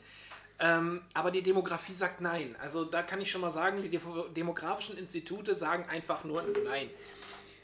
Ähm, 0.59 1.03
aber 1.15 1.31
die 1.31 1.43
Demografie 1.43 1.95
sagt 1.95 2.21
nein. 2.21 2.55
Also 2.61 2.85
da 2.85 3.03
kann 3.03 3.21
ich 3.21 3.31
schon 3.31 3.41
mal 3.41 3.51
sagen, 3.51 3.81
die 3.81 3.89
Demo- 3.89 4.29
demografischen 4.29 4.99
Institute 4.99 5.55
sagen 5.55 5.89
einfach 5.89 6.25
nur 6.25 6.43
nein. 6.43 6.91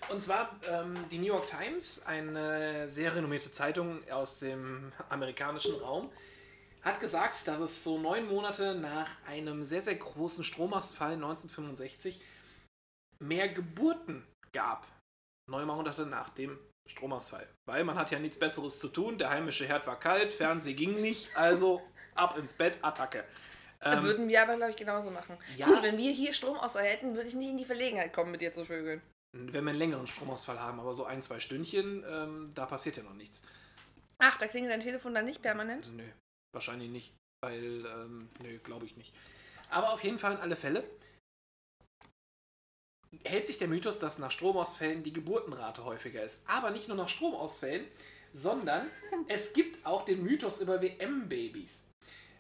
Und 0.09 0.23
zwar 0.23 0.59
ähm, 0.71 0.97
die 1.11 1.19
New 1.19 1.27
York 1.27 1.49
Times, 1.49 2.07
eine 2.07 2.89
sehr 2.89 3.15
renommierte 3.15 3.51
Zeitung 3.51 4.01
aus 4.11 4.39
dem 4.39 4.93
amerikanischen 5.09 5.75
Raum, 5.75 6.11
hat 6.83 7.01
gesagt, 7.01 7.49
dass 7.49 7.59
es 7.59 7.83
so 7.83 7.99
neun 7.99 8.29
Monate 8.29 8.77
nach 8.77 9.11
einem 9.27 9.65
sehr, 9.65 9.83
sehr 9.83 9.97
großen 9.97 10.45
Stromausfall 10.45 11.15
1965 11.15 12.21
mehr 13.19 13.49
Geburten 13.49 14.25
gab. 14.53 14.87
Neun 15.51 15.67
Monate 15.67 16.07
nach 16.07 16.29
dem 16.31 16.57
Stromausfall. 16.87 17.47
Weil 17.67 17.85
man 17.85 17.97
hat 17.97 18.11
ja 18.11 18.19
nichts 18.19 18.39
Besseres 18.39 18.79
zu 18.79 18.89
tun, 18.89 19.19
der 19.19 19.31
heimische 19.31 19.67
Herd 19.67 19.87
war 19.87 19.99
kalt, 19.99 20.33
Fernseh 20.33 20.75
ging 20.75 21.01
nicht, 21.01 21.37
also 21.37 21.83
ab 22.15 22.39
ins 22.39 22.53
Bett, 22.53 22.79
Attacke. 22.83 23.25
Ähm, 23.83 24.03
Würden 24.05 24.29
wir 24.29 24.43
aber, 24.43 24.57
glaube 24.57 24.71
ich, 24.71 24.77
genauso 24.77 25.11
machen. 25.11 25.37
Ja. 25.57 25.67
Gut, 25.67 25.83
wenn 25.83 25.99
wir 25.99 26.11
hier 26.11 26.33
Stromausfall 26.33 26.85
hätten, 26.85 27.15
würde 27.15 27.29
ich 27.29 27.35
nicht 27.35 27.51
in 27.51 27.59
die 27.59 27.65
Verlegenheit 27.65 28.13
kommen, 28.13 28.31
mit 28.31 28.41
dir 28.41 28.53
zu 28.53 28.65
vögeln. 28.65 29.03
wenn 29.33 29.53
wir 29.53 29.71
einen 29.71 29.79
längeren 29.79 30.07
Stromausfall 30.07 30.59
haben, 30.59 30.81
aber 30.81 30.95
so 30.95 31.05
ein, 31.05 31.21
zwei 31.21 31.41
Stündchen, 31.41 32.05
ähm, 32.09 32.53
da 32.55 32.65
passiert 32.65 32.97
ja 32.97 33.03
noch 33.03 33.13
nichts. 33.13 33.43
Ach, 34.19 34.39
da 34.39 34.47
klingelt 34.47 34.73
dein 34.73 34.81
Telefon 34.81 35.15
dann 35.15 35.27
nicht 35.27 35.43
permanent? 35.43 35.93
Nö, 35.95 36.05
wahrscheinlich 36.55 36.89
nicht. 36.91 37.15
Weil, 37.43 37.85
ähm, 37.85 38.31
nö, 38.43 38.59
glaube 38.61 38.87
ich 38.87 38.97
nicht. 38.97 39.15
Aber 39.69 39.93
auf 39.93 40.03
jeden 40.03 40.19
Fall 40.19 40.33
in 40.33 40.39
alle 40.39 40.57
Fälle 40.57 40.85
hält 43.25 43.47
sich 43.47 43.59
der 43.59 43.69
Mythos, 43.69 43.99
dass 43.99 44.19
nach 44.19 44.31
Stromausfällen 44.31 45.03
die 45.03 45.13
Geburtenrate 45.13 45.85
häufiger 45.85 46.23
ist. 46.23 46.45
Aber 46.49 46.71
nicht 46.71 46.89
nur 46.89 46.97
nach 46.97 47.09
Stromausfällen, 47.09 47.87
sondern 48.33 48.87
es 49.29 49.53
gibt 49.53 49.85
auch 49.87 50.05
den 50.05 50.23
Mythos 50.23 50.61
über 50.61 50.83
WM-Babys. 50.83 51.85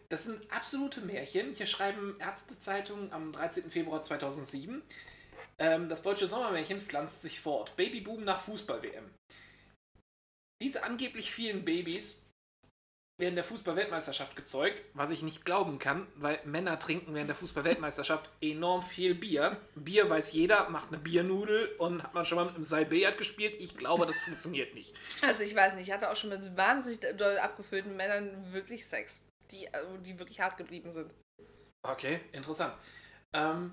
Das 0.09 0.25
sind 0.25 0.53
absolute 0.53 1.01
Märchen. 1.01 1.53
Hier 1.53 1.67
schreiben 1.67 2.17
Ärztezeitungen 2.21 3.12
am 3.12 3.33
13. 3.33 3.71
Februar 3.71 4.03
2007. 4.03 4.83
Ähm, 5.59 5.89
das 5.89 6.03
deutsche 6.03 6.29
Sommermärchen 6.29 6.81
pflanzt 6.81 7.23
sich 7.23 7.41
fort. 7.41 7.75
Babyboom 7.77 8.25
nach 8.25 8.43
Fußball-WM. 8.43 9.11
Diese 10.62 10.85
angeblich 10.85 11.33
vielen 11.33 11.65
Babys 11.65 12.26
während 13.18 13.37
der 13.37 13.44
Fußball-Weltmeisterschaft 13.44 14.37
gezeugt, 14.37 14.83
was 14.92 15.11
ich 15.11 15.22
nicht 15.22 15.44
glauben 15.44 15.79
kann, 15.79 16.07
weil 16.16 16.38
Männer 16.44 16.79
trinken 16.79 17.14
während 17.14 17.29
der 17.29 17.37
Fußball-Weltmeisterschaft 17.37 18.29
enorm 18.40 18.83
viel 18.83 19.14
Bier. 19.14 19.57
Bier 19.74 20.09
weiß 20.11 20.33
jeder, 20.33 20.68
macht 20.68 20.88
eine 20.88 20.98
Biernudel 20.98 21.74
und 21.79 22.02
hat 22.02 22.14
man 22.14 22.24
schon 22.24 22.37
mal 22.37 22.44
mit 22.44 22.55
einem 22.55 22.64
Seilbillard 22.64 23.16
gespielt. 23.16 23.57
Ich 23.59 23.76
glaube, 23.76 24.07
das 24.07 24.18
funktioniert 24.18 24.74
nicht. 24.74 24.94
Also 25.22 25.42
ich 25.42 25.55
weiß 25.55 25.74
nicht, 25.74 25.88
ich 25.88 25.94
hatte 25.94 26.11
auch 26.11 26.16
schon 26.16 26.31
mit 26.31 26.57
wahnsinnig 26.57 27.00
doll 27.16 27.38
abgefüllten 27.38 27.96
Männern 27.96 28.52
wirklich 28.52 28.87
Sex, 28.87 29.22
die, 29.50 29.64
äh, 29.66 29.98
die 30.05 30.18
wirklich 30.18 30.40
hart 30.40 30.57
geblieben 30.57 30.92
sind. 30.92 31.12
Okay, 31.83 32.20
interessant. 32.33 32.74
Ähm, 33.33 33.72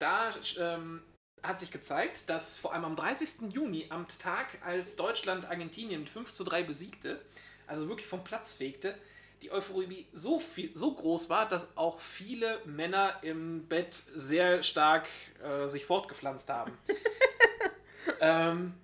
da 0.00 0.30
ähm, 0.58 1.02
hat 1.42 1.60
sich 1.60 1.70
gezeigt, 1.70 2.28
dass 2.28 2.56
vor 2.56 2.72
allem 2.72 2.84
am 2.84 2.96
30. 2.96 3.52
Juni, 3.52 3.86
am 3.88 4.06
Tag, 4.18 4.58
als 4.64 4.96
Deutschland 4.96 5.46
Argentinien 5.46 6.06
5 6.06 6.32
zu 6.32 6.44
3 6.44 6.62
besiegte, 6.62 7.20
also 7.66 7.88
wirklich 7.88 8.06
vom 8.06 8.22
Platz 8.22 8.54
fegte, 8.54 8.96
die 9.42 9.50
Euphorie 9.50 10.06
so, 10.12 10.38
viel, 10.38 10.70
so 10.74 10.94
groß 10.94 11.28
war, 11.28 11.48
dass 11.48 11.76
auch 11.76 12.00
viele 12.00 12.60
Männer 12.64 13.18
im 13.22 13.66
Bett 13.66 14.02
sehr 14.14 14.62
stark 14.62 15.08
äh, 15.42 15.66
sich 15.66 15.84
fortgepflanzt 15.84 16.48
haben. 16.48 16.72
ähm, 18.20 18.74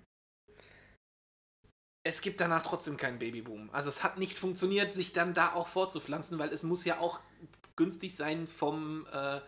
es 2.03 2.21
gibt 2.21 2.41
danach 2.41 2.63
trotzdem 2.63 2.97
keinen 2.97 3.19
Babyboom. 3.19 3.69
Also 3.71 3.87
es 3.87 4.03
hat 4.03 4.17
nicht 4.17 4.37
funktioniert, 4.37 4.93
sich 4.93 5.13
dann 5.13 5.33
da 5.33 5.53
auch 5.53 5.67
fortzupflanzen, 5.67 6.39
weil 6.39 6.51
es 6.51 6.63
muss 6.63 6.83
ja 6.83 6.99
auch 6.99 7.21
günstig 7.77 8.15
sein 8.15 8.47
vom 8.47 9.05
äh, 9.13 9.39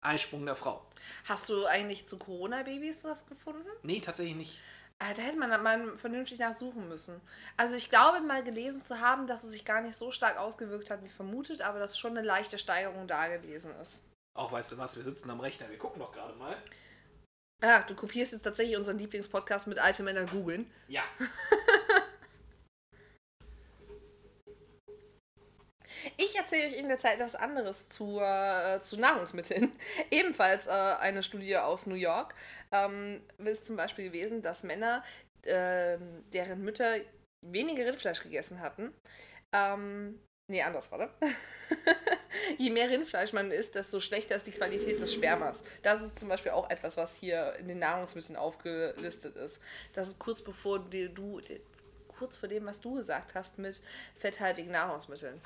Eisprung 0.00 0.46
der 0.46 0.56
Frau. 0.56 0.86
Hast 1.24 1.48
du 1.48 1.66
eigentlich 1.66 2.06
zu 2.06 2.18
Corona-Babys 2.18 3.04
was 3.04 3.26
gefunden? 3.26 3.68
Nee, 3.82 4.00
tatsächlich 4.00 4.36
nicht. 4.36 4.60
Äh, 4.98 5.14
Da 5.14 5.22
hätte 5.22 5.38
man 5.38 5.62
mal 5.62 5.96
vernünftig 5.96 6.38
nachsuchen 6.38 6.88
müssen. 6.88 7.20
Also 7.56 7.76
ich 7.76 7.90
glaube 7.90 8.20
mal 8.20 8.44
gelesen 8.44 8.84
zu 8.84 9.00
haben, 9.00 9.26
dass 9.26 9.44
es 9.44 9.52
sich 9.52 9.64
gar 9.64 9.80
nicht 9.80 9.96
so 9.96 10.10
stark 10.10 10.38
ausgewirkt 10.38 10.90
hat 10.90 11.02
wie 11.02 11.08
vermutet, 11.08 11.60
aber 11.60 11.78
dass 11.78 11.98
schon 11.98 12.16
eine 12.16 12.26
leichte 12.26 12.58
Steigerung 12.58 13.08
da 13.08 13.28
gewesen 13.28 13.72
ist. 13.82 14.04
Auch 14.36 14.52
weißt 14.52 14.72
du 14.72 14.78
was, 14.78 14.96
wir 14.96 15.04
sitzen 15.04 15.30
am 15.30 15.40
Rechner, 15.40 15.70
wir 15.70 15.78
gucken 15.78 16.00
doch 16.00 16.12
gerade 16.12 16.34
mal. 16.34 16.56
Ah, 17.62 17.82
du 17.82 17.94
kopierst 17.94 18.32
jetzt 18.32 18.42
tatsächlich 18.42 18.76
unseren 18.76 18.98
Lieblingspodcast 18.98 19.68
mit 19.68 19.78
alte 19.78 20.02
Männer 20.02 20.26
googeln. 20.26 20.70
Ja. 20.88 21.02
Ich 26.16 26.36
erzähle 26.36 26.68
euch 26.68 26.78
in 26.78 26.88
der 26.88 26.98
Zeit 26.98 27.14
etwas 27.14 27.34
anderes 27.34 27.88
zu, 27.88 28.20
äh, 28.20 28.80
zu 28.80 28.98
Nahrungsmitteln. 28.98 29.72
Ebenfalls 30.10 30.66
äh, 30.66 30.70
eine 30.70 31.22
Studie 31.22 31.56
aus 31.56 31.86
New 31.86 31.94
York 31.94 32.34
ähm, 32.72 33.22
ist 33.38 33.66
zum 33.66 33.76
Beispiel 33.76 34.06
gewesen, 34.06 34.42
dass 34.42 34.62
Männer, 34.62 35.04
ähm, 35.44 36.24
deren 36.32 36.62
Mütter 36.62 36.96
weniger 37.42 37.86
Rindfleisch 37.86 38.22
gegessen 38.22 38.60
hatten, 38.60 38.92
ähm, 39.52 40.18
nee, 40.48 40.62
anders, 40.62 40.90
warte. 40.90 41.10
Je 42.58 42.70
mehr 42.70 42.90
Rindfleisch 42.90 43.32
man 43.32 43.50
isst, 43.50 43.74
desto 43.74 44.00
schlechter 44.00 44.36
ist 44.36 44.46
die 44.46 44.52
Qualität 44.52 45.00
des 45.00 45.12
Spermas. 45.12 45.62
Das 45.82 46.02
ist 46.02 46.18
zum 46.18 46.28
Beispiel 46.28 46.52
auch 46.52 46.68
etwas, 46.70 46.96
was 46.96 47.14
hier 47.14 47.54
in 47.58 47.68
den 47.68 47.78
Nahrungsmitteln 47.78 48.36
aufgelistet 48.36 49.36
ist. 49.36 49.60
Das 49.92 50.08
ist 50.08 50.18
kurz 50.18 50.42
bevor 50.42 50.80
du, 50.80 51.40
kurz 52.08 52.36
vor 52.36 52.48
dem, 52.48 52.66
was 52.66 52.80
du 52.80 52.94
gesagt 52.94 53.34
hast 53.34 53.58
mit 53.58 53.80
fetthaltigen 54.16 54.72
Nahrungsmitteln. 54.72 55.40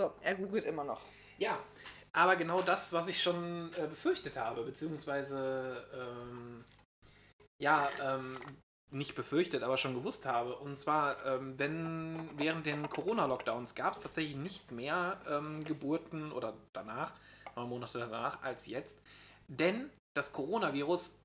So, 0.00 0.14
er 0.22 0.34
googelt 0.34 0.64
immer 0.64 0.82
noch. 0.82 1.02
Ja, 1.36 1.58
aber 2.14 2.36
genau 2.36 2.62
das, 2.62 2.94
was 2.94 3.06
ich 3.06 3.22
schon 3.22 3.70
äh, 3.74 3.86
befürchtet 3.86 4.38
habe, 4.38 4.62
beziehungsweise 4.62 5.86
ähm, 5.92 6.64
ja, 7.60 7.86
ähm, 8.02 8.38
nicht 8.90 9.14
befürchtet, 9.14 9.62
aber 9.62 9.76
schon 9.76 9.92
gewusst 9.92 10.24
habe. 10.24 10.56
Und 10.56 10.78
zwar, 10.78 11.22
ähm, 11.26 11.58
wenn 11.58 12.30
während 12.38 12.64
den 12.64 12.88
Corona-Lockdowns 12.88 13.74
gab 13.74 13.92
es 13.92 14.00
tatsächlich 14.00 14.36
nicht 14.36 14.72
mehr 14.72 15.20
ähm, 15.28 15.62
Geburten 15.64 16.32
oder 16.32 16.54
danach, 16.72 17.12
neun 17.54 17.68
Monate 17.68 17.98
danach, 17.98 18.42
als 18.42 18.68
jetzt. 18.68 19.02
Denn 19.48 19.90
das 20.16 20.32
Coronavirus 20.32 21.20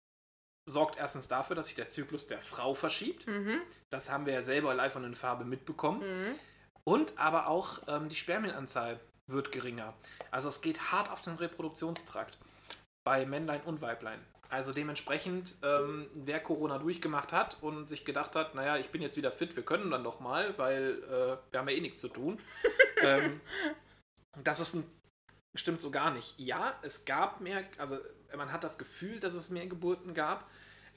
sorgt 0.69 0.97
erstens 0.97 1.29
dafür, 1.29 1.55
dass 1.55 1.67
sich 1.67 1.75
der 1.75 1.87
Zyklus 1.87 2.27
der 2.27 2.41
Frau 2.41 2.73
verschiebt. 2.73 3.25
Mhm. 3.25 3.61
Das 3.89 4.11
haben 4.11 4.25
wir 4.25 4.33
ja 4.33 4.41
selber 4.41 4.73
live 4.73 4.97
und 4.97 5.05
in 5.05 5.15
Farbe 5.15 5.45
mitbekommen. 5.45 6.01
Mhm. 6.01 6.35
Und 6.87 7.17
aber 7.17 7.47
auch 7.47 7.79
ähm, 7.87 8.09
die 8.09 8.15
Spermienanzahl 8.15 8.99
wird 9.27 9.51
geringer. 9.51 9.93
Also 10.31 10.49
es 10.49 10.61
geht 10.61 10.91
hart 10.91 11.09
auf 11.11 11.21
den 11.21 11.35
Reproduktionstrakt 11.35 12.37
bei 13.03 13.25
Männlein 13.25 13.61
und 13.61 13.81
Weiblein. 13.81 14.19
Also 14.49 14.71
dementsprechend, 14.71 15.55
ähm, 15.63 16.07
wer 16.13 16.39
Corona 16.39 16.77
durchgemacht 16.77 17.33
hat 17.33 17.57
und 17.61 17.87
sich 17.87 18.05
gedacht 18.05 18.35
hat, 18.35 18.53
naja, 18.53 18.77
ich 18.77 18.89
bin 18.89 19.01
jetzt 19.01 19.17
wieder 19.17 19.31
fit, 19.31 19.55
wir 19.55 19.63
können 19.63 19.89
dann 19.89 20.03
doch 20.03 20.19
mal, 20.19 20.57
weil 20.57 21.03
äh, 21.03 21.51
wir 21.51 21.59
haben 21.59 21.67
ja 21.67 21.75
eh 21.75 21.81
nichts 21.81 21.99
zu 21.99 22.09
tun. 22.09 22.39
ähm, 23.01 23.41
das 24.43 24.59
ist 24.59 24.75
ein, 24.75 24.83
stimmt 25.55 25.81
so 25.81 25.89
gar 25.89 26.11
nicht. 26.11 26.37
Ja, 26.37 26.77
es 26.83 27.05
gab 27.05 27.41
mehr, 27.41 27.63
also 27.79 27.97
man 28.35 28.51
hat 28.51 28.63
das 28.63 28.77
Gefühl, 28.77 29.19
dass 29.19 29.33
es 29.33 29.49
mehr 29.49 29.65
Geburten 29.65 30.13
gab, 30.13 30.47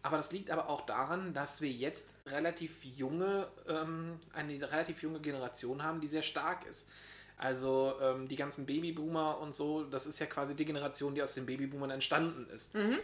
aber 0.03 0.17
das 0.17 0.33
liegt 0.33 0.51
aber 0.51 0.69
auch 0.69 0.83
daran, 0.83 1.35
dass 1.35 1.61
wir 1.61 1.71
jetzt 1.71 2.15
relativ 2.27 2.85
junge, 2.85 3.49
ähm, 3.67 4.21
eine 4.33 4.61
relativ 4.71 5.03
junge 5.03 5.21
Generation 5.21 5.83
haben, 5.83 6.01
die 6.01 6.07
sehr 6.07 6.23
stark 6.23 6.67
ist. 6.67 6.89
Also 7.37 7.95
ähm, 8.01 8.27
die 8.27 8.37
ganzen 8.37 8.67
Babyboomer 8.67 9.39
und 9.39 9.55
so, 9.55 9.85
das 9.85 10.07
ist 10.07 10.19
ja 10.19 10.27
quasi 10.27 10.57
die 10.57 10.65
Generation, 10.65 11.15
die 11.15 11.23
aus 11.23 11.35
den 11.35 11.47
Babyboomern 11.47 11.91
entstanden 11.91 12.49
ist. 12.51 12.75
Mhm. 12.75 12.99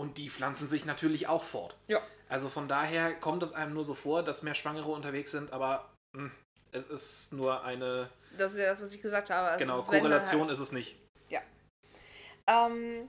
Und 0.00 0.16
die 0.16 0.30
pflanzen 0.30 0.68
sich 0.68 0.84
natürlich 0.84 1.26
auch 1.26 1.42
fort. 1.42 1.76
Ja. 1.88 2.00
Also 2.28 2.48
von 2.48 2.68
daher 2.68 3.14
kommt 3.14 3.42
es 3.42 3.52
einem 3.52 3.74
nur 3.74 3.84
so 3.84 3.94
vor, 3.94 4.22
dass 4.22 4.42
mehr 4.42 4.54
Schwangere 4.54 4.90
unterwegs 4.90 5.30
sind, 5.32 5.52
aber 5.52 5.90
mh, 6.12 6.30
es 6.72 6.84
ist 6.84 7.32
nur 7.32 7.64
eine 7.64 8.08
Das 8.36 8.52
ist 8.52 8.58
ja 8.58 8.66
das, 8.66 8.82
was 8.82 8.94
ich 8.94 9.02
gesagt 9.02 9.30
habe. 9.30 9.52
Es 9.52 9.58
genau 9.58 9.80
ist, 9.80 9.86
Korrelation 9.86 10.42
Halt, 10.42 10.52
ist 10.52 10.60
es 10.60 10.72
nicht. 10.72 10.96
ähm, 12.48 13.08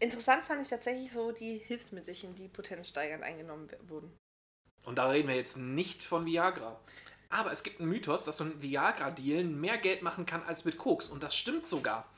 interessant 0.00 0.42
fand 0.44 0.62
ich 0.62 0.68
tatsächlich 0.68 1.12
so 1.12 1.32
die 1.32 1.58
Hilfsmittelchen, 1.58 2.34
die 2.34 2.48
potenzsteigernd 2.48 3.22
eingenommen 3.22 3.68
wurden. 3.86 4.16
Und 4.84 4.96
da 4.96 5.08
reden 5.08 5.28
wir 5.28 5.36
jetzt 5.36 5.56
nicht 5.56 6.02
von 6.02 6.26
Viagra. 6.26 6.80
Aber 7.32 7.52
es 7.52 7.62
gibt 7.62 7.78
einen 7.78 7.88
Mythos, 7.88 8.24
dass 8.24 8.40
man 8.40 8.60
Viagra-Dealen 8.60 9.60
mehr 9.60 9.78
Geld 9.78 10.02
machen 10.02 10.26
kann 10.26 10.42
als 10.42 10.64
mit 10.64 10.78
Koks. 10.78 11.06
Und 11.06 11.22
das 11.22 11.36
stimmt 11.36 11.68
sogar. 11.68 12.12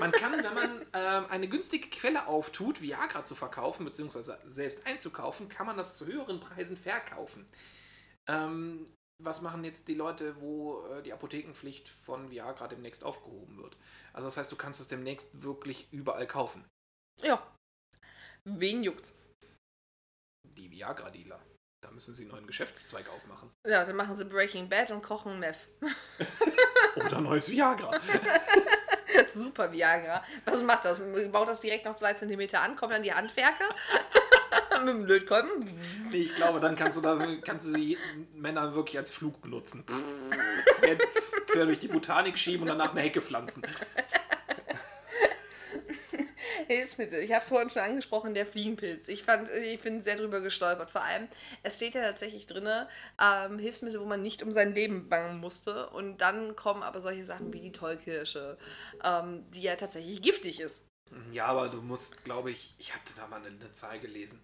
Man 0.00 0.10
kann, 0.10 0.32
wenn 0.32 0.54
man 0.54 0.86
ähm, 0.92 1.26
eine 1.30 1.48
günstige 1.48 1.88
Quelle 1.88 2.26
auftut, 2.26 2.82
Viagra 2.82 3.24
zu 3.24 3.36
verkaufen, 3.36 3.84
beziehungsweise 3.84 4.38
selbst 4.44 4.84
einzukaufen, 4.84 5.48
kann 5.48 5.66
man 5.66 5.76
das 5.76 5.96
zu 5.96 6.06
höheren 6.06 6.40
Preisen 6.40 6.76
verkaufen. 6.76 7.46
Ähm, 8.26 8.90
was 9.22 9.40
machen 9.40 9.62
jetzt 9.62 9.86
die 9.86 9.94
Leute, 9.94 10.40
wo 10.40 10.84
äh, 10.86 11.02
die 11.02 11.12
Apothekenpflicht 11.12 11.88
von 11.88 12.30
Viagra 12.30 12.66
demnächst 12.66 13.04
aufgehoben 13.04 13.58
wird? 13.58 13.76
Also 14.12 14.26
das 14.26 14.36
heißt, 14.36 14.50
du 14.50 14.56
kannst 14.56 14.80
es 14.80 14.88
demnächst 14.88 15.42
wirklich 15.42 15.92
überall 15.92 16.26
kaufen. 16.26 16.64
Ja. 17.22 17.54
Wen 18.44 18.82
juckt's? 18.82 19.14
Die 20.56 20.70
Viagra-Dealer. 20.70 21.40
Da 21.82 21.90
müssen 21.90 22.14
sie 22.14 22.22
einen 22.22 22.32
neuen 22.32 22.46
Geschäftszweig 22.46 23.08
aufmachen. 23.10 23.50
Ja, 23.66 23.84
dann 23.84 23.96
machen 23.96 24.16
sie 24.16 24.24
Breaking 24.24 24.68
Bad 24.68 24.90
und 24.90 25.02
kochen 25.02 25.38
Meth. 25.38 25.68
Oder 26.96 27.20
neues 27.20 27.50
Viagra. 27.50 27.98
Super 29.28 29.72
Viagra. 29.72 30.24
Was 30.44 30.62
macht 30.62 30.84
das? 30.84 31.00
Baut 31.30 31.48
das 31.48 31.60
direkt 31.60 31.84
noch 31.84 31.96
zwei 31.96 32.14
Zentimeter 32.14 32.60
an, 32.60 32.76
kommt 32.76 32.92
dann 32.92 33.02
die 33.02 33.12
Handwerker 33.12 33.74
mit 34.80 34.88
dem 34.88 35.04
Lötkolben. 35.06 35.50
Nee, 36.10 36.22
ich 36.22 36.34
glaube, 36.34 36.60
dann 36.60 36.76
kannst 36.76 36.96
du 36.96 37.02
da 37.02 37.18
kannst 37.44 37.66
du 37.66 37.72
die 37.72 37.98
Männer 38.34 38.74
wirklich 38.74 38.98
als 38.98 39.10
Flug 39.10 39.40
benutzen. 39.40 39.84
quer, 40.78 40.98
quer 41.46 41.66
durch 41.66 41.78
die 41.78 41.88
Botanik 41.88 42.38
schieben 42.38 42.62
und 42.62 42.68
danach 42.68 42.92
eine 42.92 43.02
Hecke 43.02 43.20
pflanzen. 43.20 43.62
Hilfsmittel. 46.68 47.20
Ich 47.20 47.32
habe 47.32 47.42
es 47.42 47.48
vorhin 47.48 47.70
schon 47.70 47.82
angesprochen, 47.82 48.34
der 48.34 48.46
Fliegenpilz. 48.46 49.08
Ich, 49.08 49.22
fand, 49.22 49.48
ich 49.50 49.80
bin 49.80 50.00
sehr 50.00 50.16
drüber 50.16 50.40
gestolpert. 50.40 50.90
Vor 50.90 51.02
allem, 51.02 51.28
es 51.62 51.76
steht 51.76 51.94
ja 51.94 52.02
tatsächlich 52.02 52.46
drin, 52.46 52.68
ähm, 53.20 53.58
Hilfsmittel, 53.58 54.00
wo 54.00 54.04
man 54.04 54.22
nicht 54.22 54.42
um 54.42 54.52
sein 54.52 54.74
Leben 54.74 55.08
bangen 55.08 55.38
musste. 55.40 55.88
Und 55.90 56.18
dann 56.18 56.56
kommen 56.56 56.82
aber 56.82 57.00
solche 57.00 57.24
Sachen 57.24 57.52
wie 57.52 57.60
die 57.60 57.72
Tollkirsche, 57.72 58.58
ähm, 59.04 59.44
die 59.50 59.62
ja 59.62 59.76
tatsächlich 59.76 60.22
giftig 60.22 60.60
ist. 60.60 60.84
Ja, 61.32 61.46
aber 61.46 61.68
du 61.68 61.80
musst, 61.82 62.24
glaube 62.24 62.50
ich, 62.50 62.74
ich 62.78 62.92
habe 62.92 63.02
da 63.16 63.26
mal 63.28 63.36
eine, 63.36 63.48
eine 63.48 63.70
Zahl 63.72 63.98
gelesen. 64.00 64.42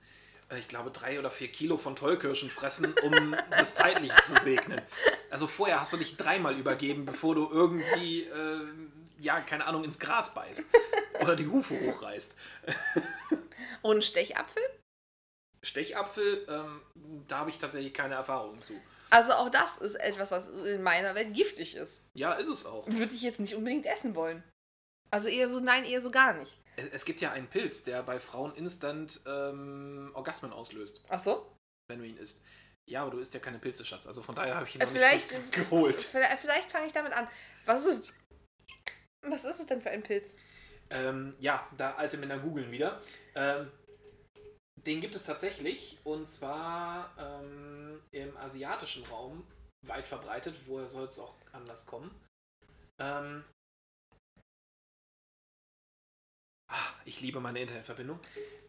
Äh, 0.49 0.59
Ich 0.59 0.68
glaube, 0.68 0.91
drei 0.91 1.18
oder 1.18 1.31
vier 1.31 1.49
Kilo 1.49 1.77
von 1.77 1.97
Tollkirschen 1.97 2.51
fressen, 2.51 2.95
um 3.03 3.35
das 3.51 3.75
Zeitliche 3.75 4.14
zu 4.23 4.35
segnen. 4.41 4.81
Also 5.31 5.47
vorher 5.47 5.81
hast 5.81 5.93
du 5.93 5.97
dich 5.97 6.16
dreimal 6.16 6.57
übergeben, 6.57 7.05
bevor 7.05 7.35
du 7.35 7.49
irgendwie, 7.51 8.23
äh, 8.23 8.61
ja, 9.18 9.41
keine 9.41 9.66
Ahnung, 9.66 9.83
ins 9.85 9.99
Gras 9.99 10.33
beißt. 10.35 10.66
Oder 11.23 11.37
die 11.37 11.47
Hufe 11.49 11.79
hochreißt. 11.81 12.37
Und 13.83 14.05
Stechapfel? 14.05 14.62
Stechapfel, 15.64 16.47
ähm, 16.49 16.83
da 17.29 17.39
habe 17.39 17.51
ich 17.51 17.59
tatsächlich 17.59 17.95
keine 17.95 18.14
Erfahrung 18.14 18.61
zu. 18.62 18.75
Also 19.11 19.33
auch 19.35 19.51
das 19.51 19.79
ist 19.79 19.95
etwas, 19.97 20.31
was 20.31 20.49
in 20.49 20.83
meiner 20.83 21.14
Welt 21.14 21.35
giftig 21.35 21.77
ist. 21.77 22.03
Ja, 22.14 22.33
ist 22.33 22.49
es 22.49 22.66
auch. 22.66 22.87
Würde 22.89 23.14
ich 23.14 23.23
jetzt 23.23 23.39
nicht 23.41 23.55
unbedingt 23.55 23.87
essen 23.87 24.14
wollen. 24.14 24.43
Also 25.11 25.29
eher 25.29 25.47
so, 25.49 25.61
nein, 25.61 25.85
eher 25.85 26.01
so 26.01 26.11
gar 26.11 26.33
nicht. 26.33 26.59
Es, 26.77 26.87
es 26.89 27.05
gibt 27.05 27.20
ja 27.20 27.31
einen 27.33 27.47
Pilz, 27.47 27.85
der 27.85 28.03
bei 28.03 28.18
Frauen 28.18 28.55
instant 28.57 29.20
ähm, 29.27 30.11
Orgasmen 30.14 30.53
auslöst, 30.53 31.03
Ach 31.11 31.20
so? 31.20 31.55
wenn 31.89 31.99
du 31.99 32.07
ihn 32.07 32.16
isst. 32.16 32.43
Ja, 32.89 33.03
aber 33.03 33.12
du 33.12 33.18
isst 33.18 33.35
ja 33.35 33.39
keine 33.41 33.59
Pilze, 33.59 33.85
Schatz. 33.85 34.07
Also 34.07 34.23
von 34.23 34.35
daher 34.35 34.57
habe 34.57 34.66
ich 34.66 34.75
ihn 34.75 34.81
noch 34.81 34.89
Vielleicht, 34.89 35.33
nicht 35.33 35.53
geholt. 35.53 36.01
vielleicht, 36.01 36.41
vielleicht 36.41 36.70
fange 36.73 36.87
ich 36.87 36.93
damit 36.93 37.12
an. 37.12 37.29
Was 37.66 37.85
ist, 37.85 38.12
was 39.25 39.45
ist 39.45 39.61
es 39.61 39.66
denn 39.66 39.83
für 39.83 39.91
ein 39.91 40.03
Pilz? 40.03 40.35
Ähm, 40.93 41.34
ja, 41.40 41.66
da 41.76 41.95
alte 41.95 42.18
Männer 42.18 42.38
googeln 42.38 42.70
wieder. 42.70 43.01
Ähm, 43.34 43.70
den 44.86 45.01
gibt 45.01 45.14
es 45.14 45.24
tatsächlich 45.24 45.99
und 46.05 46.28
zwar 46.28 47.14
ähm, 47.18 48.01
im 48.11 48.36
asiatischen 48.36 49.05
Raum 49.05 49.47
weit 49.86 50.07
verbreitet. 50.07 50.55
Woher 50.66 50.88
soll 50.88 51.07
es 51.07 51.18
auch 51.18 51.34
anders 51.53 51.86
kommen? 51.86 52.11
Ähm, 53.01 53.45
ah, 56.70 56.88
ich 57.05 57.20
liebe 57.20 57.40
meine 57.40 57.61
Internetverbindung. 57.61 58.20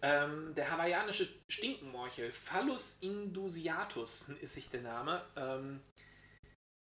Ähm, 0.01 0.53
der 0.55 0.71
hawaiianische 0.71 1.27
Stinkenmorchel, 1.51 2.31
Phallus 2.31 2.99
indusiatus 3.01 4.29
ist 4.29 4.53
sich 4.53 4.69
der 4.69 4.81
Name. 4.81 5.25
Ähm, 5.35 5.81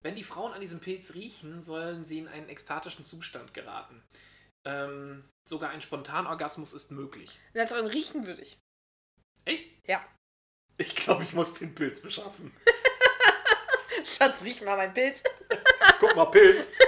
wenn 0.04 0.16
die 0.16 0.24
Frauen 0.24 0.54
an 0.54 0.62
diesem 0.62 0.80
Pilz 0.80 1.14
riechen, 1.14 1.62
sollen 1.62 2.06
sie 2.06 2.20
in 2.20 2.28
einen 2.28 2.50
ekstatischen 2.50 3.06
Zustand 3.06 3.54
geraten. 3.54 4.04
Ähm, 4.66 5.24
sogar 5.48 5.70
ein 5.72 5.82
Spontanorgasmus 5.82 6.74
ist 6.74 6.92
möglich. 6.92 7.40
Na, 7.54 7.66
drin 7.66 7.88
riechen 7.88 8.26
würde 8.26 8.42
ich. 8.42 8.58
Echt? 9.46 9.68
Ja. 9.88 10.06
Ich 10.78 10.96
glaube, 10.96 11.24
ich 11.24 11.34
muss 11.34 11.54
den 11.54 11.76
Pilz 11.76 12.02
beschaffen. 12.02 12.52
Schatz, 14.04 14.44
riech 14.44 14.62
mal 14.62 14.78
mein 14.78 14.94
Pilz. 14.94 15.24
Guck 16.00 16.16
mal, 16.16 16.26
Pilz. 16.26 16.72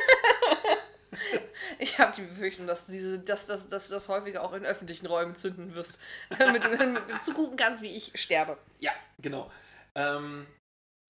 Ich 1.80 2.00
habe 2.00 2.12
die 2.16 2.24
Befürchtung, 2.24 2.66
dass 2.66 2.88
du, 2.88 2.92
diese, 2.92 3.20
dass, 3.20 3.46
dass, 3.46 3.70
dass 3.70 3.88
du 3.88 3.94
das 3.94 4.08
häufiger 4.10 4.44
auch 4.44 4.54
in 4.54 4.66
öffentlichen 4.66 5.06
Räumen 5.06 5.36
zünden 5.36 5.76
wirst. 5.76 6.00
Damit 6.40 6.64
du 6.64 6.76
dann 6.76 7.00
zugucken 7.22 7.58
kannst, 7.58 7.82
wie 7.82 7.96
ich 7.96 8.12
sterbe. 8.16 8.58
Ja, 8.80 8.92
genau. 9.20 9.52
Ähm, 9.96 10.48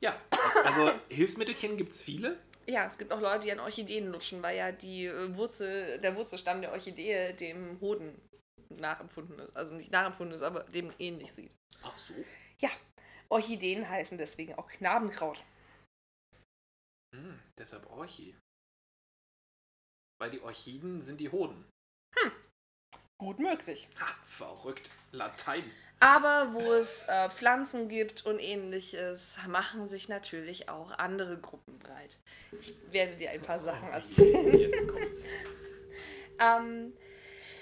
ja, 0.02 0.20
also 0.64 0.92
Hilfsmittelchen 1.10 1.78
gibt 1.78 1.94
es 1.94 2.02
viele. 2.02 2.38
Ja, 2.66 2.88
es 2.88 2.98
gibt 2.98 3.12
auch 3.12 3.20
Leute, 3.20 3.46
die 3.46 3.52
an 3.52 3.60
Orchideen 3.60 4.08
lutschen, 4.08 4.42
weil 4.42 4.58
ja 4.58 4.72
die 4.72 5.06
äh, 5.06 5.36
Wurzel, 5.36 6.00
der 6.00 6.16
Wurzelstamm 6.16 6.62
der 6.62 6.72
Orchidee 6.72 7.34
dem 7.34 7.80
Hoden 7.82 8.22
nachempfunden 8.70 9.40
ist. 9.40 9.56
Also 9.56 9.76
nicht 9.76 9.92
nachempfunden 9.92 10.34
ist, 10.34 10.44
aber 10.44 10.64
dem 10.64 10.92
ähnlich 11.00 11.32
sieht. 11.34 11.54
Ach 11.84 11.96
so. 11.96 12.14
Orchideen 13.34 13.90
heißen 13.90 14.20
deswegen 14.20 14.54
auch 14.54 14.70
Knabenkraut. 14.70 15.44
Hm, 17.16 17.40
deshalb 17.58 17.90
Orchi. 17.90 18.36
Weil 20.22 20.30
die 20.30 20.42
Orchiden 20.42 21.02
sind 21.02 21.20
die 21.20 21.32
Hoden. 21.32 21.66
Gut 23.18 23.40
möglich. 23.40 23.90
Ha, 24.00 24.16
verrückt. 24.26 24.92
Latein. 25.12 25.64
Aber 26.04 26.54
wo 26.54 26.74
es 26.74 27.06
äh, 27.08 27.30
Pflanzen 27.30 27.88
gibt 27.88 28.26
und 28.26 28.40
ähnliches, 28.40 29.38
machen 29.48 29.88
sich 29.88 30.10
natürlich 30.10 30.68
auch 30.68 30.92
andere 30.92 31.40
Gruppen 31.40 31.80
breit. 31.80 32.18
Ich 32.60 32.76
werde 32.92 33.16
dir 33.16 33.30
ein 33.30 33.42
paar 33.42 33.58
Sachen 33.58 33.88
erzählen. 33.90 34.58
Jetzt 34.58 34.88
kommt's. 34.88 35.26
Ähm, 36.40 36.94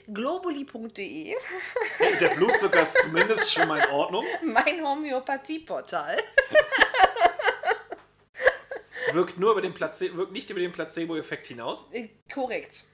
globuli.de, 0.08 1.36
Hey, 1.98 2.18
der 2.18 2.30
Blutzucker 2.30 2.84
ist 2.84 2.98
zumindest 3.02 3.52
schon 3.52 3.68
mal 3.68 3.80
in 3.80 3.90
Ordnung. 3.90 4.24
mein 4.44 4.82
Homöopathieportal. 4.82 6.18
Wirkt 9.12 9.38
nur 9.38 9.52
über 9.52 9.62
den 9.62 9.74
Place 9.74 10.00
wirkt 10.16 10.32
nicht 10.32 10.50
über 10.50 10.62
den 10.62 10.72
Placebo-Effekt 10.72 11.48
hinaus. 11.48 11.90
Äh, 11.92 12.08
Korrekt. 12.34 12.86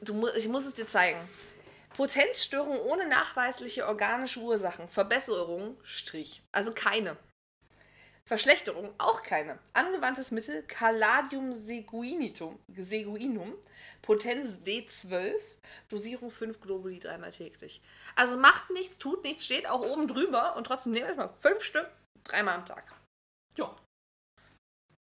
Du 0.00 0.14
mu 0.14 0.28
ich 0.34 0.48
muss 0.48 0.64
es 0.64 0.72
dir 0.72 0.86
zeigen. 0.86 1.20
Potenzstörung 1.94 2.80
ohne 2.80 3.06
nachweisliche 3.06 3.86
organische 3.86 4.40
Ursachen. 4.40 4.88
Verbesserung, 4.88 5.76
Strich. 5.82 6.42
Also 6.52 6.72
keine. 6.74 7.16
Verschlechterung, 8.24 8.94
auch 8.98 9.22
keine. 9.22 9.58
Angewandtes 9.72 10.30
Mittel, 10.30 10.62
Caladium 10.62 11.52
seguinitum, 11.52 12.58
seguinum, 12.76 13.54
Potenz 14.00 14.58
D12, 14.64 15.34
Dosierung 15.88 16.30
5 16.30 16.60
Globuli 16.60 16.98
dreimal 17.00 17.30
täglich. 17.30 17.82
Also 18.14 18.38
macht 18.38 18.70
nichts, 18.70 18.98
tut 18.98 19.24
nichts, 19.24 19.44
steht 19.44 19.68
auch 19.68 19.82
oben 19.82 20.06
drüber 20.06 20.56
und 20.56 20.66
trotzdem 20.66 20.92
nehmt 20.92 21.16
mal 21.16 21.28
fünf 21.40 21.62
Stück, 21.62 21.90
dreimal 22.24 22.54
am 22.54 22.66
Tag. 22.66 22.94
Ja. 23.56 23.74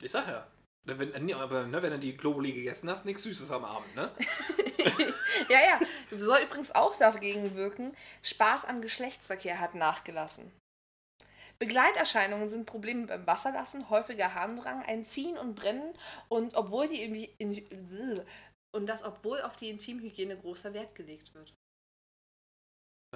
Ich 0.02 0.12
sag 0.12 0.28
ja. 0.28 0.46
Wenn, 0.86 1.24
nee, 1.24 1.34
aber 1.34 1.66
ne, 1.66 1.82
wenn 1.82 1.90
du 1.90 1.98
die 1.98 2.16
Globuli 2.16 2.52
gegessen 2.52 2.88
hast, 2.88 3.04
nichts 3.04 3.24
Süßes 3.24 3.50
am 3.50 3.64
Abend, 3.64 3.94
ne? 3.96 4.10
Ja, 5.48 5.58
ja. 5.60 5.80
Soll 6.18 6.38
übrigens 6.44 6.74
auch 6.74 6.96
dagegen 6.96 7.54
wirken. 7.54 7.94
Spaß 8.22 8.64
am 8.64 8.80
Geschlechtsverkehr 8.80 9.60
hat 9.60 9.74
nachgelassen. 9.74 10.50
Begleiterscheinungen 11.58 12.48
sind 12.48 12.66
Probleme 12.66 13.06
beim 13.06 13.26
Wasserlassen, 13.26 13.88
häufiger 13.90 14.34
Harndrang, 14.34 14.82
ein 14.84 15.04
Ziehen 15.04 15.38
und 15.38 15.54
Brennen 15.54 15.94
und 16.28 16.54
obwohl 16.54 16.86
die 16.88 17.34
und 18.74 18.86
das 18.86 19.04
obwohl 19.04 19.40
auf 19.40 19.56
die 19.56 19.70
Intimhygiene 19.70 20.36
großer 20.36 20.74
Wert 20.74 20.94
gelegt 20.94 21.34
wird. 21.34 21.54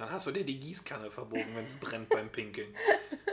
Dann 0.01 0.11
hast 0.11 0.25
du 0.25 0.31
dir 0.31 0.43
die 0.43 0.59
Gießkanne 0.59 1.11
verbogen, 1.11 1.55
wenn 1.55 1.63
es 1.63 1.75
brennt 1.75 2.09
beim 2.09 2.31
Pinkeln. 2.31 2.73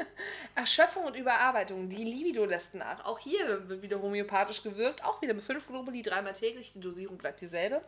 Erschöpfung 0.54 1.06
und 1.06 1.16
Überarbeitung, 1.16 1.88
die 1.88 2.04
Libido 2.04 2.44
lässt 2.44 2.74
nach. 2.74 3.06
Auch 3.06 3.18
hier 3.18 3.70
wird 3.70 3.80
wieder 3.80 4.02
homöopathisch 4.02 4.62
gewirkt, 4.62 5.02
auch 5.02 5.22
wieder 5.22 5.32
mit 5.32 5.42
5 5.44 5.66
Globuli 5.66 6.02
dreimal 6.02 6.34
täglich, 6.34 6.74
die 6.74 6.80
Dosierung 6.80 7.16
bleibt 7.16 7.40
dieselbe. 7.40 7.80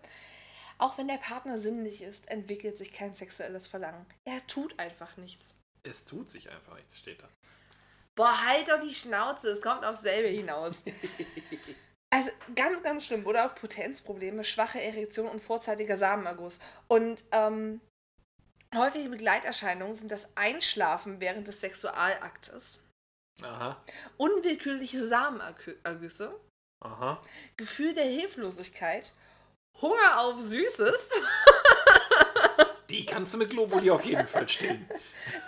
Auch 0.79 0.97
wenn 0.97 1.09
der 1.09 1.19
Partner 1.19 1.59
sinnlich 1.59 2.01
ist, 2.01 2.31
entwickelt 2.31 2.79
sich 2.79 2.91
kein 2.91 3.13
sexuelles 3.13 3.67
Verlangen. 3.67 4.07
Er 4.25 4.47
tut 4.47 4.79
einfach 4.79 5.19
nichts. 5.19 5.61
Es 5.83 6.07
tut 6.07 6.31
sich 6.31 6.51
einfach 6.51 6.75
nichts, 6.77 6.99
steht 6.99 7.21
da. 7.21 7.29
Boah, 8.15 8.47
halt 8.47 8.71
doch 8.71 8.81
die 8.81 8.95
Schnauze, 8.95 9.51
es 9.51 9.61
kommt 9.61 9.85
aufs 9.85 10.01
selbe 10.01 10.29
hinaus. 10.29 10.85
Also 12.13 12.33
ganz, 12.57 12.83
ganz 12.83 13.07
schlimm. 13.07 13.25
Oder 13.25 13.47
auch 13.47 13.55
Potenzprobleme, 13.55 14.43
schwache 14.43 14.81
Erektion 14.81 15.29
und 15.29 15.41
vorzeitiger 15.41 15.97
Samenerguss. 15.97 16.59
Und 16.89 17.23
ähm, 17.31 17.81
häufige 18.75 19.09
Begleiterscheinungen 19.09 19.95
sind 19.95 20.11
das 20.11 20.37
Einschlafen 20.37 21.21
während 21.21 21.49
des 21.49 21.61
Sexualaktes, 21.61 22.83
Aha, 23.43 23.83
unwillkürliche 24.17 25.07
Samenergüsse, 25.07 26.39
aha. 26.81 27.23
Gefühl 27.57 27.95
der 27.95 28.05
Hilflosigkeit, 28.05 29.13
Hunger 29.81 30.21
auf 30.21 30.41
Süßes, 30.41 31.11
Die 32.91 33.07
kannst 33.07 33.33
du 33.33 33.39
mit 33.39 33.51
Globuli 33.51 33.91
auf 33.91 34.05
jeden 34.05 34.27
Fall 34.27 34.49
stillen. 34.49 34.89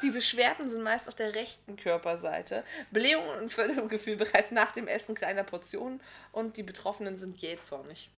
Die 0.02 0.10
Beschwerden 0.10 0.70
sind 0.70 0.82
meist 0.82 1.08
auf 1.08 1.14
der 1.14 1.34
rechten 1.34 1.76
Körperseite. 1.76 2.64
Blähung 2.92 3.28
und 3.30 3.52
Völlegefühl 3.52 4.16
bereits 4.16 4.52
nach 4.52 4.72
dem 4.72 4.86
Essen 4.86 5.16
kleiner 5.16 5.42
Portionen 5.42 6.00
und 6.30 6.56
die 6.56 6.62
Betroffenen 6.62 7.16
sind 7.16 7.38
jähzornig. 7.38 8.10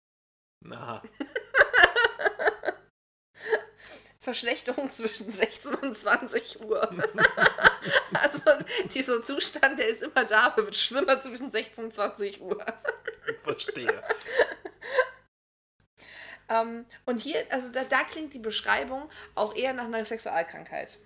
Aha. 0.68 1.02
Verschlechterung 4.22 4.90
zwischen 4.90 5.30
16 5.30 5.74
und 5.74 5.96
20 5.96 6.64
Uhr. 6.64 6.80
also 8.14 8.50
dieser 8.94 9.22
Zustand, 9.24 9.80
der 9.80 9.88
ist 9.88 10.02
immer 10.04 10.24
da, 10.24 10.42
aber 10.44 10.64
wird 10.66 10.76
schlimmer 10.76 11.20
zwischen 11.20 11.50
16 11.50 11.84
und 11.84 11.92
20 11.92 12.40
Uhr. 12.40 12.64
Verstehe. 13.42 14.02
Ähm, 16.48 16.86
und 17.04 17.18
hier, 17.18 17.44
also 17.50 17.70
da, 17.72 17.82
da 17.82 18.04
klingt 18.04 18.32
die 18.32 18.38
Beschreibung 18.38 19.10
auch 19.34 19.56
eher 19.56 19.72
nach 19.72 19.86
einer 19.86 20.04
Sexualkrankheit. 20.04 20.98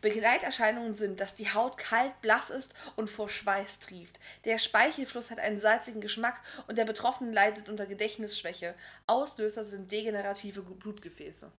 Begleiterscheinungen 0.00 0.94
sind, 0.94 1.20
dass 1.20 1.36
die 1.36 1.52
Haut 1.52 1.78
kalt, 1.78 2.20
blass 2.20 2.50
ist 2.50 2.74
und 2.96 3.08
vor 3.08 3.28
Schweiß 3.28 3.78
trieft. 3.78 4.18
Der 4.44 4.58
Speichelfluss 4.58 5.30
hat 5.30 5.38
einen 5.38 5.60
salzigen 5.60 6.00
Geschmack 6.00 6.40
und 6.66 6.76
der 6.76 6.84
Betroffene 6.84 7.32
leidet 7.32 7.68
unter 7.68 7.86
Gedächtnisschwäche. 7.86 8.74
Auslöser 9.06 9.64
sind 9.64 9.92
degenerative 9.92 10.62
Blutgefäße. 10.62 11.52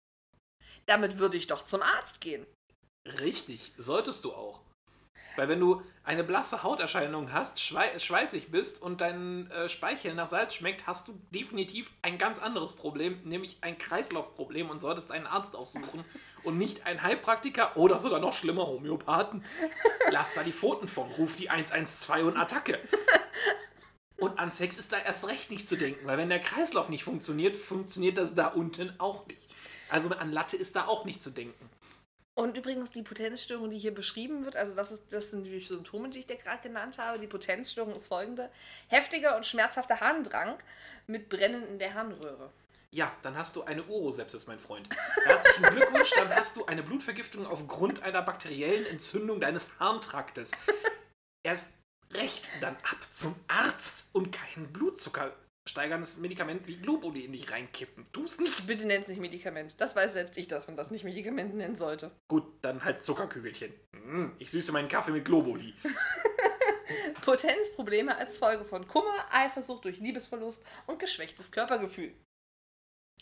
Damit 0.87 1.19
würde 1.19 1.37
ich 1.37 1.47
doch 1.47 1.65
zum 1.65 1.83
Arzt 1.83 2.21
gehen. 2.21 2.47
Richtig, 3.21 3.73
solltest 3.77 4.25
du 4.25 4.33
auch. 4.33 4.61
Weil 5.37 5.49
wenn 5.49 5.61
du 5.61 5.83
eine 6.05 6.23
blasse 6.23 6.63
Hauterscheinung 6.63 7.33
hast, 7.33 7.61
schwei 7.61 7.99
schweißig 7.99 8.51
bist 8.51 8.81
und 8.81 9.01
dein 9.01 9.51
äh, 9.51 9.69
Speichel 9.69 10.15
nach 10.15 10.29
Salz 10.29 10.55
schmeckt, 10.55 10.87
hast 10.87 11.09
du 11.09 11.19
definitiv 11.31 11.91
ein 12.03 12.19
ganz 12.19 12.39
anderes 12.39 12.75
Problem, 12.75 13.19
nämlich 13.25 13.59
ein 13.63 13.77
Kreislaufproblem 13.77 14.71
und 14.71 14.79
solltest 14.79 15.11
einen 15.11 15.27
Arzt 15.27 15.57
aufsuchen 15.57 16.05
und 16.45 16.59
nicht 16.59 16.87
einen 16.87 17.03
Heilpraktiker 17.03 17.77
oder 17.77 17.99
sogar 17.99 18.21
noch 18.21 18.33
schlimmer 18.33 18.67
Homöopathen. 18.67 19.45
Lass 20.11 20.35
da 20.35 20.43
die 20.43 20.53
Pfoten 20.53 20.89
von, 20.89 21.11
ruf 21.13 21.37
die 21.37 21.51
112 21.51 22.27
und 22.27 22.37
Attacke. 22.37 22.79
Und 24.25 24.39
an 24.39 24.51
Sex 24.51 24.79
ist 24.79 24.91
da 24.91 24.97
erst 24.97 25.29
recht 25.29 25.51
nicht 25.51 25.69
zu 25.69 25.77
denken, 25.77 26.07
weil 26.07 26.17
wenn 26.17 26.31
der 26.31 26.41
Kreislauf 26.41 26.89
nicht 26.89 27.05
funktioniert, 27.05 27.55
funktioniert 27.55 28.17
das 28.17 28.35
da 28.35 28.47
unten 28.47 28.99
auch 28.99 29.27
nicht. 29.27 29.51
Also 29.91 30.09
an 30.15 30.33
Latte 30.33 30.57
ist 30.57 30.77
da 30.77 30.87
auch 30.87 31.05
nicht 31.05 31.21
zu 31.21 31.29
denken. 31.29 31.69
Und 32.33 32.57
übrigens 32.57 32.91
die 32.91 33.03
Potenzstörung, 33.03 33.69
die 33.69 33.77
hier 33.77 33.93
beschrieben 33.93 34.47
wird, 34.47 34.57
also 34.57 34.75
das, 34.75 34.93
ist, 34.93 35.13
das 35.13 35.31
sind 35.31 35.45
die 35.45 35.61
Symptome, 35.61 36.09
die 36.09 36.21
ich 36.21 36.27
dir 36.27 36.37
gerade 36.37 36.63
genannt 36.63 36.97
habe. 36.97 37.19
Die 37.19 37.27
Potenzstörung 37.27 37.95
ist 37.95 38.07
folgende. 38.07 38.49
Heftiger 38.89 39.37
und 39.37 39.45
schmerzhafter 39.45 40.01
Harndrang 40.01 40.57
mit 41.07 41.29
Brennen 41.29 41.69
in 41.69 41.79
der 41.79 41.93
Harnröhre. 41.93 42.51
Ja, 42.93 43.13
dann 43.21 43.37
hast 43.37 43.57
du 43.57 43.65
eine 43.65 43.83
Urosepsis, 43.83 44.47
mein 44.47 44.59
Freund. 44.59 44.89
Herzlichen 45.27 45.65
Glückwunsch, 45.65 46.13
dann 46.17 46.35
hast 46.35 46.57
du 46.57 46.65
eine 46.65 46.83
Blutvergiftung 46.83 47.47
aufgrund 47.47 48.03
einer 48.03 48.23
bakteriellen 48.23 48.87
Entzündung 48.87 49.39
deines 49.39 49.79
Harntraktes. 49.79 50.53
Erst 51.43 51.75
recht 52.15 52.51
dann 52.61 52.77
ab 52.77 52.99
zum 53.11 53.35
Arzt 53.49 54.11
und 54.13 54.33
kein 54.33 54.73
Blutzucker 54.73 55.33
steigerndes 55.67 56.19
Medikament 56.19 56.67
wie 56.67 56.77
Globuli 56.77 57.25
in 57.25 57.33
dich 57.33 57.51
reinkippen. 57.51 58.05
Tu's 58.13 58.39
nicht. 58.39 58.67
Bitte 58.67 58.87
nenn 58.87 59.01
es 59.01 59.09
nicht 59.09 59.21
Medikament. 59.21 59.81
Das 59.81 59.97
weiß 59.97 60.13
selbst 60.13 60.37
ich, 60.37 60.47
dass 60.47 60.67
man 60.67 60.77
das 60.77 60.91
nicht 60.91 61.05
Medikament 61.05 61.55
nennen 61.55 61.77
sollte. 61.77 62.11
Gut, 62.29 62.45
dann 62.63 62.85
halt 62.85 63.03
Zuckerkügelchen. 63.03 63.73
Mm, 63.93 64.27
ich 64.39 64.51
süße 64.51 64.73
meinen 64.73 64.89
Kaffee 64.89 65.13
mit 65.13 65.25
Globuli. 65.25 65.75
Potenzprobleme 67.23 68.15
als 68.17 68.39
Folge 68.39 68.65
von 68.65 68.87
Kummer, 68.87 69.25
Eifersucht 69.31 69.85
durch 69.85 69.99
Liebesverlust 69.99 70.67
und 70.87 70.99
geschwächtes 70.99 71.51
Körpergefühl. 71.51 72.13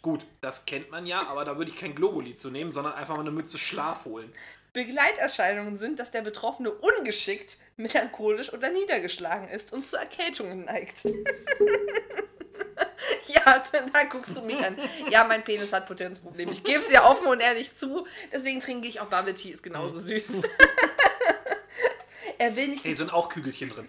Gut, 0.01 0.27
das 0.41 0.67
kennt 0.67 0.91
man 0.91 1.07
ja, 1.07 1.29
aber 1.29 1.45
da 1.45 1.57
würde 1.57 1.71
ich 1.71 1.77
kein 1.77 1.95
Globuli 1.95 2.35
zu 2.35 2.51
nehmen, 2.51 2.73
sondern 2.73 2.95
einfach 2.95 3.15
mal 3.15 3.21
eine 3.21 3.31
Mütze 3.31 3.57
Schlaf 3.57 4.05
holen. 4.05 4.33
Begleiterscheinungen 4.73 5.77
sind, 5.77 5.99
dass 5.99 6.11
der 6.11 6.23
Betroffene 6.23 6.71
ungeschickt, 6.71 7.59
melancholisch 7.77 8.53
oder 8.53 8.71
niedergeschlagen 8.71 9.49
ist 9.49 9.73
und 9.73 9.87
zu 9.87 9.97
Erkältungen 9.97 10.65
neigt. 10.65 11.05
ja, 13.27 13.63
da 13.93 14.05
guckst 14.05 14.37
du 14.37 14.41
mich 14.43 14.65
an. 14.65 14.79
Ja, 15.11 15.25
mein 15.25 15.45
Penis 15.45 15.73
hat 15.73 15.87
Potenzprobleme. 15.87 16.53
Ich 16.53 16.65
gebe 16.65 16.79
es 16.79 16.91
ja 16.91 17.09
offen 17.09 17.27
und 17.27 17.41
ehrlich 17.41 17.77
zu. 17.77 18.07
Deswegen 18.33 18.61
trinke 18.61 18.89
ich 18.89 19.01
auch 19.01 19.07
Bubble 19.07 19.35
Tea, 19.35 19.51
ist 19.51 19.63
genauso 19.63 20.01
süß. 20.01 20.43
er 22.39 22.57
will 22.57 22.69
nicht 22.69 22.85
Hey, 22.85 22.95
sind 22.95 23.13
auch 23.13 23.29
Kügelchen 23.29 23.69
drin. 23.69 23.89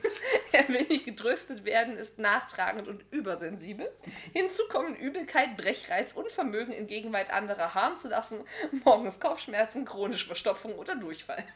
Er 0.54 0.68
will 0.70 0.84
nicht 0.84 1.04
getröstet 1.06 1.66
werden, 1.66 1.98
ist 1.98 2.20
nachtragend 2.20 2.88
und 2.88 3.04
übersensibel. 3.12 3.92
Hinzu 4.34 4.64
kommen 4.70 4.96
Übelkeit, 4.96 5.58
Brechreiz, 5.58 6.14
Unvermögen 6.14 6.74
in 6.74 6.86
Gegenwart 6.88 7.32
anderer 7.32 7.74
harren 7.74 7.98
zu 7.98 8.08
lassen, 8.08 8.40
morgens 8.86 9.20
Kopfschmerzen, 9.20 9.84
chronische 9.84 10.28
Verstopfung 10.28 10.76
oder 10.76 10.96
Durchfall. 10.96 11.44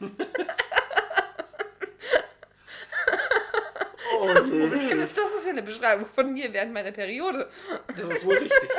Oh, 4.20 4.26
Das 4.34 4.50
Problem 4.50 5.00
ist, 5.00 5.16
das 5.16 5.32
ist 5.32 5.44
ja 5.44 5.52
eine 5.52 5.62
Beschreibung 5.62 6.06
von 6.06 6.32
mir 6.32 6.52
während 6.52 6.72
meiner 6.72 6.90
Periode. 6.90 7.48
Das 7.86 8.10
ist 8.10 8.24
wohl 8.24 8.36
richtig. 8.36 8.68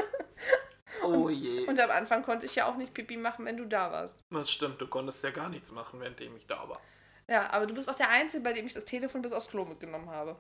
Oh 1.02 1.30
je. 1.30 1.66
Und 1.66 1.80
am 1.80 1.92
Anfang 1.92 2.24
konnte 2.24 2.46
ich 2.46 2.56
ja 2.56 2.66
auch 2.66 2.76
nicht 2.76 2.94
Pipi 2.94 3.16
machen, 3.16 3.46
wenn 3.46 3.56
du 3.56 3.64
da 3.66 3.90
warst. 3.90 4.18
Das 4.32 4.52
stimmt, 4.52 4.82
du 4.82 4.88
konntest 4.88 5.24
ja 5.24 5.32
gar 5.32 5.48
nichts 5.48 5.72
machen, 5.72 6.02
währenddem 6.02 6.36
ich 6.36 6.46
da 6.46 6.68
war. 6.68 6.82
Ja, 7.30 7.50
aber 7.52 7.68
du 7.68 7.76
bist 7.76 7.88
auch 7.90 7.96
der 7.96 8.10
Einzige, 8.10 8.44
bei 8.44 8.54
dem 8.54 8.66
ich 8.66 8.74
das 8.74 8.86
Telefon 8.86 9.22
bis 9.22 9.34
aufs 9.34 9.50
Klo 9.50 9.64
mitgenommen 9.64 10.10
habe. 10.10 10.40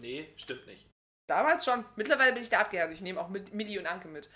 Nee, 0.00 0.32
stimmt 0.36 0.66
nicht. 0.66 0.88
Damals 1.28 1.64
schon. 1.64 1.84
Mittlerweile 1.96 2.32
bin 2.32 2.42
ich 2.42 2.48
da 2.48 2.60
abgehärtet. 2.60 2.96
Ich 2.96 3.02
nehme 3.02 3.20
auch 3.20 3.28
mit 3.28 3.52
Milli 3.54 3.78
und 3.78 3.86
Anke 3.86 4.08
mit. 4.08 4.28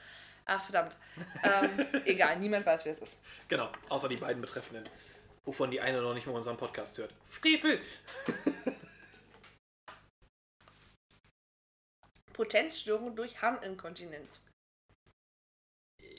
Ach, 0.44 0.62
verdammt. 0.62 0.98
Ähm, 1.42 1.86
egal, 2.06 2.38
niemand 2.38 2.64
weiß, 2.64 2.84
wer 2.84 2.92
es 2.92 2.98
ist. 2.98 3.20
Genau, 3.48 3.70
außer 3.88 4.08
die 4.08 4.16
beiden 4.16 4.40
Betreffenden. 4.40 4.88
Wovon 5.44 5.70
die 5.70 5.80
eine 5.80 6.00
noch 6.00 6.14
nicht 6.14 6.26
mal 6.26 6.34
unseren 6.34 6.56
Podcast 6.56 6.98
hört. 6.98 7.14
Frevel! 7.26 7.80
Potenzstörung 12.32 13.16
durch 13.16 13.42
Harninkontinenz. 13.42 14.44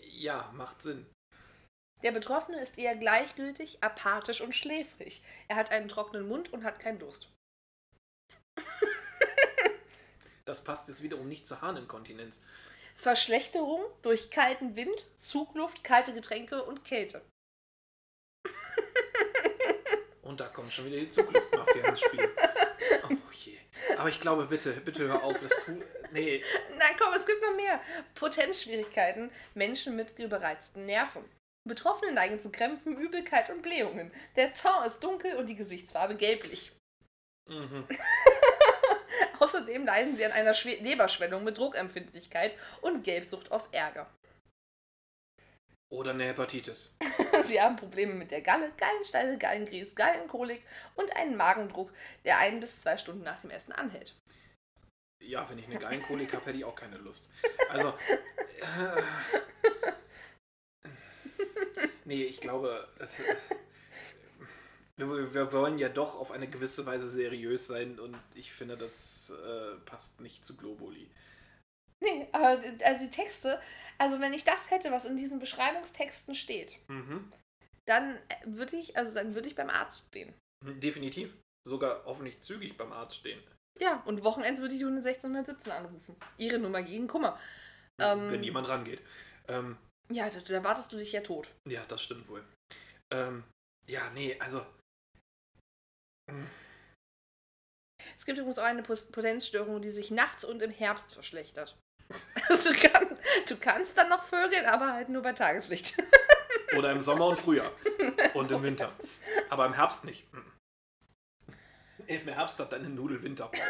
Ja, 0.04 0.52
macht 0.54 0.82
Sinn. 0.82 1.06
Der 2.04 2.12
Betroffene 2.12 2.62
ist 2.62 2.78
eher 2.78 2.96
gleichgültig, 2.96 3.84
apathisch 3.84 4.42
und 4.42 4.56
schläfrig. 4.56 5.22
Er 5.48 5.58
hat 5.58 5.72
einen 5.72 5.90
trockenen 5.90 6.28
Mund 6.28 6.54
und 6.54 6.64
hat 6.64 6.80
keinen 6.80 7.00
Durst. 7.00 7.30
Das 10.46 10.64
passt 10.64 10.88
jetzt 10.88 11.04
wiederum 11.04 11.28
nicht 11.28 11.46
zur 11.46 11.62
Harninkontinenz. 11.62 12.42
Verschlechterung 12.96 13.82
durch 14.02 14.32
kalten 14.32 14.76
Wind, 14.76 15.06
Zugluft, 15.18 15.84
kalte 15.84 16.14
Getränke 16.14 16.64
und 16.64 16.84
Kälte. 16.84 17.22
Und 20.22 20.42
da 20.42 20.48
kommt 20.48 20.74
schon 20.74 20.86
wieder 20.86 20.98
die 20.98 21.10
Zugluftmafia 21.10 21.88
ins 21.88 22.02
Spiel. 22.02 22.30
Oh 23.10 23.32
je. 23.32 23.58
Aber 23.98 24.10
ich 24.10 24.20
glaube, 24.20 24.46
bitte, 24.46 24.72
bitte 24.74 25.08
hör 25.08 25.24
auf. 25.24 25.40
Das 25.42 25.66
tu, 25.66 25.82
nee. 26.12 26.44
Nein, 26.78 26.96
komm, 27.00 27.14
es 27.14 27.26
gibt 27.26 27.42
noch 27.42 27.56
mehr. 27.56 27.82
Potenzschwierigkeiten, 28.16 29.32
Menschen 29.56 29.96
mit 29.96 30.18
überreizten 30.20 30.86
Nerven. 30.86 31.24
Betroffene 31.70 32.12
neigen 32.12 32.42
zu 32.42 32.52
Krämpfen, 32.52 32.98
Übelkeit 32.98 33.50
und 33.50 33.62
Blähungen. 33.62 34.12
Der 34.36 34.54
Ton 34.54 34.84
ist 34.86 35.02
dunkel 35.02 35.38
und 35.38 35.48
die 35.48 35.56
Gesichtsfarbe 35.56 36.16
gelblich. 36.16 36.74
Mhm. 37.48 37.88
Außerdem 39.40 39.86
leiden 39.86 40.16
sie 40.16 40.26
an 40.26 40.34
einer 40.34 40.54
Schwe 40.54 40.76
Leberschwellung 40.76 41.44
mit 41.44 41.58
Druckempfindlichkeit 41.58 42.54
und 42.82 43.04
Gelbsucht 43.04 43.52
aus 43.52 43.68
Ärger. 43.68 44.10
Oder 45.92 46.12
eine 46.12 46.26
Hepatitis. 46.26 46.96
Sie 47.44 47.60
haben 47.60 47.76
Probleme 47.76 48.14
mit 48.14 48.30
der 48.30 48.42
Galle, 48.42 48.72
Gallensteine, 48.78 49.38
Gallengries, 49.40 49.96
Gallenkolik 49.96 50.64
und 50.96 51.16
einen 51.16 51.36
Magendruck, 51.36 51.92
der 52.26 52.38
ein 52.38 52.60
bis 52.60 52.82
zwei 52.82 52.98
Stunden 52.98 53.24
nach 53.24 53.42
dem 53.42 53.50
Essen 53.50 53.72
anhält. 53.72 54.14
Ja, 55.22 55.50
wenn 55.50 55.58
ich 55.58 55.66
eine 55.66 55.80
Gallenkolik 55.80 56.34
habe, 56.34 56.46
hätte 56.46 56.58
ich 56.58 56.66
auch 56.66 56.76
keine 56.76 56.98
Lust. 56.98 57.30
Also. 57.70 57.94
Äh, 58.60 59.02
nee, 62.06 62.24
ich 62.24 62.42
glaube, 62.42 62.88
es, 63.00 63.20
wir, 64.98 65.34
wir 65.34 65.52
wollen 65.54 65.80
ja 65.80 65.90
doch 65.90 66.20
auf 66.20 66.32
eine 66.32 66.48
gewisse 66.50 66.86
Weise 66.86 67.10
seriös 67.10 67.68
sein 67.68 68.00
und 68.00 68.18
ich 68.36 68.52
finde, 68.52 68.78
das 68.78 69.32
äh, 69.32 69.76
passt 69.86 70.20
nicht 70.22 70.44
zu 70.46 70.58
Globuli. 70.58 71.10
Nee, 72.02 72.28
aber 72.32 72.62
also 72.86 73.04
die 73.04 73.10
Texte, 73.10 73.62
also 73.98 74.20
wenn 74.22 74.34
ich 74.34 74.44
das 74.46 74.72
hätte, 74.72 74.92
was 74.92 75.06
in 75.06 75.18
diesen 75.18 75.40
Beschreibungstexten 75.40 76.34
steht, 76.36 76.78
Mhm. 76.88 77.32
dann 77.86 78.18
würde 78.46 78.78
ich, 78.78 78.96
also 78.98 79.14
dann 79.14 79.36
würde 79.36 79.48
ich 79.50 79.56
beim 79.56 79.70
Arzt 79.70 80.04
stehen. 80.10 80.34
Definitiv. 80.66 81.36
Sogar 81.68 82.04
hoffentlich 82.06 82.40
zügig 82.42 82.78
beim 82.78 82.92
Arzt 82.94 83.18
stehen. 83.18 83.42
Ja, 83.80 84.02
und 84.06 84.24
Wochenends 84.24 84.62
würde 84.62 84.76
ich 84.76 84.82
116, 84.82 85.30
117 85.30 85.72
anrufen. 85.72 86.16
Ihre 86.38 86.60
Nummer 86.60 86.82
gegen 86.84 87.08
Kummer. 87.08 87.40
Ähm, 88.02 88.32
Wenn 88.32 88.44
jemand 88.44 88.70
rangeht. 88.70 89.02
Ähm, 89.48 89.78
Ja, 90.12 90.30
da, 90.30 90.40
da 90.40 90.64
wartest 90.64 90.92
du 90.92 90.98
dich 90.98 91.12
ja 91.12 91.22
tot. 91.22 91.54
ja, 91.68 91.84
das 91.86 92.02
stimmt 92.02 92.28
wohl. 92.28 92.44
Ähm, 93.12 93.44
ja, 93.88 94.02
nee, 94.14 94.38
also. 94.40 94.66
Es 98.16 98.26
gibt 98.26 98.38
übrigens 98.38 98.60
auch 98.60 98.64
eine 98.64 98.84
Potenzstörung, 98.84 99.82
die 99.82 99.92
sich 99.92 100.12
nachts 100.12 100.46
und 100.46 100.62
im 100.62 100.72
Herbst 100.72 101.14
verschlechtert. 101.14 101.78
Also 102.50 102.74
du, 102.74 102.80
kann, 102.80 103.20
du 103.48 103.58
kannst 103.58 103.96
dann 103.98 104.10
noch 104.10 104.24
vögeln, 104.24 104.66
aber 104.66 104.94
halt 104.94 105.10
nur 105.10 105.22
bei 105.22 105.34
Tageslicht. 105.34 105.96
Oder 106.78 106.92
im 106.92 107.02
Sommer 107.02 107.28
und 107.28 107.40
Frühjahr. 107.40 107.72
Und 108.34 108.52
im 108.52 108.64
Winter. 108.64 108.92
Aber 109.50 109.68
im 109.68 109.74
Herbst 109.74 110.06
nicht. 110.06 110.32
Mhm. 110.34 110.52
Im 112.08 112.28
Herbst 112.28 112.60
hat 112.60 112.72
deine 112.72 112.90
Nudel 112.90 113.22
Winterpause. 113.22 113.62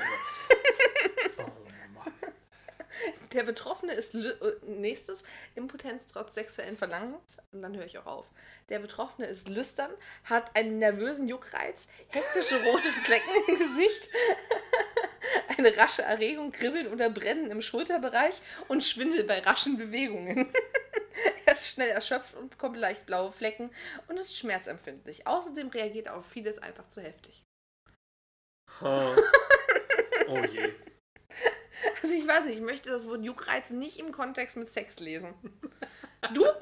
Der 3.32 3.44
Betroffene 3.44 3.94
ist 3.94 4.16
äh, 4.16 4.34
nächstes 4.66 5.24
Impotenz 5.56 6.08
trotz 6.08 6.34
sexuellen 6.34 6.78
Verlangens. 6.78 7.38
Und 7.52 7.62
dann 7.62 7.76
höre 7.76 7.86
ich 7.86 7.98
auch 7.98 8.08
auf. 8.08 8.26
Der 8.70 8.80
Betroffene 8.80 9.28
ist 9.28 9.50
lüstern, 9.50 9.92
hat 10.24 10.56
einen 10.56 10.80
nervösen 10.80 11.28
Juckreiz, 11.28 11.90
hektische 12.10 12.64
rote 12.64 12.92
Flecken 12.92 13.30
im 13.48 13.56
Gesicht, 13.58 14.10
eine 15.58 15.76
rasche 15.78 16.02
Erregung, 16.02 16.52
Kribbeln 16.52 16.88
oder 16.88 17.10
Brennen 17.10 17.52
im 17.52 17.62
Schulterbereich 17.62 18.42
und 18.68 18.84
Schwindel 18.84 19.24
bei 19.24 19.40
raschen 19.40 19.78
Bewegungen. 19.78 20.52
er 21.46 21.54
ist 21.54 21.68
schnell 21.68 21.90
erschöpft 21.90 22.36
und 22.36 22.50
bekommt 22.50 22.78
leicht 22.78 23.06
blaue 23.06 23.32
Flecken 23.32 23.70
und 24.08 24.18
ist 24.18 24.38
schmerzempfindlich. 24.38 25.28
Außerdem 25.28 25.70
reagiert 25.70 26.08
er 26.08 26.18
auf 26.18 26.26
vieles 26.26 26.60
einfach 26.60 26.88
zu 26.88 27.02
heftig. 27.02 27.44
Oh, 28.82 29.16
oh 30.30 30.44
je. 30.46 30.74
Also 32.04 32.14
ich 32.16 32.28
weiß 32.28 32.46
nicht, 32.46 32.56
ich 32.58 32.62
möchte 32.62 32.90
das 32.90 33.08
Wort 33.08 33.24
Juckreiz 33.24 33.70
nicht 33.70 34.00
im 34.00 34.12
Kontext 34.12 34.58
mit 34.58 34.70
Sex 34.70 35.00
lesen. 35.00 35.34
Du? 36.34 36.46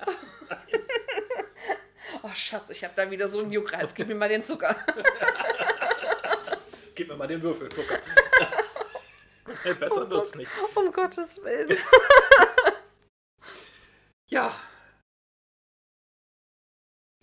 Oh 2.23 2.29
Schatz, 2.33 2.69
ich 2.69 2.83
habe 2.85 2.93
da 2.95 3.11
wieder 3.11 3.27
so 3.27 3.41
einen 3.41 3.51
Juckreiz. 3.51 3.93
Gib 3.93 4.07
mir 4.07 4.15
mal 4.15 4.29
den 4.29 4.41
Zucker. 4.43 4.75
Gib 6.95 7.09
mir 7.09 7.17
mal 7.17 7.27
den 7.27 7.43
Würfelzucker. 7.43 7.99
Besser 9.77 10.09
wird's 10.09 10.35
nicht. 10.35 10.49
Um 10.75 10.91
Gottes 10.91 11.43
Willen. 11.43 11.77
Ja, 14.29 14.53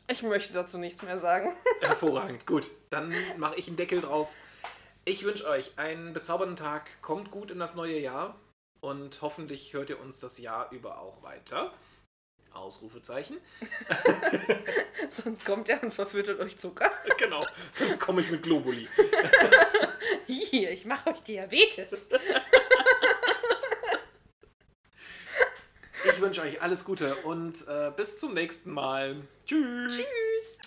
Ich 0.08 0.22
möchte 0.22 0.52
dazu 0.52 0.78
nichts 0.78 1.02
mehr 1.02 1.18
sagen. 1.18 1.56
hervorragend. 1.80 2.46
Gut, 2.46 2.70
dann 2.90 3.14
mache 3.38 3.56
ich 3.56 3.68
einen 3.68 3.76
Deckel 3.76 4.02
drauf. 4.02 4.30
Ich 5.06 5.24
wünsche 5.24 5.46
euch 5.46 5.72
einen 5.76 6.14
bezaubernden 6.14 6.56
Tag. 6.56 7.02
Kommt 7.02 7.30
gut 7.30 7.50
in 7.50 7.58
das 7.58 7.74
neue 7.74 7.98
Jahr. 7.98 8.40
Und 8.80 9.20
hoffentlich 9.20 9.74
hört 9.74 9.90
ihr 9.90 10.00
uns 10.00 10.18
das 10.18 10.38
Jahr 10.38 10.70
über 10.72 10.98
auch 10.98 11.22
weiter. 11.22 11.72
Ausrufezeichen. 12.52 13.36
Sonst 15.08 15.44
kommt 15.44 15.68
er 15.68 15.82
und 15.82 15.92
verfüttert 15.92 16.40
euch 16.40 16.56
Zucker. 16.58 16.90
Genau, 17.16 17.46
sonst 17.70 18.00
komme 18.00 18.20
ich 18.22 18.30
mit 18.30 18.42
Globuli. 18.42 18.88
Hier, 20.26 20.72
ich 20.72 20.84
mache 20.84 21.10
euch 21.10 21.20
Diabetes. 21.22 22.08
Ich 26.04 26.20
wünsche 26.20 26.42
euch 26.42 26.60
alles 26.60 26.84
Gute 26.84 27.14
und 27.16 27.66
äh, 27.68 27.92
bis 27.96 28.18
zum 28.18 28.34
nächsten 28.34 28.72
Mal. 28.72 29.16
Tschüss. 29.46 29.94
Tschüss. 29.94 30.58